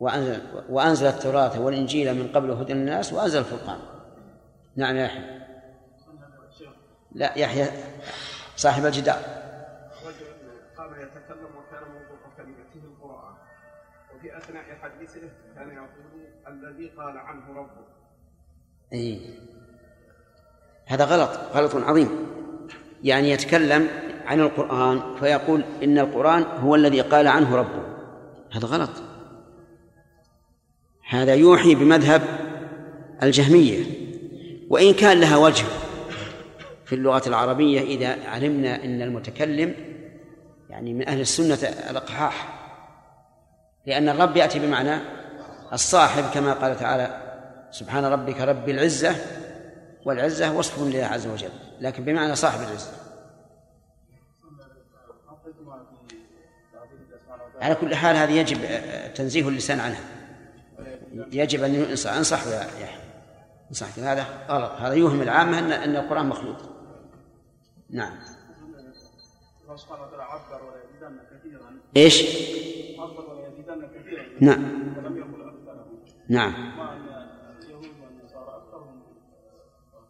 وأنزل 0.00 0.42
وأنزل 0.68 1.06
التوراة 1.06 1.60
والإنجيل 1.60 2.14
من 2.14 2.32
قبل 2.34 2.50
هدى 2.50 2.72
للناس 2.72 3.12
وأنزل 3.12 3.38
الفرقان. 3.38 3.78
نعم 4.76 4.96
يا 4.96 5.04
يحيى. 5.04 5.40
لا 7.12 7.38
يحيى 7.38 7.68
صاحب 8.56 8.86
الجدار. 8.86 9.18
قام 10.76 10.92
يتكلم 10.92 11.50
وكان 11.56 11.82
موضوع 11.92 12.18
كلمته 12.36 12.84
القرآن 12.84 13.34
وفي 14.16 14.36
أثناء 14.36 14.64
حديثه 14.82 15.20
كان 15.56 15.68
يقول 15.68 16.28
الذي 16.48 16.88
قال 16.88 17.18
عنه 17.18 17.42
ربه 17.56 17.86
اي 18.92 19.20
هذا 20.86 21.04
غلط 21.04 21.30
غلط 21.54 21.76
عظيم. 21.76 22.26
يعني 23.02 23.30
يتكلم 23.30 23.88
عن 24.26 24.40
القرآن 24.40 25.16
فيقول 25.16 25.64
إن 25.82 25.98
القرآن 25.98 26.42
هو 26.42 26.74
الذي 26.74 27.00
قال 27.00 27.28
عنه 27.28 27.56
ربه. 27.56 27.82
هذا 28.52 28.66
غلط. 28.66 28.90
هذا 31.10 31.34
يوحي 31.34 31.74
بمذهب 31.74 32.22
الجهمية. 33.22 33.84
وإن 34.68 34.94
كان 34.94 35.20
لها 35.20 35.36
وجه 35.36 35.64
في 36.84 36.94
اللغة 36.94 37.22
العربية 37.26 37.80
إذا 37.80 38.28
علمنا 38.28 38.84
أن 38.84 39.02
المتكلم 39.02 39.74
يعني 40.70 40.94
من 40.94 41.08
أهل 41.08 41.20
السنة 41.20 41.58
الأقحاح. 41.90 42.60
لأن 43.86 44.08
الرب 44.08 44.36
يأتي 44.36 44.58
بمعنى 44.58 45.00
الصاحب 45.72 46.24
كما 46.34 46.52
قال 46.52 46.76
تعالى 46.76 47.22
سبحان 47.70 48.04
ربك 48.04 48.40
رب 48.40 48.68
العزة 48.68 49.16
والعزة 50.04 50.56
وصف 50.56 50.82
لله 50.82 51.04
عز 51.04 51.26
وجل. 51.26 51.50
لكن 51.80 52.04
بمعنى 52.04 52.36
صاحب 52.36 52.60
العزة. 52.60 52.92
على 57.60 57.74
كل 57.74 57.94
حال 57.94 58.16
هذه 58.16 58.32
يجب 58.32 58.58
تنزيه 59.14 59.48
اللسان 59.48 59.80
عنها. 59.80 60.19
يجب 61.12 61.62
أن 61.62 61.74
ينصح 61.74 62.12
أنصح 62.12 62.46
يا 62.46 62.62
يحيى 62.80 63.00
انصح 63.70 63.98
هذا 63.98 64.26
غلط. 64.48 64.72
هذا 64.72 64.94
يوهم 64.94 65.22
العامة 65.22 65.58
أن 65.58 65.72
أن 65.72 65.96
القرآن 65.96 66.26
مخلوق. 66.26 66.56
نعم. 67.90 68.12
الله 69.64 69.76
سبحانه 69.76 70.02
وتعالى 70.02 70.22
عبر 70.22 70.64
ولا 70.64 71.22
كثيرا. 71.38 71.80
إيش؟ 71.96 72.22
عبر 72.98 73.30
ولا 73.30 73.88
كثيرا. 73.88 74.24
نعم. 74.40 74.62
ولم 74.98 75.16
يقل 75.16 75.48
أكثرهم. 75.48 75.98
نعم. 76.28 76.72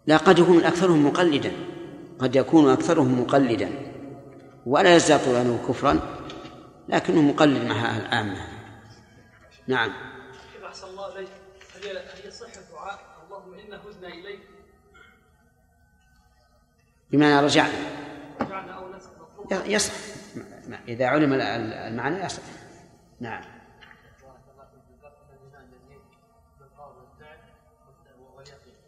لا 0.07 0.17
قد 0.17 0.39
يكون 0.39 0.65
أكثرهم 0.65 1.07
مقلدا. 1.07 1.53
قد 2.19 2.37
يكون 2.37 2.71
أكثرهم 2.71 3.21
مقلدا. 3.21 3.71
ولا 4.67 4.97
يزداد 4.97 5.21
طغيانه 5.21 5.65
كفرا 5.69 6.01
لكنه 6.89 7.21
مقلد 7.23 7.65
مع 7.65 7.97
العامة. 7.97 8.47
نعم. 9.67 10.10
الله 11.11 11.21
اليك 11.21 11.31
هل 11.75 11.85
هي 11.85 11.99
هل 11.99 12.27
يصح 12.29 12.57
الدعاء؟ 12.57 12.99
اللهم 13.25 13.55
إنا 13.55 13.77
هدنا 13.77 14.09
إليك. 14.09 14.41
بمعنى 17.11 17.47
رجعنا. 17.47 17.73
رجعنا 18.41 18.73
أو 18.73 18.93
نسأل 18.93 19.73
يصح. 19.73 19.95
إذا 20.89 21.07
علم 21.07 21.33
المعنى 21.33 22.25
يصح. 22.25 22.43
نعم. 23.21 23.43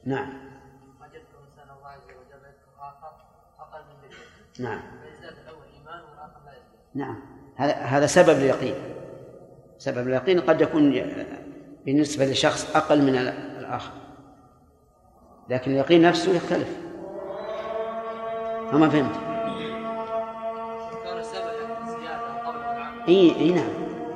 نعم. 0.04 0.52
الله 1.70 1.88
عز 1.88 2.04
وجل 2.04 2.44
آخر 2.78 3.12
أقل 3.58 3.84
من 3.84 4.64
نعم. 4.64 4.82
فيزداد 5.02 5.38
الأول 5.38 5.64
ايمان 5.74 6.00
والآخر 6.04 6.40
لا 6.44 6.52
يزداد 6.52 6.94
نعم. 6.94 7.22
هذا 7.56 7.72
هذا 7.72 8.06
سبب 8.06 8.38
اليقين. 8.38 8.74
سبب 9.78 10.08
اليقين 10.08 10.40
قد 10.40 10.60
يكون 10.60 10.92
بالنسبة 11.86 12.24
لشخص 12.24 12.76
أقل 12.76 13.02
من 13.02 13.16
الآخر. 13.58 13.90
لكن 15.48 15.70
اليقين 15.70 16.02
نفسه 16.02 16.32
يختلف. 16.32 16.68
فما 18.72 18.88
فهمت؟ 18.88 19.14
اي 23.08 23.36
إي 23.36 23.50
نعم. 23.50 23.68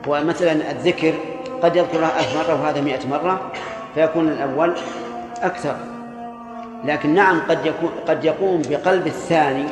هو 0.08 0.24
مثلا 0.24 0.52
الذكر 0.70 1.14
قد 1.62 1.76
يذكرها 1.76 2.20
ألف 2.20 2.36
مرة 2.36 2.62
وهذا 2.62 2.80
مئة 2.80 3.08
مرة 3.08 3.52
فيكون 3.94 4.28
الأول 4.28 4.74
أكثر. 5.42 5.76
لكن 6.84 7.14
نعم 7.14 7.40
قد 7.48 7.66
يكون 7.66 7.90
قد 8.08 8.24
يقوم 8.24 8.62
بقلب 8.70 9.06
الثاني 9.06 9.66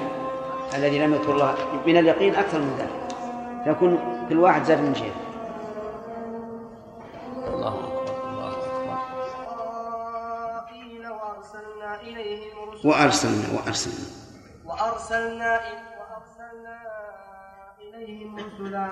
الذي 0.75 0.99
لم 0.99 1.15
يذكر 1.15 1.33
الله 1.33 1.55
من 1.87 1.97
اليقين 1.97 2.35
أكثر 2.35 2.59
من 2.59 2.77
ذلك. 2.79 3.17
فيكون 3.65 3.99
كل 4.29 4.39
واحد 4.39 4.65
زاد 4.65 4.81
من 4.81 4.93
جهة. 4.93 5.24
وأرسلنا 12.85 13.47
وأرسلنا. 13.55 14.07
وأرسلنا 14.65 15.53
وأرسلنا 15.99 16.79
إليهم 17.81 18.37
رسلا. 18.37 18.89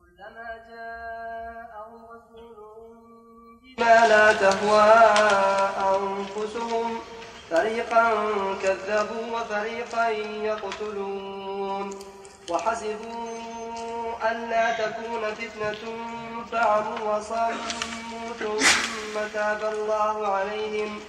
كلما 0.00 0.50
جاءهم 0.70 2.00
رسول 2.14 2.56
بما 3.62 3.96
لا 4.08 4.32
تهوى 4.32 4.90
أنفسهم 5.94 6.98
فريقا 7.50 8.04
كذبوا 8.62 9.24
وفريقا 9.34 10.08
يقتلون. 10.50 11.90
وحسبوا 12.50 13.30
ألا 14.30 14.66
تكون 14.82 15.22
فتنة 15.34 15.82
فعموا 16.52 17.00
وصموا 17.16 18.26
ثم 18.38 19.14
تاب 19.34 19.62
الله 19.74 20.16
عليهم. 20.26 21.00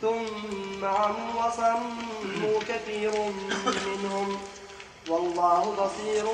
ثم 0.00 0.84
عموا 0.84 1.46
وصموا 1.46 2.60
كثير 2.68 3.12
منهم. 3.76 4.38
والله 5.08 5.84
بصير 5.84 6.24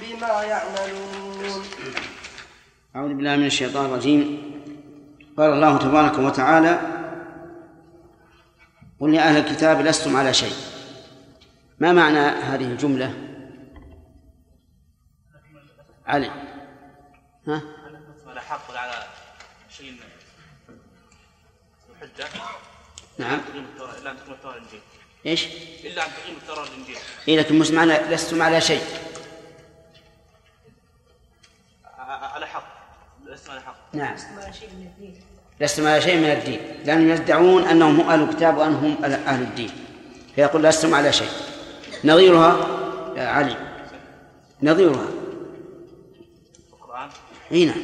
بما 0.00 0.42
يعملون. 0.42 1.64
أعوذ 2.96 3.14
بالله 3.14 3.36
من 3.36 3.46
الشيطان 3.46 3.86
الرجيم. 3.86 4.52
قال 5.38 5.52
الله 5.52 5.78
تبارك 5.78 6.18
وتعالى 6.18 6.80
قل 9.00 9.14
يا 9.14 9.22
أهل 9.22 9.36
الكتاب 9.36 9.80
لستم 9.80 10.16
على 10.16 10.34
شيء. 10.34 10.54
ما 11.78 11.92
معنى 11.92 12.18
هذه 12.18 12.64
الجملة؟ 12.64 13.14
علي. 16.06 16.30
ها؟ 17.48 17.62
على 18.26 18.40
حق 18.40 18.76
على 18.76 19.06
شيء 19.70 20.00
حجة 22.00 22.28
نعم. 23.18 23.40
إلا 23.54 24.10
أن 24.10 24.16
تقيم 24.16 24.32
التوراة 24.32 24.54
والإنجيل 24.54 24.80
إيش؟ 25.26 25.46
إلا 25.84 26.06
أن 26.06 26.10
تقيم 26.12 26.36
التوراة 26.36 26.60
والإنجيل 26.60 26.96
إيه 27.28 27.38
لكن 27.38 27.58
مش 27.58 27.70
معنى 27.70 27.98
لستم 27.98 28.42
على 28.42 28.60
شيء. 28.60 28.82
على 31.98 32.46
حق. 32.46 32.64
لست 33.26 33.50
على 33.50 33.60
حق. 33.60 33.76
نعم. 33.92 34.16
ما 34.36 34.52
شيء 34.52 34.68
من 34.68 34.86
الدين. 34.86 35.20
لستم 35.60 35.86
على 35.86 36.00
شيء 36.00 36.16
من 36.16 36.30
الدين. 36.30 36.60
لأنهم 36.84 37.08
يدعون 37.08 37.64
أنهم 37.64 38.00
هم 38.00 38.10
أهل 38.10 38.22
الكتاب 38.22 38.56
وأنهم 38.56 39.04
أهل 39.04 39.42
الدين. 39.42 39.70
فيقول 40.34 40.62
لستم 40.62 40.94
على 40.94 41.12
شيء. 41.12 41.30
نظيرها؟ 42.04 42.56
يا 43.16 43.26
علي. 43.26 43.56
نظيرها. 44.62 45.08
القرآن؟ 46.72 47.10
إي 47.52 47.64
نعم. 47.64 47.82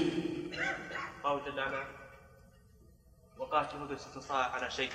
قال 1.25 1.41
جل 1.45 1.59
وعلا 3.39 3.67
ليست 3.91 4.07
النصارى 4.15 4.43
على 4.43 4.71
شيء. 4.71 4.91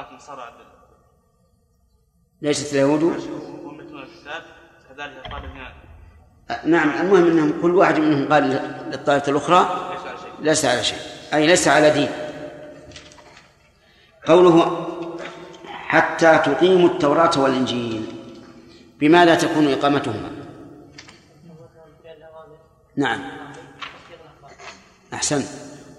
النصارى 0.00 0.42
على- 0.42 0.76
ليست 2.42 2.72
اليهود 2.72 3.02
الكتاب 3.02 4.42
كذلك 4.88 5.32
قال 5.32 6.70
نعم 6.70 6.90
المهم 6.90 7.26
إنهم 7.26 7.62
كل 7.62 7.74
واحد 7.74 7.98
منهم 7.98 8.32
قال 8.32 8.42
للطائفة 8.90 9.32
الأخرى 9.32 9.90
ليس 9.90 10.04
على 10.04 10.18
شيء. 10.18 10.28
ليس 10.40 10.64
على 10.64 10.84
شيء. 10.84 10.98
أي 11.34 11.46
ليس 11.46 11.68
على 11.68 11.90
دين. 11.90 12.08
قوله 14.26 14.86
حتى 15.66 16.38
تقيموا 16.38 16.88
التوراة 16.88 17.30
والإنجيل. 17.40 18.06
بماذا 19.00 19.34
تكون 19.34 19.72
إقامتهما؟ 19.72 20.30
نعم. 22.96 23.20
أحسن 25.14 25.44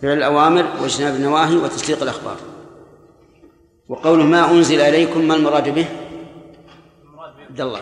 فعل 0.01 0.17
الأوامر 0.17 0.65
وإجتناب 0.81 1.15
النواهي 1.15 1.55
وتصديق 1.55 2.01
الأخبار. 2.01 2.37
وقوله 3.89 4.23
ما 4.23 4.51
أنزل 4.51 4.81
إليكم 4.81 5.27
ما 5.27 5.35
المراد 5.35 5.69
به؟ 5.69 5.87
عبد 7.49 7.61
الله. 7.61 7.81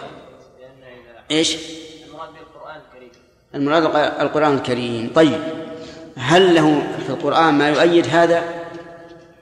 إيش؟ 1.31 1.55
المراد 2.05 2.29
بالقرآن 2.33 2.81
الكريم. 2.81 3.11
المراد 3.55 3.83
القرآن 4.21 4.53
الكريم. 4.53 5.11
طيب. 5.15 5.41
هل 6.17 6.55
له 6.55 6.97
في 7.03 7.09
القرآن 7.09 7.53
ما 7.53 7.69
يؤيد 7.69 8.07
هذا؟ 8.07 8.39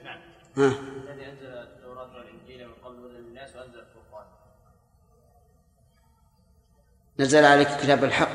نعم. 0.04 0.18
ها. 0.56 0.66
الذي 0.66 1.26
أنزل 1.30 1.46
التوراة 1.46 2.08
والإنجيل 2.16 2.66
من 2.66 2.74
قبل 2.84 2.96
هدى 3.04 3.18
للناس 3.28 3.50
وأنزل 3.56 3.78
الفرقان. 3.78 4.26
نزل 7.18 7.44
عليك 7.44 7.68
كتاب 7.82 8.04
الحق 8.04 8.30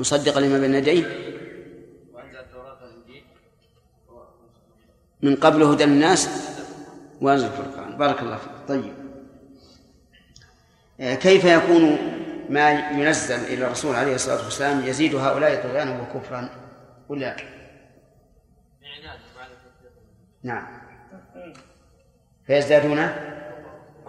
مصدقا 0.00 0.40
لما 0.40 0.58
بين 0.58 0.74
يديه؟ 0.74 1.04
وأنزل 2.14 2.38
التوراة 2.38 2.76
والإنجيل. 2.82 3.22
من 5.22 5.36
قبل 5.36 5.62
هدى 5.62 5.84
الناس 5.84 6.53
وأنزل 7.24 7.46
الفرقان 7.46 7.96
بارك 7.96 8.20
الله 8.20 8.36
فيك. 8.36 8.52
طيب. 8.68 8.92
آه، 11.00 11.14
كيف 11.14 11.44
يكون 11.44 11.98
ما 12.48 12.70
ينزل 12.70 13.34
إلى 13.44 13.66
الرسول 13.66 13.96
عليه 13.96 14.14
الصلاة 14.14 14.44
والسلام 14.44 14.84
يزيد 14.84 15.14
هؤلاء 15.14 15.62
طغيانا 15.62 16.02
وكفرا؟ 16.02 16.48
ولا 17.08 17.36
نعم. 20.42 20.66
فيزدادون 22.46 23.08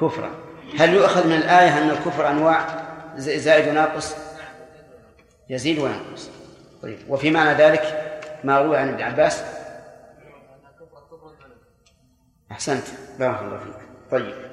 كفرا. 0.02 0.32
هل 0.80 0.94
يؤخذ 0.94 1.28
من 1.28 1.36
الآية 1.36 1.78
أن 1.78 1.90
الكفر 1.90 2.30
أنواع 2.30 2.68
زائد 3.18 3.68
وناقص؟ 3.68 4.16
يزيد 5.50 5.80
وينقص 5.80 6.30
طيب. 6.82 6.98
وفي 7.10 7.32
معنى 7.32 7.54
ذلك 7.64 7.82
ما 8.44 8.62
روي 8.62 8.78
عن 8.78 8.90
ابن 8.90 9.04
عباس 9.04 9.55
أحسنت. 12.52 12.84
بارك 13.20 13.42
الله 13.42 13.60
فيك. 13.60 13.74
طيب. 14.12 14.46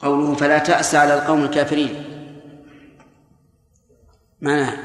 قوله 0.00 0.34
فلا 0.34 0.58
تأس 0.58 0.94
على 0.94 1.14
القوم 1.14 1.44
الكافرين. 1.44 2.04
معناه 4.40 4.78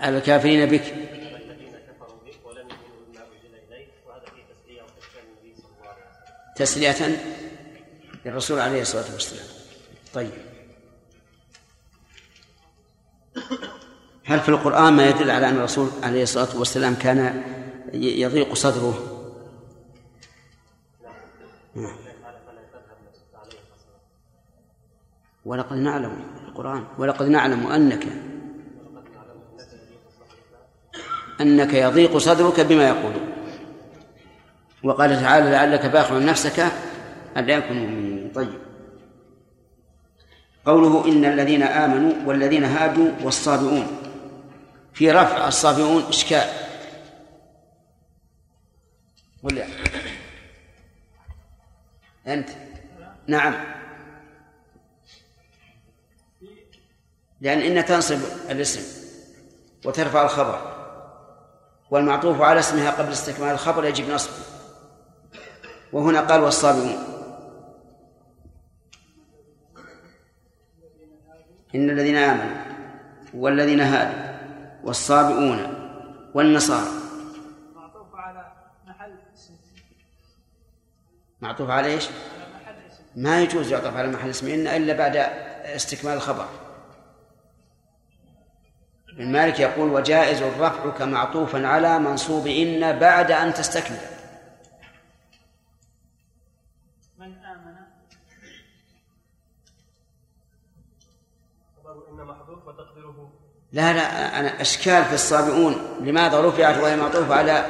على 0.00 0.18
الكافرين 0.18 0.66
بك. 0.66 0.94
تسلية 6.56 7.18
للرسول 8.24 8.60
عليه 8.60 8.82
الصلاة 8.82 9.12
والسلام. 9.12 9.46
طيب. 10.14 10.53
هل 14.24 14.40
في 14.40 14.48
القرآن 14.48 14.92
ما 14.92 15.08
يدل 15.08 15.30
على 15.30 15.48
أن 15.48 15.56
الرسول 15.56 15.88
عليه 16.02 16.22
الصلاة 16.22 16.58
والسلام 16.58 16.94
كان 16.94 17.42
يضيق 17.92 18.54
صدره؟ 18.54 19.14
ولقد 25.44 25.76
نعلم 25.76 26.24
القرآن 26.48 26.84
ولقد 26.98 27.28
نعلم 27.28 27.66
أنك 27.66 28.06
أنك 31.40 31.74
يضيق 31.74 32.16
صدرك 32.16 32.60
بما 32.60 32.88
يقولون 32.88 33.34
وقال 34.82 35.20
تعالى 35.20 35.50
لعلك 35.50 35.86
باخع 35.86 36.18
نفسك 36.18 36.60
أن 37.36 37.44
لا 37.44 37.54
يكونوا 37.54 37.86
مؤمنين 37.86 38.32
طيب. 38.34 38.63
قوله 40.66 41.04
إن 41.08 41.24
الذين 41.24 41.62
آمنوا 41.62 42.12
والذين 42.26 42.64
هادوا 42.64 43.10
والصابئون. 43.22 43.86
في 44.92 45.10
رفع 45.10 45.48
الصابئون 45.48 46.02
إشكال. 46.02 46.50
ولا؟ 49.42 49.66
أنت؟ 52.26 52.48
نعم. 53.26 53.54
لأن 57.40 57.76
إن 57.76 57.84
تنصب 57.84 58.18
الاسم 58.50 58.82
وترفع 59.84 60.22
الخبر. 60.22 60.74
والمعطوف 61.90 62.40
على 62.40 62.60
اسمها 62.60 62.90
قبل 62.90 63.12
استكمال 63.12 63.50
الخبر 63.50 63.84
يجب 63.84 64.10
نصبه. 64.10 64.44
وهنا 65.92 66.20
قال 66.20 66.40
والصابرون 66.40 67.13
إن 71.74 71.90
الذين 71.90 72.16
آمنوا 72.16 72.56
والذين 73.34 73.80
هادوا 73.80 74.34
والصابئون 74.84 75.74
والنصارى 76.34 76.90
معطوف 77.74 78.14
على 78.14 78.52
محل 78.86 79.12
اسم 79.34 79.54
معطوف 81.40 81.70
على 81.70 81.86
إيش؟ 81.86 82.08
ما 83.16 83.42
يجوز 83.42 83.72
يعطف 83.72 83.96
على 83.96 84.08
محل 84.08 84.30
اسم 84.30 84.48
إن 84.48 84.66
إلا 84.66 84.92
بعد 84.92 85.16
استكمال 85.64 86.14
الخبر. 86.14 86.46
ابن 89.08 89.32
مالك 89.32 89.60
يقول 89.60 89.92
وجائز 89.92 90.42
الرفع 90.42 90.90
كمعطوفا 90.90 91.66
على 91.66 91.98
منصوب 91.98 92.46
إن 92.46 92.98
بعد 92.98 93.30
أن 93.30 93.54
تستكمل. 93.54 94.13
لا 103.74 103.92
لا 103.92 104.40
أنا 104.40 104.60
أشكال 104.60 105.04
في 105.04 105.14
الصابئون. 105.14 105.74
لماذا 106.00 106.40
رفعت 106.40 106.78
وهي 106.78 106.96
معطوفة 106.96 107.34
على 107.34 107.66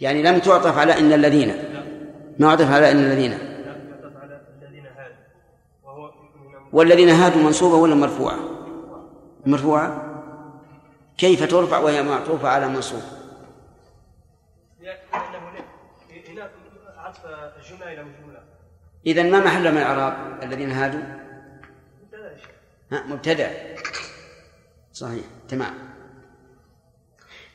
يعني 0.00 0.22
لم 0.22 0.38
تعطف 0.38 0.78
على 0.78 0.98
إن 0.98 1.12
الذين. 1.12 1.54
ما 2.38 2.50
عطف 2.50 2.72
على 2.72 2.90
إن 2.90 2.96
الذين. 2.96 3.38
والذين 6.72 7.08
هادوا 7.08 7.42
منصوبة 7.42 7.76
ولا 7.76 7.94
مرفوعة؟ 7.94 8.38
مرفوعة. 9.46 10.04
كيف 11.18 11.50
ترفع 11.50 11.78
وهي 11.78 12.02
معطوفة 12.02 12.48
على 12.48 12.68
منصوب؟ 12.68 13.02
إذا 19.06 19.22
ما 19.22 19.40
محل 19.40 19.72
من 19.72 19.78
الإعراب 19.78 20.42
الذين 20.42 20.70
هادوا؟ 20.70 21.27
مبتدأ 22.92 23.76
صحيح 24.92 25.24
تمام. 25.48 25.74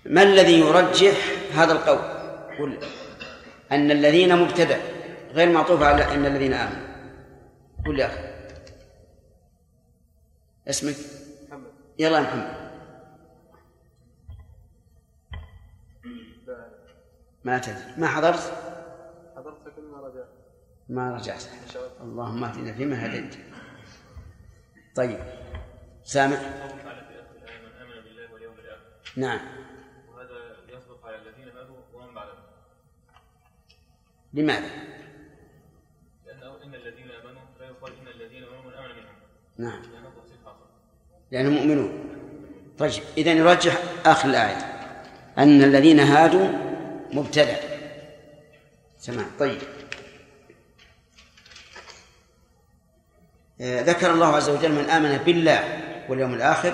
ما 0.06 0.24
الذي 0.24 0.60
يرجح 0.60 1.16
هذا 1.54 1.74
القول؟ 1.74 2.00
قل 2.60 2.80
أن 3.72 3.92
الذين 3.92 4.38
مبتدأ 4.38 4.82
غير 5.32 5.52
معطوف 5.52 5.82
على 5.82 6.04
أن 6.04 6.26
الذين 6.26 6.54
آمنوا. 6.54 6.88
قل 7.86 8.00
يا 8.00 8.06
أخي. 8.06 8.34
اسمك؟ 10.68 10.96
محمد. 11.48 11.72
يلا 12.00 12.18
يا 12.18 12.24
محمد. 12.24 12.64
ما 17.44 17.58
تدري. 17.58 17.94
ما 17.98 18.08
حضرت؟ 18.08 18.54
حضرت 19.36 19.68
لكن 19.68 19.84
ما 19.92 19.98
رجعت. 20.02 20.30
ما 20.90 21.16
رجعت. 21.16 21.44
اللهم 22.02 22.44
اهدنا 22.44 22.74
فيما 22.74 23.06
هديت. 23.06 23.36
طيب. 24.96 25.20
سامع 26.04 26.38
نعم. 29.16 29.40
وهذا 30.10 30.56
يصدق 30.70 31.06
على 31.06 31.16
الذين 31.16 31.54
ماتوا 31.56 31.76
ومن 31.94 32.14
بعدهم 32.14 32.44
لماذا؟ 34.34 34.70
لأنه 36.26 36.64
إن 36.64 36.76
الذين 36.76 37.12
آمنوا 37.12 37.42
لا 37.60 37.66
يقال 37.66 37.94
إن 38.02 38.08
الذين 38.08 38.44
آمنوا 38.44 38.62
من 38.62 38.74
آمن 38.74 38.96
منهم. 38.96 39.16
نعم. 39.58 39.82
لأنهم 41.32 41.54
مؤمنون. 41.54 42.10
طيب 42.80 43.04
إذا 43.18 43.32
يرجح 43.32 43.78
آخر 44.06 44.30
الآية. 44.30 44.58
أن 45.38 45.64
الذين 45.64 46.00
هادوا 46.00 46.48
مبتدأ. 47.14 47.60
تمام. 49.04 49.26
طيب. 49.40 49.62
ذكر 53.62 54.12
الله 54.12 54.36
عز 54.36 54.50
وجل 54.50 54.72
من 54.72 54.90
آمن 54.90 55.18
بالله 55.18 55.80
واليوم 56.10 56.34
الآخر 56.34 56.74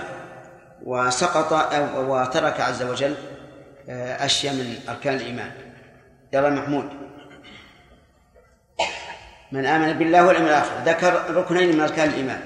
وسقط 0.84 1.51
وترك 1.97 2.61
عز 2.61 2.84
وجل 2.84 3.15
آه، 3.89 4.25
أشياء 4.25 4.53
من 4.53 4.82
أركان 4.89 5.15
الإيمان. 5.15 5.51
يلا 6.34 6.49
محمود. 6.49 6.89
من 9.51 9.65
آمن 9.65 9.93
بالله 9.93 10.27
واليوم 10.27 10.45
الآخر 10.45 10.84
ذكر 10.84 11.36
ركنين 11.36 11.75
من 11.75 11.82
أركان 11.82 12.09
الإيمان. 12.09 12.41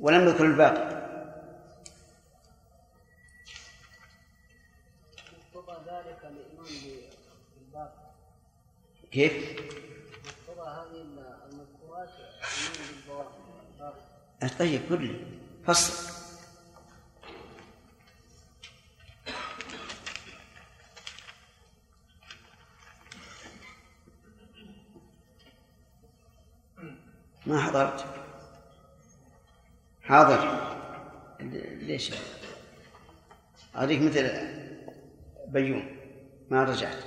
ولم 0.00 0.28
يذكر 0.28 0.44
الباقي. 0.44 0.94
كيف؟ 9.12 9.32
مقتضى 10.26 10.68
هذه 10.68 11.00
المذكورات 11.50 12.08
الإيمان 12.08 13.94
طيب 14.48 14.80
كله 14.88 15.20
فصل. 15.66 16.14
ما 27.46 27.60
حضرت؟ 27.60 28.04
حاضر. 30.02 30.64
ليش؟ 31.40 32.10
أريك 33.76 34.02
مثل 34.02 34.30
بيوم 35.46 35.96
ما 36.50 36.64
رجعت. 36.64 37.04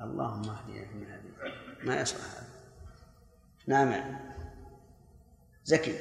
اللهم 0.00 0.50
اهدنا 0.50 0.86
فيمن 0.86 1.10
هديت. 1.10 1.54
ما 1.84 2.00
يصلح 2.00 2.24
هذا. 2.24 2.51
نعم. 3.66 4.18
زكي. 5.64 5.92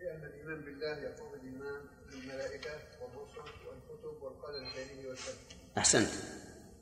لأن 0.00 0.24
الإيمان 0.24 0.60
بالله 0.60 0.98
يقوم 0.98 1.34
الإيمان 1.34 1.80
بالملائكة 2.10 2.70
والرسل 3.00 3.40
والكتب 3.66 4.22
والقدر 4.22 4.62
الخيره 4.62 5.08
والشر 5.08 5.32
أحسنت. 5.78 6.08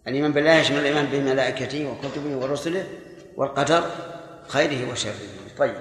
الإيمان 0.07 0.33
بالله 0.33 0.53
يشمل 0.53 0.79
الإيمان 0.79 1.07
بملائكته 1.07 1.91
وكتبه 1.91 2.37
ورسله 2.37 2.89
والقدر 3.37 3.91
خيره 4.49 4.91
وشره. 4.91 5.15
طيب. 5.59 5.77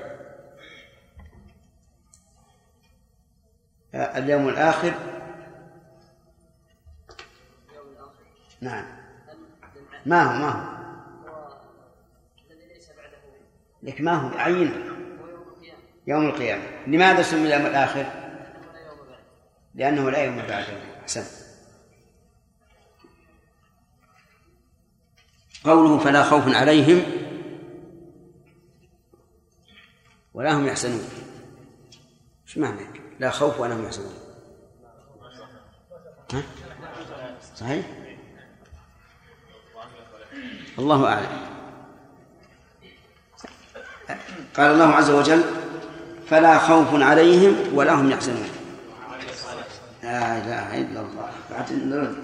آه، 3.95 4.17
اليوم 4.17 4.49
الآخر. 4.49 4.93
نعم. 8.61 8.86
ما 10.05 10.24
هو؟ 10.24 10.39
ما 10.39 10.49
هو؟ 10.49 10.81
لك 13.84 14.02
ما 14.02 14.14
هو 14.14 14.38
عينه 14.38 14.76
يوم 16.08 16.26
القيامة. 16.26 16.64
لماذا 16.88 17.22
سمي 17.22 17.48
اليوم 17.48 17.66
الآخر؟ 17.66 18.06
لأنه 19.76 20.12
لا 20.12 20.24
يوم 20.24 20.36
بعده 20.36 21.02
أحسن. 21.02 21.24
قوله 25.66 25.98
فلا 26.00 26.24
خوف 26.24 26.56
عليهم 26.56 27.04
ولا 30.34 30.54
هم 30.54 30.68
يحزنون. 30.68 31.10
إيش 32.48 32.58
معنى؟ 32.58 32.86
لا 33.20 33.30
خوف 33.30 33.60
ولا 33.60 33.76
هم 33.76 33.86
يحزنون. 33.86 34.14
ها؟ 36.34 36.44
صحيح؟ 37.56 37.86
الله 40.80 41.08
أعلم. 41.08 41.51
قال 44.57 44.72
الله 44.72 44.95
عز 44.95 45.09
وجل 45.09 45.43
فلا 46.30 46.57
خوف 46.57 46.88
عليهم 46.93 47.55
ولا 47.74 47.93
هم 47.93 48.12
يحزنون. 48.12 48.49
لا 50.03 50.38
إله 50.38 50.78
إلا 50.78 50.99
الله. 50.99 52.16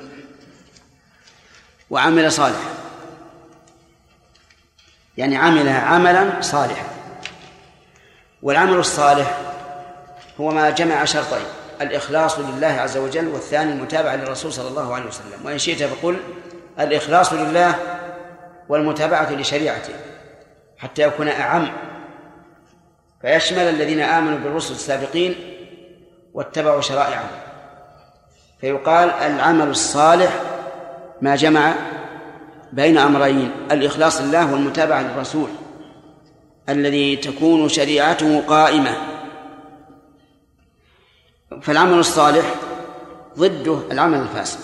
وعمل 1.90 2.32
صالحا. 2.32 2.70
يعني 5.18 5.38
عمل 5.38 5.70
عملا 5.70 6.42
صالحا. 6.42 6.86
والعمل 8.42 8.78
الصالح 8.78 9.40
هو 10.40 10.52
ما 10.52 10.70
جمع 10.70 11.06
شرطين. 11.06 11.46
الإخلاص 11.82 12.40
لله 12.40 12.68
عز 12.68 12.98
وجل 12.98 13.28
والثاني 13.28 13.72
المتابعة 13.72 14.16
للرسول 14.16 14.54
صلى 14.54 14.68
الله 14.68 14.96
عليه 14.96 15.06
وسلم. 15.06 15.46
وإن 15.46 15.58
شئت 15.58 15.84
فقل 15.84 16.20
الإخلاص 16.80 17.34
لله 17.34 17.76
والمتابعة 18.70 19.32
لشريعته. 19.32 19.94
حتى 20.78 21.02
يكون 21.02 21.28
أعم. 21.28 21.68
فيشمل 23.22 23.60
الذين 23.60 24.00
آمنوا 24.00 24.38
بالرسل 24.38 24.74
السابقين 24.74 25.36
واتبعوا 26.34 26.82
شرائعهم. 26.82 27.30
فيقال 28.62 29.10
العمل 29.10 29.68
الصالح 29.68 30.42
ما 31.22 31.36
جمع 31.36 31.74
بين 32.74 32.98
أمرين 32.98 33.52
الإخلاص 33.72 34.22
لله 34.22 34.54
والمتابعة 34.54 35.02
للرسول 35.02 35.50
الذي 36.70 37.16
تكون 37.16 37.70
شريعته 37.70 38.42
قائمة. 38.48 38.98
فالعمل 41.62 42.00
الصالح 42.00 42.56
ضده 43.38 43.80
العمل 43.92 44.18
الفاسد. 44.18 44.60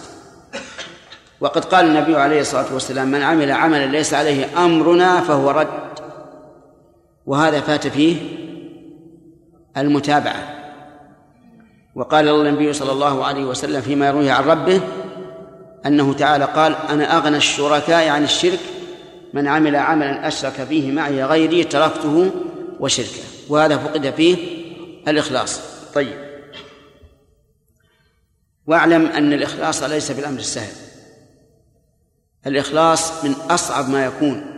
وقد 1.40 1.66
قال 1.66 1.86
النبي 1.86 2.16
عليه 2.16 2.42
الصلاة 2.42 2.74
والسلام 2.74 3.08
من 3.08 3.22
عمل 3.24 3.52
عملا 3.52 3.86
ليس 3.86 4.14
عليه 4.14 4.66
أمرنا 4.66 5.22
فهو 5.22 5.52
رد. 5.52 5.83
وهذا 7.26 7.62
فات 7.62 7.88
فيه 7.88 8.16
المتابعة. 9.78 10.64
وقال 11.96 12.48
النبي 12.48 12.74
صلى 12.74 12.92
الله 12.92 13.26
عليه 13.26 13.46
وسلم 13.46 13.82
فيما 13.82 14.08
يرويه 14.08 14.32
عن 14.32 14.44
ربه 14.44 14.82
أنه 15.86 16.14
تعالى 16.14 16.46
قال 16.46 16.76
أنا 16.90 17.18
أغنى 17.18 17.38
الشركاء 17.38 18.10
عن 18.10 18.24
الشرك 18.24 18.60
من 19.34 19.48
عمل 19.48 19.76
عملا 19.76 20.28
أشرك 20.28 20.52
فيه 20.52 20.92
معي 20.92 21.24
غيري 21.24 21.64
تركته 21.64 22.32
وشركه. 22.80 23.24
وهذا 23.50 23.78
فقد 23.78 24.10
فيه 24.10 24.38
الإخلاص. 25.08 25.60
طيب. 25.94 26.18
واعلم 28.68 29.06
أن 29.06 29.34
الإخلاص 29.34 29.84
ليس 29.84 30.12
بالأمر 30.12 30.40
السهل. 30.40 30.74
الإخلاص 32.48 33.24
من 33.26 33.32
أصعب 33.32 33.90
ما 33.90 34.06
يكون. 34.06 34.53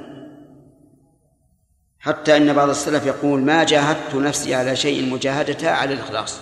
حتى 2.06 2.38
أن 2.38 2.53
بعض 2.53 2.70
السلف 2.70 3.06
يقول 3.06 3.41
ما 3.41 3.64
جاهدت 3.64 4.16
نفسي 4.16 4.56
على 4.56 4.76
شيء 4.76 5.10
مجاهدتها 5.10 5.72
على 5.72 5.93
الإخلاص. 5.93 6.39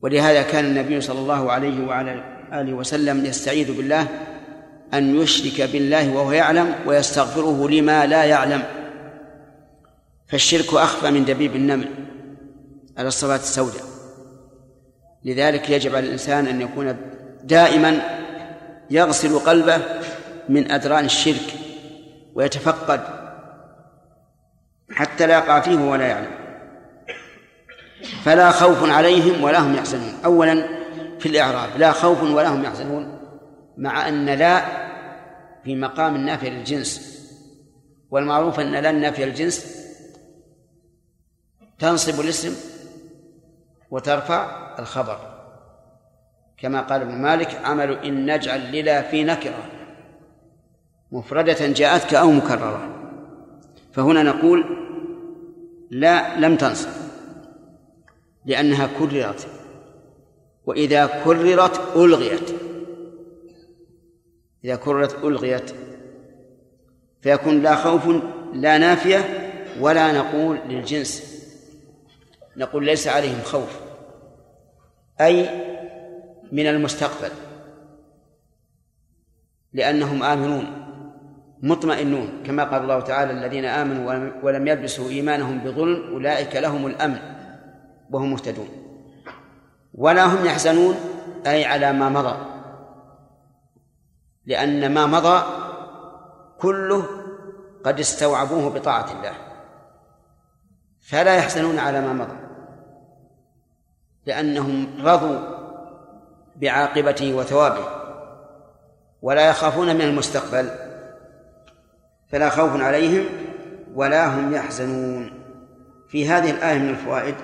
ولهذا 0.00 0.42
كان 0.42 0.64
النبي 0.64 1.00
صلى 1.00 1.18
الله 1.18 1.52
عليه 1.52 1.86
وعلى 1.86 2.24
آله 2.52 2.72
وسلم 2.72 3.24
يستعيذ 3.24 3.76
بالله 3.76 4.06
أن 4.94 5.22
يشرك 5.22 5.70
بالله 5.70 6.10
وهو 6.10 6.32
يعلم 6.32 6.74
ويستغفره 6.86 7.68
لما 7.68 8.06
لا 8.06 8.24
يعلم. 8.24 8.62
فالشرك 10.28 10.74
أخفى 10.74 11.10
من 11.10 11.24
دبيب 11.24 11.56
النمل 11.56 11.88
على 12.98 13.08
الصلاة 13.08 13.36
السوداء. 13.36 13.84
لذلك 15.24 15.70
يجب 15.70 15.94
على 15.94 16.06
الإنسان 16.06 16.46
أن 16.46 16.60
يكون 16.60 16.96
دائما 17.44 18.00
يغسل 18.90 19.38
قلبه 19.38 19.78
من 20.48 20.70
أدران 20.70 21.04
الشرك 21.04 21.61
ويتفقد 22.34 23.00
حتى 24.90 25.26
لا 25.26 25.34
يقع 25.34 25.60
فيه 25.60 25.76
ولا 25.76 26.06
يعلم. 26.06 26.30
فلا 28.22 28.50
خوف 28.50 28.90
عليهم 28.90 29.44
ولا 29.44 29.58
هم 29.58 29.74
يحزنون. 29.74 30.14
أولا 30.24 30.68
في 31.18 31.28
الإعراب 31.28 31.76
لا 31.76 31.92
خوف 31.92 32.22
ولا 32.22 32.48
هم 32.48 32.64
يحزنون 32.64 33.18
مع 33.76 34.08
أن 34.08 34.26
لا 34.26 34.64
في 35.64 35.76
مقام 35.76 36.14
النافية 36.14 36.48
للجنس. 36.50 37.12
والمعروف 38.10 38.60
أن 38.60 38.72
لا 38.72 38.90
النافية 38.90 39.24
للجنس 39.24 39.82
تنصب 41.78 42.20
الاسم 42.20 42.56
وترفع 43.90 44.74
الخبر. 44.78 45.18
كما 46.56 46.80
قال 46.80 47.00
ابن 47.00 47.14
مالك 47.14 47.60
عمل 47.64 47.92
إن 47.92 48.34
نجعل 48.34 48.72
للا 48.72 49.02
في 49.02 49.24
نكرة 49.24 49.64
مفردة 51.12 51.66
جاءتك 51.66 52.14
أو 52.14 52.30
مكررة. 52.30 52.88
فهنا 53.92 54.22
نقول 54.22 54.64
لا 55.90 56.40
لم 56.40 56.56
تنصب 56.56 56.88
لأنها 58.44 58.88
كررت. 58.98 59.46
وإذا 60.66 61.22
كررت 61.24 61.96
ألغيت. 61.96 62.50
إذا 64.64 64.76
كررت 64.76 65.24
ألغيت 65.24 65.70
فيكون 67.20 67.62
لا 67.62 67.74
خوف 67.74 68.08
لا 68.52 68.78
نافية 68.78 69.18
ولا 69.80 70.12
نقول 70.12 70.58
للجنس 70.68 71.32
نقول 72.56 72.84
ليس 72.84 73.08
عليهم 73.08 73.42
خوف. 73.42 73.80
أي 75.20 75.48
من 76.52 76.66
المستقبل 76.66 77.30
لأنهم 79.72 80.22
آمنون. 80.22 80.81
مطمئنون 81.62 82.42
كما 82.46 82.64
قال 82.64 82.82
الله 82.82 83.00
تعالى 83.00 83.32
الذين 83.32 83.64
آمنوا 83.64 84.30
ولم 84.42 84.66
يلبسوا 84.66 85.08
إيمانهم 85.08 85.58
بظلم 85.58 86.12
أولئك 86.12 86.56
لهم 86.56 86.86
الأمن 86.86 87.18
وهم 88.10 88.30
مهتدون. 88.30 88.68
ولا 89.94 90.24
هم 90.24 90.46
يحزنون 90.46 90.94
أي 91.46 91.64
على 91.64 91.92
ما 91.92 92.08
مضى 92.08 92.36
لأن 94.46 94.94
ما 94.94 95.06
مضى 95.06 95.42
كله 96.58 97.04
قد 97.84 98.00
استوعبوه 98.00 98.70
بطاعة 98.70 99.12
الله 99.12 99.32
فلا 101.00 101.36
يحزنون 101.36 101.78
على 101.78 102.00
ما 102.00 102.12
مضى 102.12 102.36
لأنهم 104.26 104.86
رضوا 105.06 105.38
بعاقبته 106.56 107.34
وثوابه 107.34 107.84
ولا 109.22 109.48
يخافون 109.48 109.94
من 109.94 110.00
المستقبل. 110.00 110.91
فلا 112.32 112.48
خوف 112.48 112.80
عليهم 112.80 113.24
ولا 113.94 114.26
هم 114.26 114.54
يحزنون. 114.54 115.42
في 116.08 116.28
هذه 116.28 116.50
الآية 116.50 116.78
من 116.78 116.88
الفوائد 116.88 117.34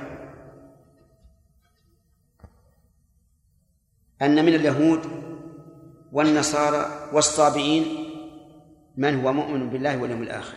أن 4.23 4.45
من 4.45 4.55
اليهود 4.55 5.01
والنصارى 6.13 7.09
والصابئين 7.13 7.85
من 8.97 9.25
هو 9.25 9.33
مؤمن 9.33 9.71
بالله 9.71 9.99
واليوم 9.99 10.23
الآخر. 10.23 10.57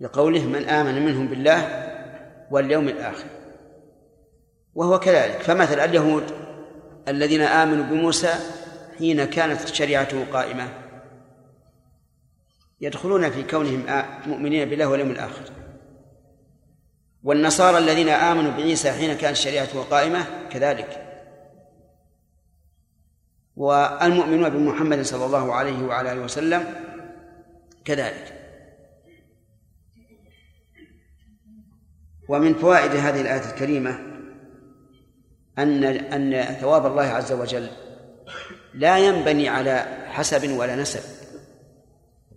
لقوله 0.00 0.46
من 0.46 0.64
آمن 0.68 1.06
منهم 1.06 1.26
بالله 1.28 1.88
واليوم 2.50 2.88
الآخر. 2.88 3.26
وهو 4.74 4.98
كذلك. 4.98 5.42
فمثل 5.42 5.80
اليهود 5.80 6.24
الذين 7.08 7.42
آمنوا 7.42 7.84
بموسى 7.84 8.34
حين 8.98 9.24
كانت 9.24 9.66
شريعته 9.66 10.24
قائمة. 10.32 10.83
يدخلون 12.84 13.30
في 13.30 13.42
كونهم 13.42 13.86
مؤمنين 14.26 14.68
بالله 14.68 14.86
واليوم 14.86 15.10
الآخر. 15.10 15.42
والنصارى 17.22 17.78
الذين 17.78 18.08
آمنوا 18.08 18.50
بعيسى 18.50 18.92
حين 18.92 19.14
كانت 19.14 19.36
شريعته 19.36 19.82
قائمة 19.82 20.48
كذلك. 20.50 20.90
والمؤمنون 23.56 24.48
بمحمد 24.48 25.02
صلى 25.02 25.24
الله 25.24 25.54
عليه 25.54 25.82
وعلى 25.82 26.12
آله 26.12 26.20
وسلم 26.20 26.74
كذلك. 27.84 28.40
ومن 32.28 32.54
فوائد 32.54 32.90
هذه 32.90 33.20
الآية 33.20 33.50
الكريمة 33.50 33.98
أن 35.58 35.84
أن 35.84 36.54
ثواب 36.60 36.86
الله 36.86 37.02
عز 37.02 37.32
وجل 37.32 37.70
لا 38.74 38.98
ينبني 38.98 39.48
على 39.48 40.04
حسب 40.08 40.50
ولا 40.50 40.76
نسب. 40.76 41.13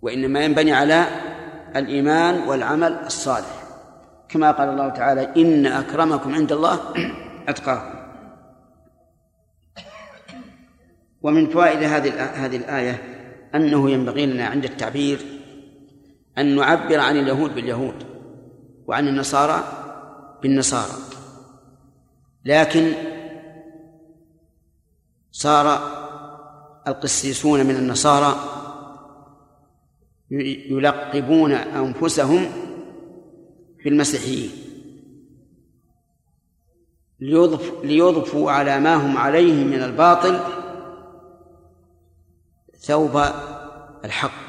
وإنما 0.02 0.40
ينبني 0.40 0.72
على 0.72 1.06
الإيمان 1.76 2.48
والعمل 2.48 2.92
الصالح. 2.92 3.64
كما 4.28 4.50
قال 4.50 4.68
الله 4.68 4.88
تعالى 4.88 5.32
إن 5.36 5.66
أكرمكم 5.66 6.34
عند 6.34 6.52
الله 6.52 6.80
أتقاكم. 7.48 7.98
ومن 11.22 11.50
فوائد 11.50 11.82
هذه 11.82 12.24
هذه 12.24 12.56
الآية 12.56 13.02
أنه 13.54 13.90
ينبغي 13.90 14.26
لنا 14.26 14.46
عند 14.46 14.64
التعبير 14.64 15.20
أن 16.38 16.56
نعبر 16.56 17.00
عن 17.00 17.16
اليهود 17.16 17.54
باليهود 17.54 17.94
وعن 18.86 19.08
النصارى 19.08 19.64
بالنصارى. 20.42 20.92
لكن 22.44 22.92
صار 25.32 25.78
القسيسون 26.88 27.66
من 27.66 27.76
النصارى 27.76 28.57
يلقبون 30.30 31.52
أنفسهم 31.52 32.46
بالمسيحيين 33.84 34.50
ليضف 37.20 37.84
ليضفوا 37.84 38.50
على 38.50 38.80
ما 38.80 38.94
هم 38.94 39.16
عليه 39.16 39.64
من 39.64 39.82
الباطل 39.82 40.40
ثوب 42.78 43.16
الحق. 44.04 44.48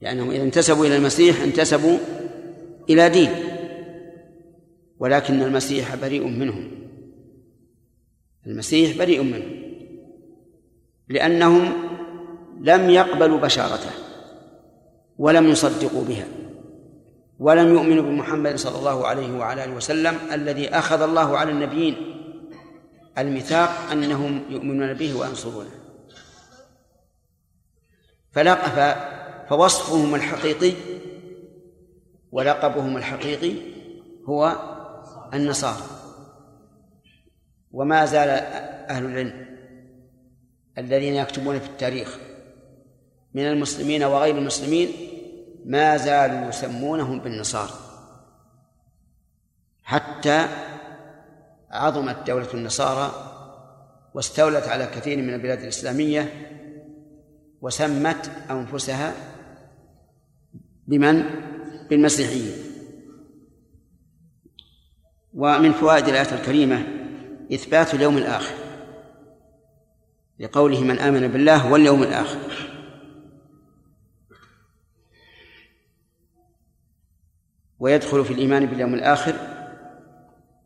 لأنهم 0.00 0.30
إذا 0.30 0.42
انتسبوا 0.42 0.86
إلى 0.86 0.96
المسيح 0.96 1.40
انتسبوا 1.40 1.98
إلى 2.90 3.08
دين. 3.08 3.30
ولكن 4.98 5.42
المسيح 5.42 5.94
بريء 5.94 6.26
منهم. 6.26 6.70
المسيح 8.46 8.98
بريء 8.98 9.22
منهم. 9.22 9.60
لأنهم 11.08 11.72
لم 12.60 12.90
يقبلوا 12.90 13.38
بشارته 13.40 13.90
ولم 15.18 15.48
يصدقوا 15.48 16.04
بها 16.04 16.26
ولم 17.38 17.74
يؤمنوا 17.74 18.02
بمحمد 18.02 18.56
صلى 18.56 18.78
الله 18.78 19.06
عليه 19.06 19.38
وعلى 19.38 19.64
آله 19.64 19.74
وسلم 19.74 20.18
الذي 20.32 20.68
أخذ 20.68 21.02
الله 21.02 21.38
على 21.38 21.50
النبيين. 21.50 21.96
الميثاق 23.18 23.70
أنهم 23.92 24.42
يؤمنون 24.50 24.94
به 24.94 25.14
وينصرونه. 25.14 25.70
فلقف 28.32 28.96
فوصفهم 29.48 30.14
الحقيقي 30.14 30.72
ولقبهم 32.32 32.96
الحقيقي 32.96 33.52
هو 34.28 34.56
النصارى. 35.34 35.86
وما 37.72 38.06
زال 38.06 38.28
أهل 38.90 39.04
العلم 39.04 39.46
الذين 40.78 41.14
يكتبون 41.14 41.58
في 41.58 41.66
التاريخ 41.66 42.18
من 43.34 43.42
المسلمين 43.42 44.02
وغير 44.02 44.38
المسلمين 44.38 44.88
ما 45.64 45.96
زالوا 45.96 46.48
يسمونهم 46.48 47.20
بالنصارى. 47.20 47.72
حتى 49.82 50.48
عظمت 51.70 52.26
دولة 52.26 52.54
النصارى 52.54 53.12
واستولت 54.14 54.68
على 54.68 54.86
كثير 54.86 55.18
من 55.18 55.34
البلاد 55.34 55.60
الإسلامية 55.60 56.32
وسمت 57.60 58.30
أنفسها 58.50 59.14
بمن؟ 60.86 61.24
بالمسيحيين. 61.90 62.52
ومن 65.34 65.72
فوائد 65.72 66.08
الآية 66.08 66.34
الكريمة 66.34 66.86
إثبات 67.54 67.94
اليوم 67.94 68.18
الآخر 68.18 68.54
لقوله 70.38 70.80
من 70.80 70.98
آمن 70.98 71.28
بالله 71.28 71.72
واليوم 71.72 72.02
الآخر. 72.02 72.69
ويدخل 77.80 78.24
في 78.24 78.32
الإيمان 78.32 78.66
باليوم 78.66 78.94
الآخر 78.94 79.34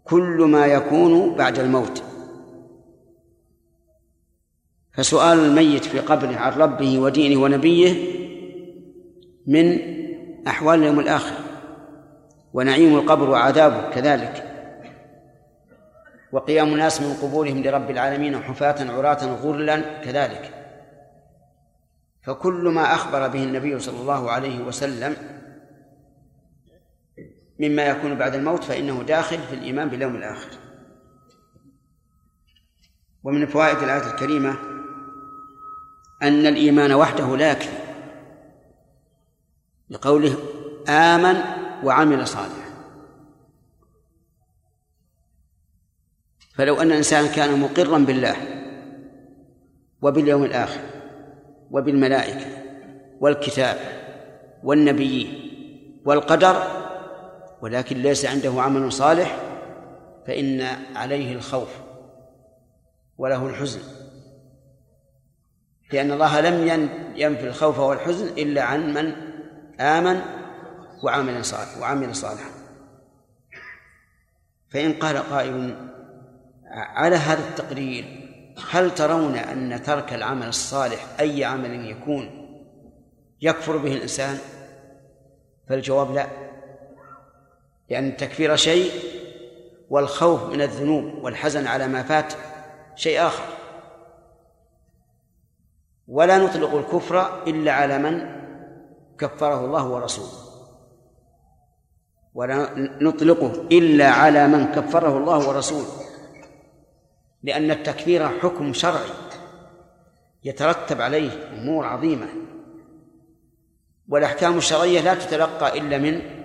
كل 0.04 0.44
ما 0.50 0.66
يكون 0.66 1.34
بعد 1.34 1.58
الموت. 1.58 2.02
فسؤال 4.92 5.38
الميت 5.38 5.84
في 5.84 5.98
قبره 5.98 6.36
عن 6.36 6.52
ربه 6.52 6.98
ودينه 6.98 7.42
ونبيه 7.42 8.14
من 9.46 9.78
أحوال 10.46 10.78
اليوم 10.78 11.00
الآخر 11.00 11.34
ونعيم 12.52 12.94
القبر 12.94 13.30
وعذابه 13.30 13.90
كذلك. 13.90 14.50
وقيام 16.32 16.72
الناس 16.72 17.00
من 17.00 17.14
قبورهم 17.22 17.62
لرب 17.62 17.90
العالمين 17.90 18.38
حفاة 18.38 18.92
عراة 18.92 19.24
غرلا 19.24 19.80
كذلك. 20.04 20.50
فكل 22.22 22.68
ما 22.68 22.94
أخبر 22.94 23.28
به 23.28 23.44
النبي 23.44 23.78
صلى 23.78 24.00
الله 24.00 24.30
عليه 24.30 24.64
وسلم 24.64 25.16
مما 27.58 27.82
يكون 27.82 28.14
بعد 28.14 28.34
الموت 28.34 28.64
فإنه 28.64 29.02
داخل 29.02 29.38
في 29.38 29.54
الإيمان 29.54 29.88
باليوم 29.88 30.16
الآخر. 30.16 30.50
ومن 33.24 33.46
فوائد 33.46 33.78
الآية 33.78 34.10
الكريمة 34.14 34.56
أن 36.22 36.46
الإيمان 36.46 36.92
وحده 36.92 37.36
لا 37.36 37.52
يكفي. 37.52 37.78
لقوله 39.90 40.38
آمن 40.88 41.36
وعمل 41.84 42.26
صالحا. 42.26 42.64
فلو 46.54 46.74
أن 46.74 46.86
الإنسان 46.86 47.26
كان 47.26 47.60
مقرا 47.60 47.98
بالله 47.98 48.36
وباليوم 50.02 50.44
الآخر 50.44 50.80
وبالملائكة 51.70 52.46
والكتاب 53.20 53.78
والنبيين 54.64 55.50
والقدر 56.04 56.83
ولكن 57.64 57.96
ليس 57.96 58.24
عنده 58.24 58.62
عمل 58.62 58.92
صالح 58.92 59.36
فإن 60.26 60.60
عليه 60.96 61.34
الخوف 61.34 61.68
وله 63.18 63.46
الحزن. 63.46 63.80
لأن 65.92 66.12
الله 66.12 66.40
لم 66.40 66.68
ينفي 67.16 67.46
الخوف 67.46 67.78
والحزن 67.78 68.26
إلا 68.26 68.62
عن 68.62 68.94
من 68.94 69.14
آمن 69.80 70.20
وعمل 71.04 71.44
صالح 71.44 71.78
وعمل 71.78 72.16
صالحا. 72.16 72.50
فإن 74.70 74.92
قال 74.92 75.16
قائل 75.16 75.88
على 76.70 77.16
هذا 77.16 77.48
التقرير 77.48 78.30
هل 78.70 78.94
ترون 78.94 79.36
أن 79.36 79.82
ترك 79.82 80.12
العمل 80.12 80.48
الصالح 80.48 81.06
أي 81.20 81.44
عمل 81.44 81.90
يكون 81.90 82.30
يكفر 83.40 83.76
به 83.76 83.92
الإنسان؟ 83.92 84.38
فالجواب 85.68 86.14
لا. 86.14 86.43
لأن 87.90 88.08
التكفير 88.08 88.56
شيء 88.56 88.90
والخوف 89.90 90.44
من 90.44 90.60
الذنوب 90.60 91.24
والحزن 91.24 91.66
على 91.66 91.88
ما 91.88 92.02
فات 92.02 92.32
شيء 92.96 93.26
آخر. 93.26 93.44
ولا 96.08 96.38
نطلق 96.38 96.74
الكفر 96.74 97.46
إلا 97.46 97.72
على 97.72 97.98
من 97.98 98.44
كفره 99.18 99.64
الله 99.64 99.88
ورسوله. 99.88 100.44
ولا 102.34 102.68
نطلقه 103.00 103.52
إلا 103.72 104.10
على 104.10 104.48
من 104.48 104.72
كفره 104.72 105.18
الله 105.18 105.48
ورسوله. 105.48 106.04
لأن 107.42 107.70
التكفير 107.70 108.28
حكم 108.28 108.72
شرعي 108.72 109.10
يترتب 110.44 111.00
عليه 111.00 111.48
أمور 111.58 111.86
عظيمة. 111.86 112.26
والأحكام 114.08 114.58
الشرعية 114.58 115.00
لا 115.00 115.14
تتلقى 115.14 115.78
إلا 115.78 115.98
من 115.98 116.43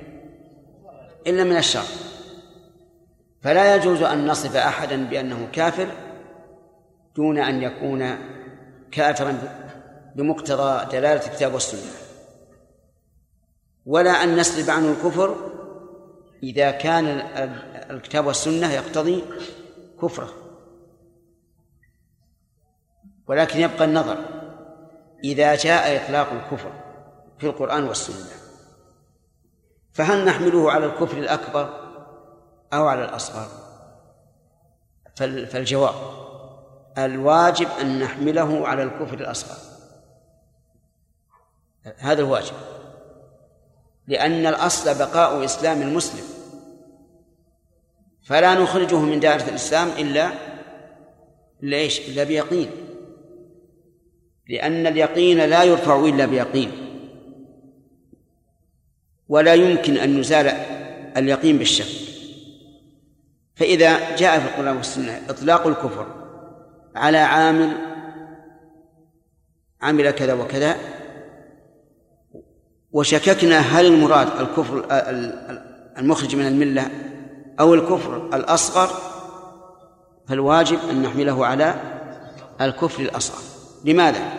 إلا 1.27 1.43
من 1.43 1.57
الشرع 1.57 1.83
فلا 3.41 3.75
يجوز 3.75 4.01
أن 4.01 4.27
نصف 4.27 4.55
أحدا 4.55 5.05
بأنه 5.05 5.47
كافر 5.51 5.87
دون 7.15 7.37
أن 7.37 7.61
يكون 7.61 8.17
كافرا 8.91 9.37
بمقتضى 10.15 10.85
دلالة 10.91 11.27
الكتاب 11.27 11.53
والسنة. 11.53 11.91
ولا 13.85 14.11
أن 14.11 14.35
نسلب 14.35 14.69
عنه 14.69 14.91
الكفر 14.91 15.35
إذا 16.43 16.71
كان 16.71 17.05
الكتاب 17.91 18.25
والسنة 18.25 18.73
يقتضي 18.73 19.23
كفره. 20.01 20.33
ولكن 23.27 23.59
يبقى 23.59 23.85
النظر 23.85 24.17
إذا 25.23 25.55
جاء 25.55 26.05
إطلاق 26.05 26.31
الكفر 26.31 26.71
في 27.39 27.47
القرآن 27.47 27.83
والسنة. 27.83 28.38
فهل 29.93 30.25
نحمله 30.25 30.71
على 30.71 30.85
الكفر 30.85 31.17
الأكبر 31.17 31.89
أو 32.73 32.87
على 32.87 33.05
الأصغر؟ 33.05 33.47
فالجواب 35.45 35.95
الواجب 36.97 37.67
أن 37.81 37.99
نحمله 37.99 38.67
على 38.67 38.83
الكفر 38.83 39.13
الأصغر. 39.13 39.57
هذا 41.97 42.21
الواجب 42.21 42.53
لأن 44.07 44.45
الأصل 44.45 44.99
بقاء 44.99 45.45
إسلام 45.45 45.81
المسلم. 45.81 46.23
فلا 48.23 48.53
نخرجه 48.53 48.99
من 48.99 49.19
دائرة 49.19 49.49
الإسلام 49.49 49.87
إلا 49.87 50.31
إيش؟ 51.63 52.09
إلا 52.09 52.23
بيقين. 52.23 52.71
لأن 54.49 54.87
اليقين 54.87 55.37
لا 55.37 55.63
يرفع 55.63 55.99
إلا 55.99 56.25
بيقين. 56.25 56.88
ولا 59.29 59.53
يمكن 59.53 59.97
أن 59.97 60.19
يزال 60.19 60.47
اليقين 61.17 61.57
بالشك. 61.57 62.09
فإذا 63.55 64.15
جاء 64.15 64.39
في 64.39 64.45
القرآن 64.45 64.77
والسنة 64.77 65.21
إطلاق 65.29 65.67
الكفر 65.67 66.07
على 66.95 67.17
عامل 67.17 67.77
عمل 69.81 70.11
كذا 70.11 70.33
وكذا 70.33 70.75
وشككنا 72.91 73.59
هل 73.59 73.85
المراد 73.85 74.27
الكفر 74.39 74.85
المخرج 75.97 76.35
من 76.35 76.47
الملة 76.47 76.89
أو 77.59 77.73
الكفر 77.73 78.29
الأصغر 78.33 78.89
فالواجب 80.27 80.79
أن 80.89 81.01
نحمله 81.01 81.45
على 81.45 81.75
الكفر 82.61 83.03
الأصغر. 83.03 83.43
لماذا؟ 83.85 84.33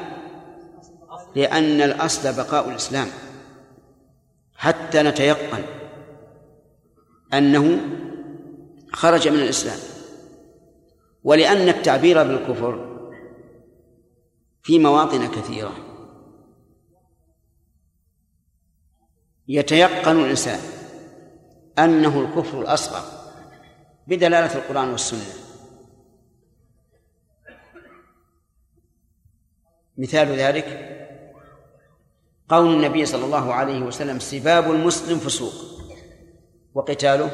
لأن 1.36 1.80
الأصل 1.80 2.36
بقاء 2.36 2.68
الإسلام. 2.68 3.06
حتى 4.60 5.02
نتيقن 5.02 5.64
أنه 7.34 7.80
خرج 8.92 9.28
من 9.28 9.40
الإسلام. 9.40 9.78
ولأن 11.24 11.68
التعبير 11.68 12.22
بالكفر 12.22 13.00
في 14.62 14.78
مواطن 14.78 15.26
كثيرة. 15.26 15.72
يتيقن 19.48 20.20
الإنسان 20.20 20.60
أنه 21.78 22.20
الكفر 22.20 22.60
الأصغر 22.60 23.02
بدلالة 24.06 24.54
القرآن 24.54 24.88
والسنة. 24.88 25.34
مثال 29.98 30.28
ذلك 30.28 30.99
قول 32.50 32.74
النبي 32.74 33.06
صلى 33.06 33.24
الله 33.24 33.54
عليه 33.54 33.80
وسلم 33.80 34.18
سباب 34.18 34.70
المسلم 34.70 35.18
فسوق 35.18 35.52
وقتاله 36.74 37.30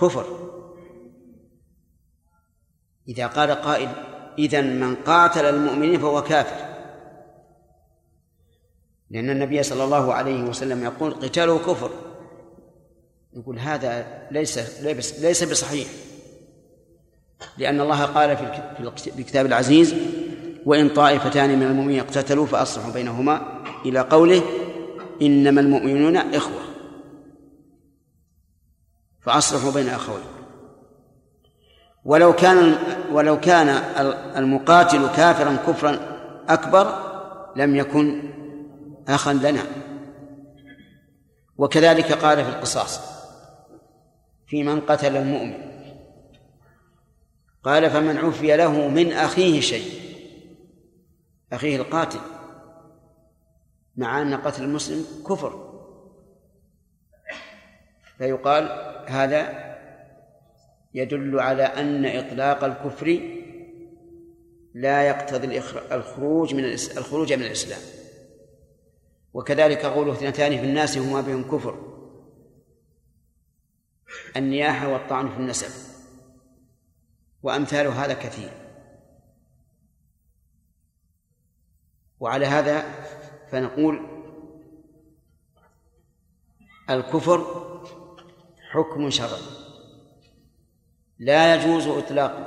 كفر. 0.00 0.26
إذا 3.08 3.26
قال 3.26 3.50
قائل 3.50 3.88
إذا 4.38 4.60
من 4.60 4.94
قاتل 4.94 5.44
المؤمنين 5.44 6.00
فهو 6.00 6.22
كافر. 6.22 6.74
لأن 9.10 9.30
النبي 9.30 9.62
صلى 9.62 9.84
الله 9.84 10.14
عليه 10.14 10.42
وسلم 10.42 10.84
يقول 10.84 11.14
قتاله 11.14 11.58
كفر. 11.58 11.90
يقول 13.36 13.58
هذا 13.58 14.22
ليس 14.30 14.82
ليس 15.20 15.44
بصحيح. 15.44 15.88
لأن 17.58 17.80
الله 17.80 18.04
قال 18.04 18.36
في 18.36 19.08
الكتاب 19.18 19.46
العزيز 19.46 19.94
وإن 20.66 20.88
طائفتان 20.88 21.58
من 21.58 21.66
المؤمنين 21.66 22.00
اقتتلوا 22.00 22.46
فأصلحوا 22.46 22.92
بينهما. 22.92 23.53
إلى 23.84 24.00
قوله 24.00 24.42
إنما 25.22 25.60
المؤمنون 25.60 26.16
إخوة. 26.16 26.60
فأصلحوا 29.20 29.72
بين 29.72 29.88
أخوين. 29.88 30.24
ولو 32.04 32.32
كان 32.32 32.78
ولو 33.12 33.40
كان 33.40 33.68
المقاتل 34.36 35.06
كافرا 35.06 35.56
كفرا 35.56 35.98
أكبر 36.48 37.14
لم 37.56 37.76
يكن 37.76 38.32
أخا 39.08 39.32
لنا. 39.32 39.62
وكذلك 41.58 42.12
قال 42.12 42.44
في 42.44 42.50
القصاص 42.50 43.00
في 44.46 44.62
من 44.62 44.80
قتل 44.80 45.16
المؤمن. 45.16 45.74
قال 47.64 47.90
فمن 47.90 48.16
عفي 48.16 48.56
له 48.56 48.88
من 48.88 49.12
أخيه 49.12 49.60
شيء 49.60 50.00
أخيه 51.52 51.76
القاتل. 51.76 52.20
مع 53.96 54.22
أن 54.22 54.34
قتل 54.34 54.62
المسلم 54.62 55.24
كفر. 55.28 55.74
فيقال 58.18 58.64
هذا 59.08 59.74
يدل 60.94 61.40
على 61.40 61.62
أن 61.62 62.06
إطلاق 62.06 62.64
الكفر 62.64 63.20
لا 64.74 65.02
يقتضي 65.02 65.58
الخروج 65.92 66.54
من 66.54 66.64
الخروج 66.64 67.32
من 67.32 67.42
الإسلام. 67.42 67.80
وكذلك 69.34 69.86
قوله 69.86 70.12
اثنتان 70.12 70.58
في 70.58 70.64
الناس 70.64 70.98
هما 70.98 71.20
بهم 71.20 71.42
كفر. 71.50 71.94
النياحة 74.36 74.88
والطعن 74.88 75.28
في 75.28 75.36
النسب. 75.36 75.94
وأمثال 77.42 77.86
هذا 77.86 78.14
كثير. 78.14 78.50
وعلى 82.20 82.46
هذا 82.46 82.84
فنقول 83.50 84.06
الكفر 86.90 87.64
حكم 88.70 89.10
شرعي 89.10 89.40
لا 91.18 91.54
يجوز 91.54 91.86
إطلاقه 91.86 92.46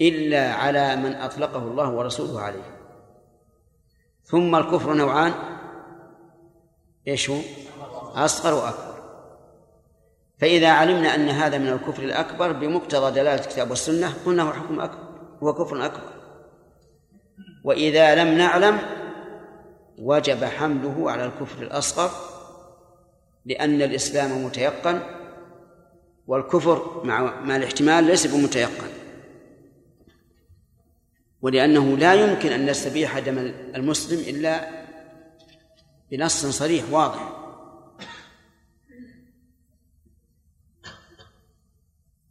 إلا 0.00 0.52
على 0.52 0.96
من 0.96 1.12
أطلقه 1.12 1.58
الله 1.58 1.90
ورسوله 1.90 2.40
عليه. 2.40 2.76
ثم 4.24 4.56
الكفر 4.56 4.94
نوعان 4.94 5.32
إيش 7.08 7.30
هو؟ 7.30 7.38
أصغر 8.14 8.54
وأكبر. 8.54 8.96
فإذا 10.38 10.70
علمنا 10.70 11.14
أن 11.14 11.28
هذا 11.28 11.58
من 11.58 11.68
الكفر 11.68 12.02
الأكبر 12.02 12.52
بمقتضى 12.52 13.10
دلالة 13.10 13.34
الكتاب 13.44 13.70
والسنة 13.70 14.14
قلنا 14.26 14.42
هو 14.42 14.52
حكم 14.52 14.80
أكبر 14.80 15.08
هو 15.42 15.54
كفر 15.54 15.84
أكبر. 15.84 16.12
وإذا 17.64 18.24
لم 18.24 18.38
نعلم 18.38 18.78
وجب 19.98 20.44
حمله 20.44 21.10
على 21.10 21.24
الكفر 21.24 21.62
الأصغر 21.62 22.10
لأن 23.44 23.82
الإسلام 23.82 24.44
متيقن 24.44 25.00
والكفر 26.26 27.04
مع 27.04 27.40
مع 27.40 27.56
الاحتمال 27.56 28.04
ليس 28.04 28.26
بمتيقن. 28.26 28.88
ولأنه 31.42 31.96
لا 31.96 32.14
يمكن 32.14 32.52
أن 32.52 32.66
نستبيح 32.66 33.18
دم 33.18 33.38
المسلم 33.74 34.18
إلا 34.18 34.70
بنص 36.10 36.46
صريح 36.46 36.84
واضح. 36.90 37.32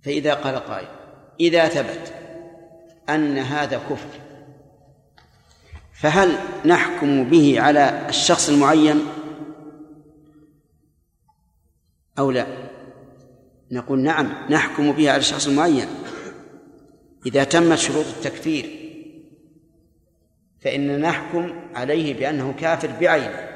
فإذا 0.03 0.33
قال 0.33 0.55
قائل 0.55 0.87
إذا 1.39 1.67
ثبت 1.67 2.13
أن 3.09 3.37
هذا 3.37 3.77
كفر 3.77 4.24
فهل 5.95 6.37
نحكم 6.65 7.29
به 7.29 7.61
على 7.61 8.09
الشخص 8.09 8.49
المعين 8.49 9.05
أو 12.19 12.31
لا؟ 12.31 12.47
نقول 13.71 13.99
نعم 13.99 14.31
نحكم 14.49 14.91
به 14.91 15.09
على 15.11 15.19
الشخص 15.19 15.47
المعين. 15.47 15.87
إذا 17.25 17.43
تمت 17.43 17.77
شروط 17.77 18.05
التكفير 18.05 18.91
فإننا 20.61 20.97
نحكم 20.97 21.69
عليه 21.75 22.13
بأنه 22.13 22.53
كافر 22.59 22.91
بعينه. 23.01 23.49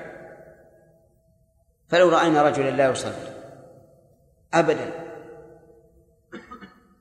فلو 1.88 2.10
رأينا 2.10 2.44
رجلا 2.44 2.70
لا 2.70 2.92
يصلي 2.92 3.34
أبدا 4.54 4.92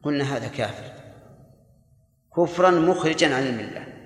قلنا 0.02 0.36
هذا 0.36 0.48
كافر. 0.48 0.92
كفرا 2.36 2.70
مخرجا 2.70 3.34
عن 3.34 3.42
الملة. 3.42 3.97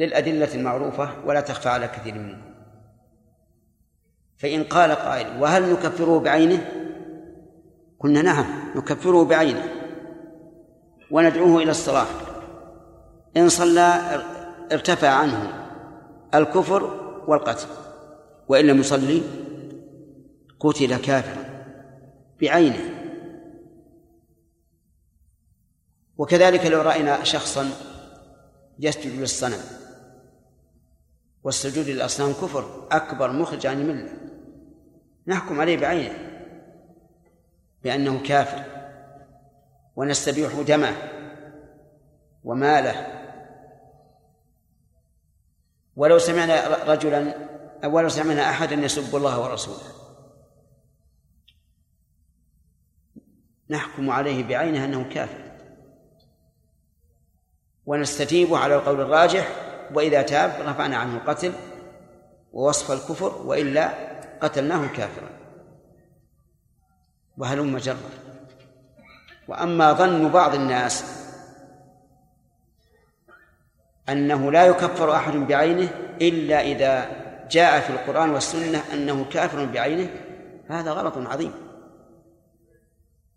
للأدلة 0.00 0.54
المعروفة 0.54 1.10
ولا 1.26 1.40
تخفى 1.40 1.68
على 1.68 1.88
كثير 1.88 2.14
منهم. 2.14 2.42
فإن 4.36 4.64
قال 4.64 4.92
قائل 4.92 5.42
وهل 5.42 5.72
نكفره 5.72 6.20
بعينه؟ 6.20 6.68
قلنا 8.00 8.22
نعم 8.22 8.46
نكفره 8.76 9.24
بعينه 9.24 9.68
وندعوه 11.10 11.62
إلى 11.62 11.70
الصلاة. 11.70 12.06
إن 13.36 13.48
صلى 13.48 14.22
ارتفع 14.72 15.08
عنه 15.08 15.66
الكفر 16.34 16.82
والقتل 17.26 17.68
وإن 18.48 18.66
لم 18.66 18.80
يصلي 18.80 19.22
قتل 20.60 20.96
كافرا 20.96 21.44
بعينه. 22.40 22.80
وكذلك 26.18 26.66
لو 26.66 26.82
رأينا 26.82 27.24
شخصا 27.24 27.70
يسجد 28.78 29.20
للصنم 29.20 29.79
والسجود 31.44 31.88
للأصنام 31.88 32.32
كفر 32.32 32.88
أكبر 32.92 33.32
مخرج 33.32 33.66
عن 33.66 33.80
الملة. 33.80 34.12
نحكم 35.26 35.60
عليه 35.60 35.76
بعينه 35.76 36.30
بأنه 37.82 38.22
كافر 38.22 38.64
ونستبيح 39.96 40.60
دمه 40.60 40.96
وماله. 42.44 43.20
ولو 45.96 46.18
سمعنا 46.18 46.84
رجلا 46.84 47.34
ولو 47.84 48.08
سمعنا 48.08 48.50
أحدا 48.50 48.74
يسب 48.74 49.16
الله 49.16 49.40
ورسوله. 49.40 50.00
نحكم 53.70 54.10
عليه 54.10 54.48
بعينه 54.48 54.84
أنه 54.84 55.08
كافر. 55.08 55.50
ونستتيبه 57.86 58.58
على 58.58 58.74
القول 58.74 59.00
الراجح 59.00 59.69
وإذا 59.94 60.22
تاب 60.22 60.52
رفعنا 60.66 60.96
عنه 60.96 61.16
القتل 61.16 61.52
ووصف 62.52 62.90
الكفر 62.90 63.42
وإلا 63.46 63.90
قتلناه 64.40 64.86
كافرا. 64.86 65.28
وهلم 67.38 67.78
جرا 67.78 67.96
وأما 69.48 69.92
ظن 69.92 70.28
بعض 70.28 70.54
الناس 70.54 71.04
أنه 74.08 74.52
لا 74.52 74.66
يكفر 74.66 75.14
أحد 75.14 75.32
بعينه 75.32 75.88
إلا 76.20 76.60
إذا 76.60 77.10
جاء 77.50 77.80
في 77.80 77.90
القرآن 77.90 78.30
والسنة 78.30 78.82
أنه 78.92 79.24
كافر 79.24 79.64
بعينه 79.64 80.10
هذا 80.68 80.92
غلط 80.92 81.16
عظيم. 81.16 81.52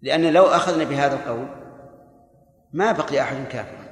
لأن 0.01 0.33
لو 0.33 0.45
أخذنا 0.45 0.83
بهذا 0.83 1.15
القول 1.15 1.47
ما 2.73 2.91
بقي 2.91 3.21
أحد 3.21 3.35
كافرا. 3.51 3.82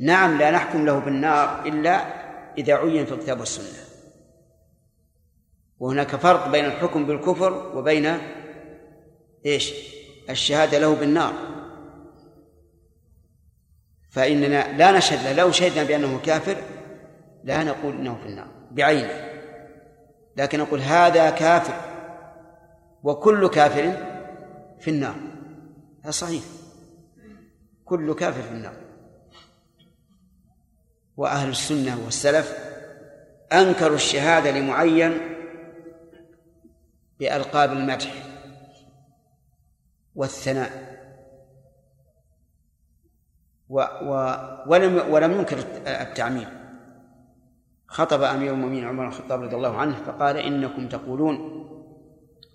نعم 0.00 0.38
لا 0.38 0.50
نحكم 0.50 0.86
له 0.86 0.98
بالنار 0.98 1.66
إلا 1.66 2.04
إذا 2.58 2.74
عين 2.74 3.06
في 3.06 3.12
الكتاب 3.12 3.40
والسنة. 3.40 3.84
وهناك 5.78 6.16
فرق 6.16 6.48
بين 6.48 6.64
الحكم 6.64 7.06
بالكفر 7.06 7.76
وبين 7.76 8.18
إيش؟ 9.46 9.72
الشهادة 10.30 10.78
له 10.78 10.94
بالنار. 10.94 11.32
فإننا 14.10 14.76
لا 14.76 14.92
نشهد 14.92 15.24
له 15.24 15.32
لو 15.32 15.50
شهدنا 15.50 15.84
بأنه 15.84 16.20
كافر 16.24 16.56
لا 17.44 17.64
نقول 17.64 17.96
إنه 17.96 18.18
في 18.22 18.28
النار 18.28 18.48
بعينه. 18.70 19.26
لكن 20.36 20.58
نقول 20.58 20.80
هذا 20.80 21.30
كافر 21.30 21.80
وكل 23.02 23.48
كافر 23.48 23.92
في 24.80 24.90
النار. 24.90 25.14
هذا 26.02 26.10
صحيح. 26.10 26.42
كل 27.84 28.14
كافر 28.14 28.42
في 28.42 28.50
النار. 28.50 28.85
وأهل 31.16 31.48
السنة 31.48 32.04
والسلف 32.04 32.58
أنكروا 33.52 33.96
الشهادة 33.96 34.50
لمعين 34.50 35.20
بألقاب 37.20 37.72
المدح 37.72 38.12
والثناء. 40.14 40.96
و 43.68 43.80
و 43.80 44.36
ولم 44.66 45.12
ولم 45.12 45.32
ينكر 45.32 45.58
التعميم. 45.86 46.48
خطب 47.88 48.22
أمير 48.22 48.52
المؤمنين 48.52 48.84
عمر 48.84 49.02
بن 49.02 49.08
الخطاب 49.08 49.42
رضي 49.42 49.56
الله 49.56 49.76
عنه 49.76 50.04
فقال 50.04 50.36
إنكم 50.36 50.88
تقولون 50.88 51.66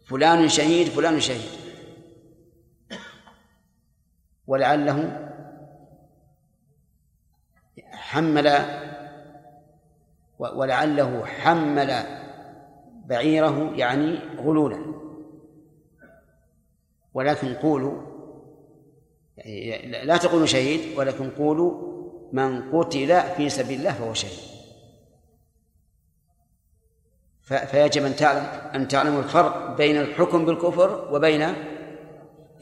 فلان 0.06 0.50
شهيد 0.50 0.88
فلان 0.88 1.20
شهيد. 1.20 1.52
ولعله 4.48 5.31
حمل 7.92 8.52
ولعله 10.40 11.26
حمل 11.26 12.04
بعيره 13.06 13.72
يعني 13.76 14.20
غلولا. 14.38 14.86
ولكن 17.14 17.54
قولوا 17.54 18.02
يعني 19.38 20.06
لا 20.06 20.18
تقولوا 20.18 20.46
شهيد 20.46 20.98
ولكن 20.98 21.30
قولوا 21.30 21.92
من 22.32 22.72
قتل 22.72 23.22
في 23.22 23.50
سبيل 23.50 23.80
الله 23.80 23.94
فهو 23.94 24.14
شهيد. 24.14 24.52
فيجب 27.42 28.06
أن 28.06 28.16
تعلم 28.16 28.46
أن 28.76 28.88
تعلموا 28.88 29.20
الفرق 29.20 29.78
بين 29.78 29.98
الحكم 29.98 30.46
بالكفر 30.46 31.14
وبين 31.14 31.54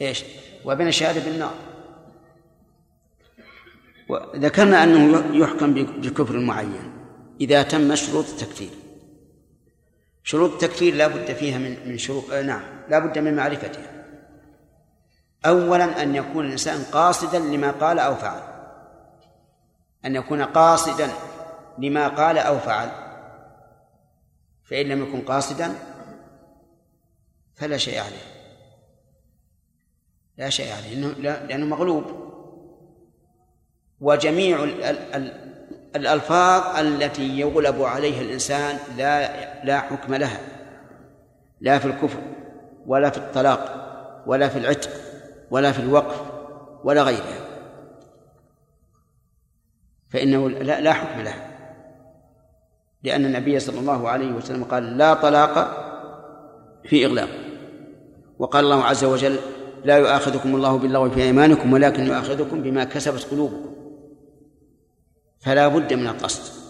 إيش؟ 0.00 0.24
وبين 0.64 0.88
الشهادة 0.88 1.24
بالنار. 1.24 1.54
وذكرنا 4.10 4.84
أنه 4.84 5.24
يحكم 5.36 5.74
بكفر 5.74 6.38
معين. 6.38 6.92
إذا 7.40 7.62
تم 7.62 7.94
شروط 7.94 8.24
التكفير. 8.28 8.70
شروط 10.22 10.52
التكفير 10.52 10.94
لا 10.94 11.06
بد 11.06 11.32
فيها 11.32 11.58
من 11.58 11.88
من 11.88 11.98
شروط 11.98 12.30
آه 12.30 12.42
نعم 12.42 12.62
لا 12.88 12.98
بد 12.98 13.18
من 13.18 13.36
معرفتها. 13.36 14.04
أولا 15.46 16.02
أن 16.02 16.14
يكون 16.14 16.46
الإنسان 16.46 16.82
قاصدا 16.92 17.38
لما 17.38 17.70
قال 17.70 17.98
أو 17.98 18.14
فعل. 18.14 18.42
أن 20.04 20.16
يكون 20.16 20.42
قاصدا 20.42 21.08
لما 21.78 22.08
قال 22.08 22.38
أو 22.38 22.58
فعل. 22.58 22.90
فإن 24.64 24.86
لم 24.86 25.02
يكن 25.02 25.20
قاصدا 25.20 25.74
فلا 27.54 27.76
شيء 27.76 27.98
عليه. 27.98 28.26
لا 30.38 30.50
شيء 30.50 30.72
عليه 30.72 30.94
لأنه 31.46 31.66
مغلوب. 31.66 32.19
وجميع 34.00 34.64
الألفاظ 35.96 36.78
التي 36.78 37.38
يغلب 37.40 37.82
عليها 37.82 38.20
الإنسان 38.20 38.76
لا 38.96 39.64
لا 39.64 39.80
حكم 39.80 40.14
لها. 40.14 40.40
لا 41.60 41.78
في 41.78 41.86
الكفر 41.86 42.18
ولا 42.86 43.10
في 43.10 43.18
الطلاق 43.18 43.76
ولا 44.26 44.48
في 44.48 44.58
العتق 44.58 44.90
ولا 45.50 45.72
في 45.72 45.78
الوقف 45.78 46.20
ولا 46.84 47.02
غيرها. 47.02 47.40
فإنه 50.08 50.48
لا, 50.48 50.92
حكم 50.92 51.20
لها. 51.20 51.50
لأن 53.02 53.24
النبي 53.24 53.58
صلى 53.60 53.80
الله 53.80 54.08
عليه 54.08 54.32
وسلم 54.32 54.64
قال 54.64 54.98
لا 54.98 55.14
طلاق 55.14 55.54
في 56.84 57.06
إغلاق. 57.06 57.28
وقال 58.38 58.64
الله 58.64 58.84
عز 58.84 59.04
وجل 59.04 59.36
لا 59.84 59.96
يؤاخذكم 59.96 60.54
الله 60.54 60.78
باللغو 60.78 61.10
في 61.10 61.22
أيمانكم 61.22 61.72
ولكن 61.72 62.06
يؤاخذكم 62.06 62.62
بما 62.62 62.84
كسبت 62.84 63.26
قلوبكم. 63.30 63.79
فلا 65.40 65.68
بد 65.68 65.92
من 65.92 66.06
القصد. 66.06 66.60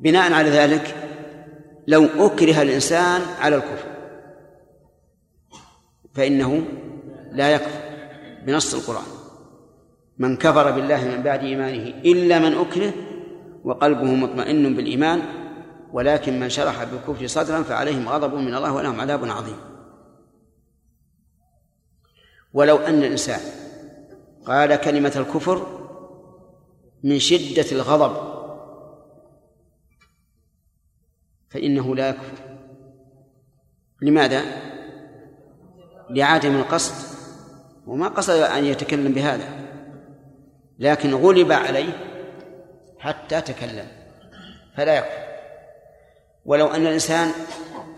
بناء 0.00 0.32
على 0.32 0.50
ذلك 0.50 0.94
لو 1.86 2.04
أكره 2.04 2.62
الإنسان 2.62 3.20
على 3.40 3.56
الكفر 3.56 3.88
فإنه 6.14 6.64
لا 7.32 7.52
يكفر 7.52 7.80
بنص 8.46 8.74
القرآن. 8.74 9.06
من 10.18 10.36
كفر 10.36 10.70
بالله 10.70 11.04
من 11.04 11.22
بعد 11.22 11.44
إيمانه 11.44 12.02
إلا 12.04 12.38
من 12.38 12.58
أكره 12.58 12.92
وقلبه 13.64 14.04
مطمئن 14.04 14.76
بالإيمان 14.76 15.22
ولكن 15.92 16.40
من 16.40 16.48
شرح 16.48 16.84
بالكفر 16.84 17.26
صدرا 17.26 17.62
فعليهم 17.62 18.08
غضب 18.08 18.34
من 18.34 18.54
الله 18.54 18.72
ولهم 18.72 19.00
عذاب 19.00 19.24
عظيم. 19.24 19.56
ولو 22.52 22.76
أن 22.76 22.98
الإنسان 22.98 23.40
قال 24.46 24.76
كلمة 24.76 25.12
الكفر 25.16 25.77
من 27.02 27.18
شدة 27.18 27.72
الغضب. 27.72 28.38
فإنه 31.50 31.96
لا 31.96 32.08
يكفر. 32.08 32.58
لماذا؟ 34.02 34.42
لعدم 36.10 36.54
القصد. 36.56 37.18
وما 37.86 38.08
قصد 38.08 38.34
أن 38.34 38.64
يتكلم 38.64 39.12
بهذا. 39.12 39.68
لكن 40.78 41.14
غلب 41.14 41.52
عليه 41.52 41.92
حتى 42.98 43.40
تكلم. 43.40 43.88
فلا 44.76 44.98
يكفر. 44.98 45.28
ولو 46.44 46.66
أن 46.66 46.86
الإنسان 46.86 47.32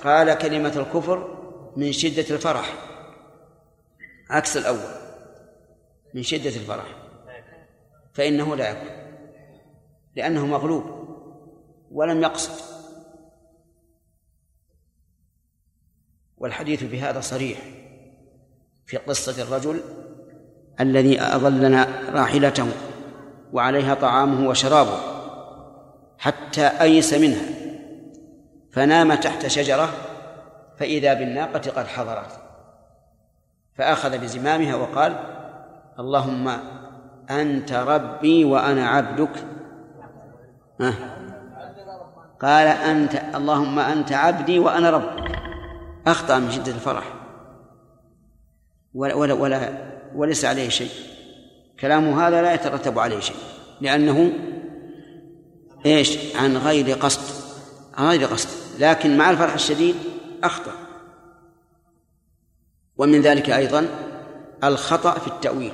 قال 0.05 0.35
كلمة 0.35 0.77
الكفر 0.77 1.39
من 1.77 1.93
شدة 1.93 2.35
الفرح. 2.35 2.75
عكس 4.31 4.57
الأول. 4.57 4.95
من 6.15 6.23
شدة 6.23 6.51
الفرح. 6.51 7.00
فإنه 8.13 8.57
لا 8.57 8.71
يكفر 8.71 9.01
لأنه 10.17 10.47
مغلوب 10.47 10.85
ولم 11.91 12.23
يقصد. 12.23 12.81
والحديث 16.39 16.85
بهذا 16.85 17.21
صريح 17.21 17.59
في 18.87 18.97
قصة 18.97 19.43
الرجل 19.43 19.81
الذي 20.81 21.21
أضلنا 21.21 21.89
راحلته 22.11 22.67
وعليها 23.53 23.95
طعامه 23.95 24.49
وشرابه 24.49 25.01
حتى 26.19 26.67
أيس 26.67 27.15
منها 27.15 27.45
فنام 28.73 29.15
تحت 29.15 29.47
شجرة 29.47 29.89
فإذا 30.79 31.15
بالناقة 31.15 31.71
قد 31.71 31.87
حضرت 31.87 32.41
فأخذ 33.75 34.19
بزمامها 34.19 34.75
وقال 34.75 35.17
اللهم 35.99 36.49
أنت 37.31 37.73
ربي 37.73 38.45
وأنا 38.45 38.89
عبدك. 38.89 39.47
ها؟ 40.81 40.95
قال 42.41 42.67
أنت 42.67 43.23
اللهم 43.35 43.79
أنت 43.79 44.13
عبدي 44.13 44.59
وأنا 44.59 44.91
ربك. 44.91 45.33
أخطأ 46.07 46.39
من 46.39 46.51
شدة 46.51 46.73
الفرح. 46.73 47.15
ولا, 48.95 49.15
ولا, 49.15 49.35
ولا 49.35 49.91
وليس 50.15 50.45
عليه 50.45 50.69
شيء. 50.69 50.91
كلامه 51.81 52.29
هذا 52.29 52.43
لا 52.43 52.55
يترتب 52.55 52.99
عليه 52.99 53.21
شيء. 53.21 53.37
لأنه 53.81 54.33
إيش؟ 55.87 56.37
عن 56.37 56.57
غير 56.57 56.97
قصد. 56.97 57.45
عن 57.95 58.07
غير 58.07 58.27
قصد. 58.27 58.49
لكن 58.79 59.19
مع 59.19 59.31
الفرح 59.31 59.55
الشديد 59.55 59.97
أخطأ. 60.45 60.73
ومن 62.97 63.21
ذلك 63.21 63.51
أيضا 63.51 63.87
الخطأ 64.65 65.19
في 65.19 65.27
التأويل. 65.27 65.73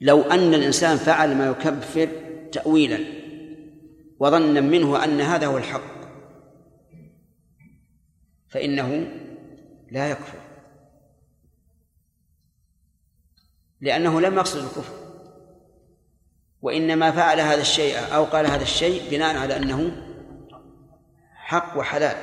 لو 0.00 0.22
أن 0.22 0.54
الإنسان 0.54 0.96
فعل 0.96 1.36
ما 1.36 1.46
يكفر 1.46 2.08
تأويلا 2.52 2.98
وظنا 4.18 4.60
منه 4.60 5.04
أن 5.04 5.20
هذا 5.20 5.46
هو 5.46 5.58
الحق 5.58 5.96
فإنه 8.48 9.10
لا 9.90 10.10
يكفر 10.10 10.38
لأنه 13.80 14.20
لم 14.20 14.34
يقصد 14.34 14.58
الكفر 14.58 15.06
وإنما 16.62 17.10
فعل 17.10 17.40
هذا 17.40 17.60
الشيء 17.60 18.14
أو 18.14 18.24
قال 18.24 18.46
هذا 18.46 18.62
الشيء 18.62 19.10
بناء 19.10 19.36
على 19.36 19.56
أنه 19.56 20.06
حق 21.34 21.78
وحلال. 21.78 22.16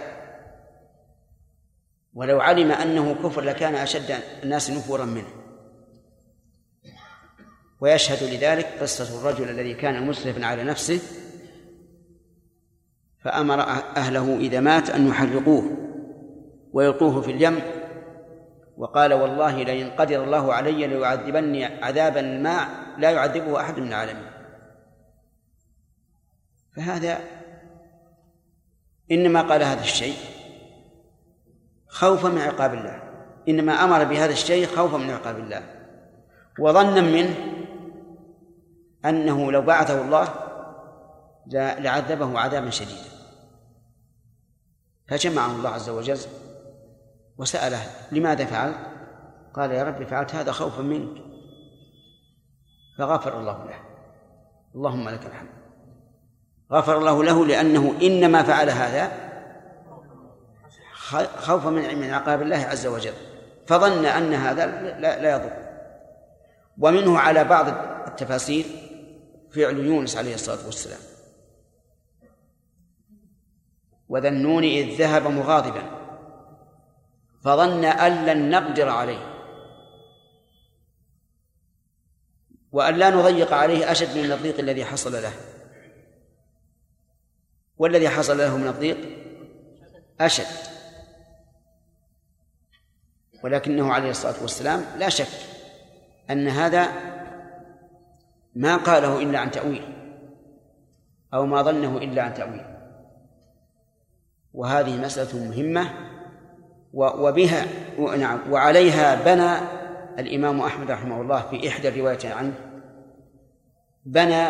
ولو 2.14 2.40
علم 2.40 2.72
أنه 2.72 3.14
كفر 3.14 3.42
لكان 3.42 3.76
أشد 3.76 4.20
الناس 4.44 4.70
نفورا 4.70 5.06
منه. 5.06 5.43
ويشهد 7.84 8.24
لذلك 8.34 8.66
قصة 8.82 9.20
الرجل 9.20 9.50
الذي 9.50 9.74
كان 9.74 10.08
مسرفا 10.08 10.46
على 10.46 10.64
نفسه 10.64 11.00
فأمر 13.24 13.62
أهله 13.98 14.38
إذا 14.38 14.60
مات 14.60 14.90
أن 14.90 15.08
يحرقوه 15.08 15.78
ويلقوه 16.74 17.22
في 17.22 17.32
اليم 17.32 17.60
وقال 18.78 19.14
والله 19.14 19.64
لئن 19.64 19.90
قدر 19.90 20.24
الله 20.24 20.54
علي 20.54 20.88
ليعذبني 20.88 21.66
عذابا 21.66 22.22
ما 22.22 22.68
لا 22.98 23.12
يعذبه 23.12 23.60
أحد 23.60 23.80
من 23.80 23.88
العالمين. 23.88 24.32
فهذا 26.76 27.20
إنما 29.12 29.42
قال 29.42 29.64
هذا 29.64 29.82
الشيء 29.82 30.18
خوفا 31.88 32.30
من 32.30 32.42
عقاب 32.42 32.74
الله 32.74 33.04
إنما 33.50 33.74
أمر 33.74 34.04
بهذا 34.04 34.32
الشيء 34.32 34.68
خوفا 34.68 34.98
من 34.98 35.10
عقاب 35.10 35.40
الله 35.40 35.64
وظنا 36.60 37.02
منه 37.02 37.53
أنه 39.06 39.52
لو 39.52 39.62
بعثه 39.62 40.02
الله 40.02 40.28
لعذبه 41.80 42.40
عذابا 42.40 42.70
شديدا. 42.70 43.10
فجمعه 45.08 45.52
الله 45.52 45.70
عز 45.70 45.90
وجل 45.90 46.20
وسأله 47.38 47.82
لماذا 48.12 48.46
فعلت؟ 48.46 48.78
قال 49.54 49.72
يا 49.72 49.84
رب 49.84 50.04
فعلت 50.04 50.36
هذا 50.36 50.52
خوفا 50.52 50.82
منك. 50.82 51.22
فغفر 52.98 53.40
الله 53.40 53.66
له. 53.66 53.80
اللهم 54.76 55.10
لك 55.10 55.26
الحمد. 55.26 55.50
غفر 56.72 56.98
الله 56.98 57.24
له 57.24 57.46
لأنه 57.46 57.94
إنما 58.02 58.44
فعل 58.44 58.70
هذا 58.70 59.12
خوفا 61.38 61.70
من 61.70 61.98
من 61.98 62.14
عقاب 62.14 62.42
الله 62.42 62.58
عز 62.58 62.88
وجل. 62.88 63.14
فظن 63.68 64.06
أن 64.06 64.34
هذا 64.34 64.66
لا, 65.00 65.22
لا 65.22 65.36
يضر. 65.36 65.54
ومنه 66.80 67.20
على 67.20 67.44
بعض 67.44 67.68
التفاسير 68.08 68.66
فعل 69.56 69.78
يونس 69.80 70.18
عليه 70.18 70.34
الصلاة 70.34 70.66
والسلام. 70.66 71.00
وذا 74.10 74.28
النون 74.28 74.64
إذ 74.64 74.98
ذهب 75.00 75.28
مغاضبا 75.28 76.04
فظن 77.44 77.86
أن 77.86 78.26
لن 78.26 78.50
نقدر 78.50 78.90
عليه. 78.90 79.34
وأن 82.72 82.96
لا 82.96 83.10
نضيق 83.10 83.54
عليه 83.54 83.92
أشد 83.92 84.18
من 84.18 84.32
الضيق 84.32 84.60
الذي 84.60 84.86
حصل 84.86 85.12
له. 85.12 85.34
والذي 87.78 88.10
حصل 88.10 88.38
له 88.38 88.58
من 88.58 88.68
الضيق 88.68 88.98
أشد. 90.22 90.74
ولكنه 93.44 93.94
عليه 93.94 94.10
الصلاة 94.10 94.42
والسلام 94.42 94.86
لا 94.98 95.10
شك 95.10 95.28
أن 96.30 96.48
هذا 96.48 97.13
ما 98.56 98.76
قاله 98.78 99.22
إلا 99.22 99.40
عن 99.40 99.52
تأويل 99.52 99.84
أو 101.34 101.46
ما 101.46 101.62
ظنه 101.62 101.98
إلا 101.98 102.22
عن 102.22 102.34
تأويل 102.34 102.66
وهذه 104.54 105.02
مسألة 105.02 105.46
مهمة 105.46 105.90
وبها 106.94 107.66
نعم 108.18 108.40
وعليها 108.52 109.24
بنى 109.24 109.68
الإمام 110.20 110.62
أحمد 110.62 110.92
رحمه 110.92 111.22
الله 111.22 111.42
في 111.42 111.70
إحدى 111.70 111.88
الروايات 111.88 112.26
عنه 112.26 112.54
بنى 114.06 114.48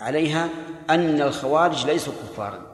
عليها 0.00 0.48
أن 0.90 1.22
الخوارج 1.22 1.86
ليسوا 1.86 2.12
كفارا 2.12 2.70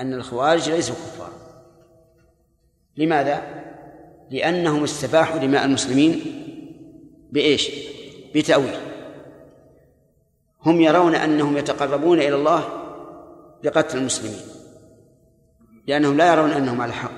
أن 0.00 0.14
الخوارج 0.14 0.70
ليسوا 0.70 0.94
كفارا 0.94 1.32
لماذا؟ 2.96 3.42
لأنهم 4.30 4.82
استباحوا 4.82 5.38
دماء 5.38 5.64
المسلمين 5.64 6.20
بإيش؟ 7.32 7.95
بتأويل. 8.36 8.80
هم 10.66 10.80
يرون 10.80 11.14
أنهم 11.14 11.56
يتقربون 11.56 12.18
إلى 12.18 12.34
الله 12.34 12.64
بقتل 13.64 13.98
المسلمين 13.98 14.40
لأنهم 15.86 16.16
لا 16.16 16.32
يرون 16.32 16.50
أنهم 16.50 16.80
على 16.80 16.92
حق 16.92 17.10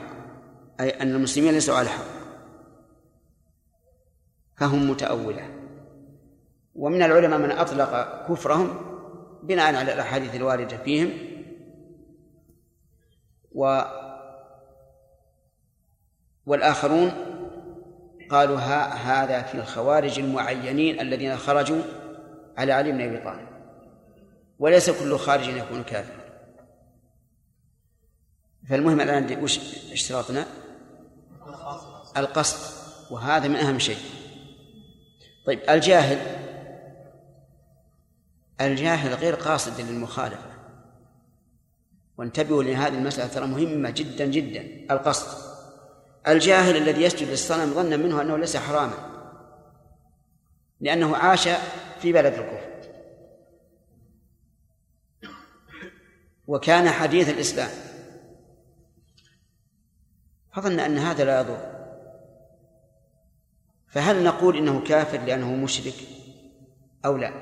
أي 0.81 0.91
أن 0.91 1.15
المسلمين 1.15 1.53
ليسوا 1.53 1.75
على 1.75 1.89
حق. 1.89 2.05
فهم 4.57 4.91
متأولة. 4.91 5.55
ومن 6.75 7.03
العلماء 7.03 7.39
من 7.39 7.51
أطلق 7.51 8.25
كفرهم 8.29 8.69
بناء 9.43 9.75
على 9.75 9.95
الأحاديث 9.95 10.35
الواردة 10.35 10.77
فيهم. 10.77 11.11
و 13.53 13.83
والآخرون 16.47 17.28
قالوا 18.31 18.59
ها 18.59 18.95
هذا 18.95 19.43
في 19.43 19.55
الخوارج 19.55 20.19
المعينين 20.19 21.01
الذين 21.01 21.37
خرجوا 21.37 21.83
على 22.57 22.73
علي 22.73 22.93
بن 22.93 23.01
أبي 23.01 23.19
طالب. 23.19 23.49
وليس 24.59 24.91
كل 24.91 25.19
خارج 25.19 25.49
يكون 25.49 25.83
كافرا 25.83 26.29
فالمهم 28.69 29.01
الآن 29.01 29.43
وش 29.43 29.59
اشتراطنا؟ 29.93 30.47
القصد. 32.17 32.79
وهذا 33.11 33.49
من 33.49 33.57
أهم 33.57 33.79
شيء. 33.79 33.99
طيب 35.47 35.61
الجاهل. 35.71 36.19
الجاهل 38.61 39.15
غير 39.15 39.35
قاصد 39.35 39.81
للمخالفة. 39.81 40.51
وانتبهوا 42.19 42.63
لهذه 42.63 42.95
المسألة 42.95 43.29
ترى 43.29 43.47
مهمة 43.47 43.91
جدا 43.91 44.27
جدا. 44.27 44.95
القصد. 44.95 45.48
الجاهل 46.29 46.77
الذي 46.77 47.03
يسجد 47.03 47.29
للصنم 47.29 47.75
ظنا 47.75 47.97
منه 47.97 48.23
أنه 48.23 48.37
ليس 48.37 48.57
حراما 48.57 49.09
لأنه 50.81 51.17
عاش 51.17 51.49
في 52.01 52.13
بلد 52.13 52.35
الكفر. 52.35 52.69
وكان 56.47 56.89
حديث 56.89 57.29
الإسلام. 57.29 57.71
فظن 60.53 60.81
أن 60.81 60.99
هذا 60.99 61.25
لا 61.25 61.41
يضر. 61.41 61.79
فهل 63.89 64.25
نقول 64.25 64.57
إنه 64.57 64.85
كافر 64.85 65.19
لأنه 65.19 65.55
مشرك؟ 65.55 65.95
أو 67.05 67.17
لا؟ 67.17 67.33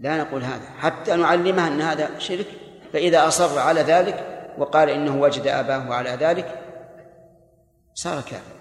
لا 0.00 0.18
نقول 0.18 0.42
هذا. 0.42 0.70
حتى 0.70 1.16
نعلمه 1.16 1.68
أن 1.68 1.80
هذا 1.80 2.18
شرك. 2.18 2.46
فإذا 2.92 3.28
أصر 3.28 3.58
على 3.58 3.80
ذلك 3.80 4.38
وقال 4.58 4.88
إنه 4.88 5.20
وجد 5.20 5.46
أباه 5.46 5.94
على 5.94 6.10
ذلك 6.10 6.67
صار 7.98 8.20
كافر. 8.20 8.56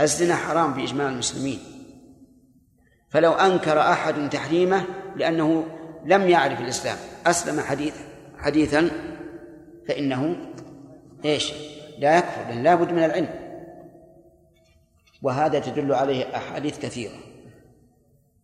الزنا 0.00 0.36
حرام 0.36 0.74
بإجماع 0.74 1.08
المسلمين. 1.08 1.58
فلو 3.10 3.32
أنكر 3.32 3.80
أحد 3.80 4.30
تحريمه 4.30 4.84
لأنه 5.16 5.66
لم 6.04 6.28
يعرف 6.28 6.60
الإسلام 6.60 6.96
أسلم 7.26 7.60
حديثا 7.60 8.04
حديثا 8.38 8.90
فإنه 9.88 10.36
إيش؟ 11.24 11.52
لا 11.98 12.18
يكفر 12.18 12.48
لأن 12.48 12.62
لا 12.62 12.74
بد 12.74 12.92
من 12.92 13.04
العلم. 13.04 13.28
وهذا 15.22 15.58
تدل 15.58 15.94
عليه 15.94 16.36
أحاديث 16.36 16.78
كثيرة 16.78 17.16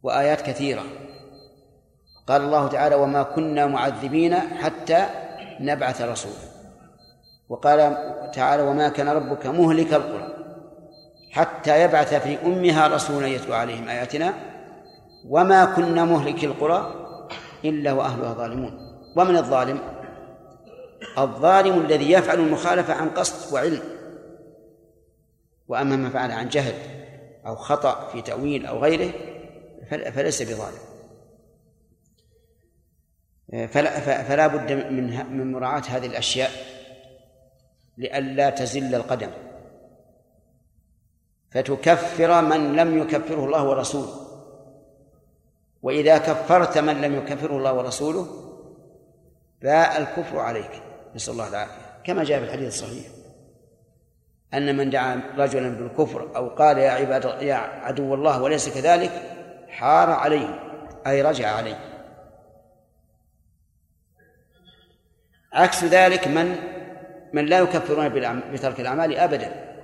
وآيات 0.03 0.41
كثيرة. 0.41 0.85
قال 2.27 2.43
الله 2.43 2.69
تعالى 2.69 2.95
وما 2.95 3.23
كنا 3.23 3.67
معذبين 3.67 4.35
حتى 4.35 5.07
نبعث 5.61 6.03
رسولا. 6.03 6.48
وقال 7.49 7.79
تعالى 8.35 8.63
وما 8.63 8.89
كان 8.89 9.09
ربك 9.09 9.47
مهلك 9.47 9.95
القرى 9.95 10.35
حتى 11.31 11.83
يبعث 11.83 12.15
في 12.15 12.47
أمها 12.47 12.87
رسولا 12.89 13.27
يتلو 13.27 13.55
عليهم 13.55 13.89
آياتنا 13.89 14.35
وما 15.29 15.65
كنا 15.65 16.05
مهلك 16.05 16.45
القرى 16.45 16.95
إلا 17.65 17.93
وأهلها 17.93 18.35
ظالمون. 18.35 18.79
ومن 19.17 19.37
الظالم؟ 19.37 19.79
الظالم 21.19 21.81
الذي 21.81 22.13
يفعل 22.13 22.41
المخالفة 22.41 22.95
عن 22.95 23.11
قصد 23.11 23.55
وعلم. 23.55 23.83
وأما 25.69 25.97
من 25.97 26.11
فعل 26.11 26.31
عن 26.31 26.49
جهل 26.49 26.75
أو 27.47 27.57
خطأ 27.57 28.09
في 28.09 28.23
تأويل 28.23 28.67
أو 28.67 28.79
غيره 28.79 29.13
فليس 29.91 30.43
بظالم. 30.43 30.79
فلا, 33.69 34.01
فلا 34.23 34.47
بد 34.47 34.73
من 34.73 35.37
من 35.39 35.53
مراعاة 35.53 35.83
هذه 35.89 36.07
الأشياء. 36.07 36.51
لئلا 37.99 38.51
تزل 38.51 38.95
القدم. 38.95 39.31
فتكفر 41.51 42.43
من 42.43 42.77
لم 42.77 42.99
يكفره 42.99 43.45
الله 43.45 43.69
ورسوله. 43.69 44.15
وإذا 45.83 46.19
كفرت 46.19 46.79
من 46.79 47.01
لم 47.01 47.15
يكفره 47.15 47.57
الله 47.57 47.73
ورسوله 47.73 48.27
باء 49.63 50.01
الكفر 50.01 50.39
عليك. 50.39 50.83
نسأل 51.15 51.33
الله 51.33 51.49
العافية. 51.49 52.01
كما 52.05 52.25
جاء 52.25 52.39
في 52.39 52.45
الحديث 52.45 52.69
الصحيح. 52.69 53.07
أن 54.55 54.77
من 54.77 54.91
دعا 54.91 55.21
رجلا 55.37 55.69
بالكفر 55.69 56.37
أو 56.37 56.49
قال 56.49 56.79
يا 56.79 56.91
عباد 56.91 57.43
يا 57.43 57.55
عدو 57.57 58.15
الله 58.15 58.43
وليس 58.43 58.69
كذلك 58.69 59.11
حار 59.69 60.11
عليه. 60.11 60.61
أي 61.07 61.23
رجع 61.23 61.57
عليه. 61.57 61.79
عكس 65.53 65.85
ذلك 65.85 66.29
من 66.29 66.78
من 67.33 67.47
لا 67.47 67.59
يكفرون 67.59 68.09
بترك 68.53 68.81
الأعمال 68.81 69.17
أبدا. 69.17 69.75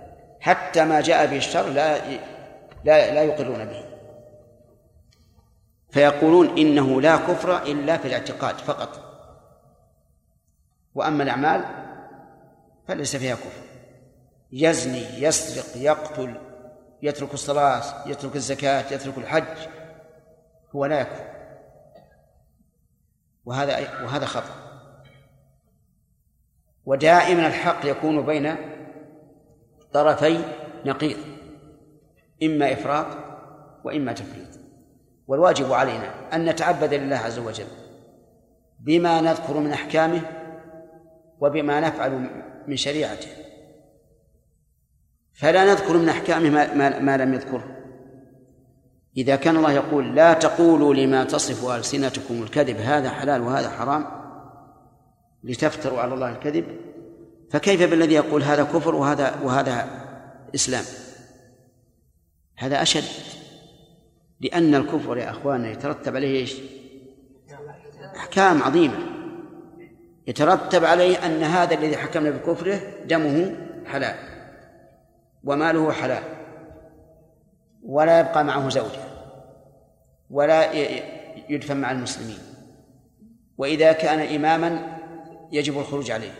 حتى 0.40 0.84
ما 0.84 1.00
جاء 1.00 1.26
به 1.26 1.36
الشر 1.36 1.68
لا 1.68 1.98
لا 2.84 3.14
لا 3.14 3.22
يقرون 3.22 3.64
به. 3.64 3.84
فيقولون 5.90 6.58
إنه 6.58 7.00
لا 7.00 7.16
كفر 7.16 7.62
إلا 7.62 7.96
في 7.96 8.08
الاعتقاد 8.08 8.58
فقط. 8.58 9.00
وأما 10.94 11.22
الأعمال 11.22 11.64
فليس 12.88 13.16
فيها 13.16 13.34
كفر. 13.34 13.64
يزني 14.52 15.22
يسرق 15.22 15.82
يقتل 15.82 16.34
يترك 17.02 17.34
الصلاة 17.34 18.08
يترك 18.08 18.36
الزكاة 18.36 18.92
يترك 18.92 19.18
الحج 19.18 19.68
هو 20.74 20.86
لا 20.86 21.00
يكفر. 21.00 21.34
وهذا 23.44 24.02
وهذا 24.04 24.26
خطأ. 24.26 24.63
ودائما 26.86 27.46
الحق 27.46 27.86
يكون 27.86 28.26
بين 28.26 28.56
طرفي 29.92 30.38
نقيض 30.84 31.16
إما 32.42 32.72
إفراط 32.72 33.06
وإما 33.84 34.12
تفريط. 34.12 34.48
والواجب 35.26 35.72
علينا 35.72 36.34
أن 36.34 36.44
نتعبد 36.44 36.94
لله 36.94 37.16
عز 37.16 37.38
وجل 37.38 37.66
بما 38.80 39.20
نذكر 39.20 39.58
من 39.58 39.72
أحكامه 39.72 40.20
وبما 41.40 41.80
نفعل 41.80 42.30
من 42.68 42.76
شريعته. 42.76 43.28
فلا 45.32 45.64
نذكر 45.64 45.96
من 45.96 46.08
أحكامه 46.08 46.50
ما, 46.50 46.74
ما, 46.74 46.98
ما 46.98 47.16
لم 47.16 47.34
يذكره. 47.34 47.74
إذا 49.16 49.36
كان 49.36 49.56
الله 49.56 49.72
يقول 49.72 50.14
لا 50.14 50.32
تقولوا 50.32 50.94
لما 50.94 51.24
تصف 51.24 51.70
ألسنتكم 51.70 52.42
الكذب 52.42 52.76
هذا 52.76 53.10
حلال 53.10 53.42
وهذا 53.42 53.70
حرام 53.70 54.23
لتفتروا 55.44 56.00
على 56.00 56.14
الله 56.14 56.32
الكذب؟ 56.32 56.64
فكيف 57.50 57.90
بالذي 57.90 58.14
يقول 58.14 58.42
هذا 58.42 58.64
كفر 58.64 58.94
وهذا 58.94 59.34
وهذا 59.42 59.88
إسلام؟ 60.54 60.84
هذا 62.56 62.82
أشد. 62.82 63.04
لأن 64.40 64.74
الكفر 64.74 65.16
يا 65.16 65.30
أخواننا 65.30 65.70
يترتب 65.70 66.16
عليه 66.16 66.40
إيش؟ 66.40 66.56
أحكام 68.16 68.62
عظيمة. 68.62 68.98
يترتب 70.26 70.84
عليه 70.84 71.26
أن 71.26 71.42
هذا 71.42 71.74
الذي 71.74 71.96
حكمنا 71.96 72.30
بكفره 72.30 72.80
دمه 73.04 73.56
حلال 73.86 74.16
وماله 75.44 75.92
حلال 75.92 76.22
ولا 77.82 78.20
يبقى 78.20 78.44
معه 78.44 78.68
زوجة 78.68 79.04
ولا 80.30 80.72
يدفن 81.48 81.76
مع 81.76 81.90
المسلمين. 81.90 82.38
وإذا 83.58 83.92
كان 83.92 84.20
إماما 84.34 84.93
يجب 85.54 85.78
الخروج 85.78 86.10
عليه. 86.10 86.34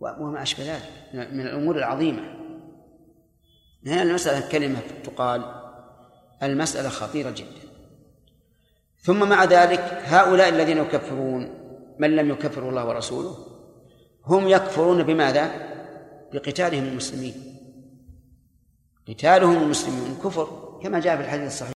وما 0.00 0.42
أشبه 0.42 0.74
ذلك. 0.74 0.90
من 1.32 1.40
الأمور 1.40 1.76
العظيمة. 1.78 2.22
هنا 3.86 4.02
المسألة 4.02 4.48
كلمة 4.48 4.80
تقال. 5.04 5.62
المسألة 6.42 6.88
خطيرة 6.88 7.30
جدا. 7.30 7.62
ثم 9.00 9.28
مع 9.28 9.44
ذلك 9.44 9.80
هؤلاء 10.04 10.48
الذين 10.48 10.78
يكفرون 10.78 11.50
من 11.98 12.16
لم 12.16 12.30
يكفر 12.30 12.68
الله 12.68 12.88
ورسوله 12.88 13.36
هم 14.26 14.48
يكفرون 14.48 15.02
بماذا؟ 15.02 15.50
بقتالهم 16.32 16.84
المسلمين. 16.84 17.34
قتالهم 19.08 19.62
المسلمين 19.62 20.14
كفر 20.24 20.78
كما 20.82 21.00
جاء 21.00 21.16
في 21.16 21.22
الحديث 21.22 21.46
الصحيح. 21.46 21.70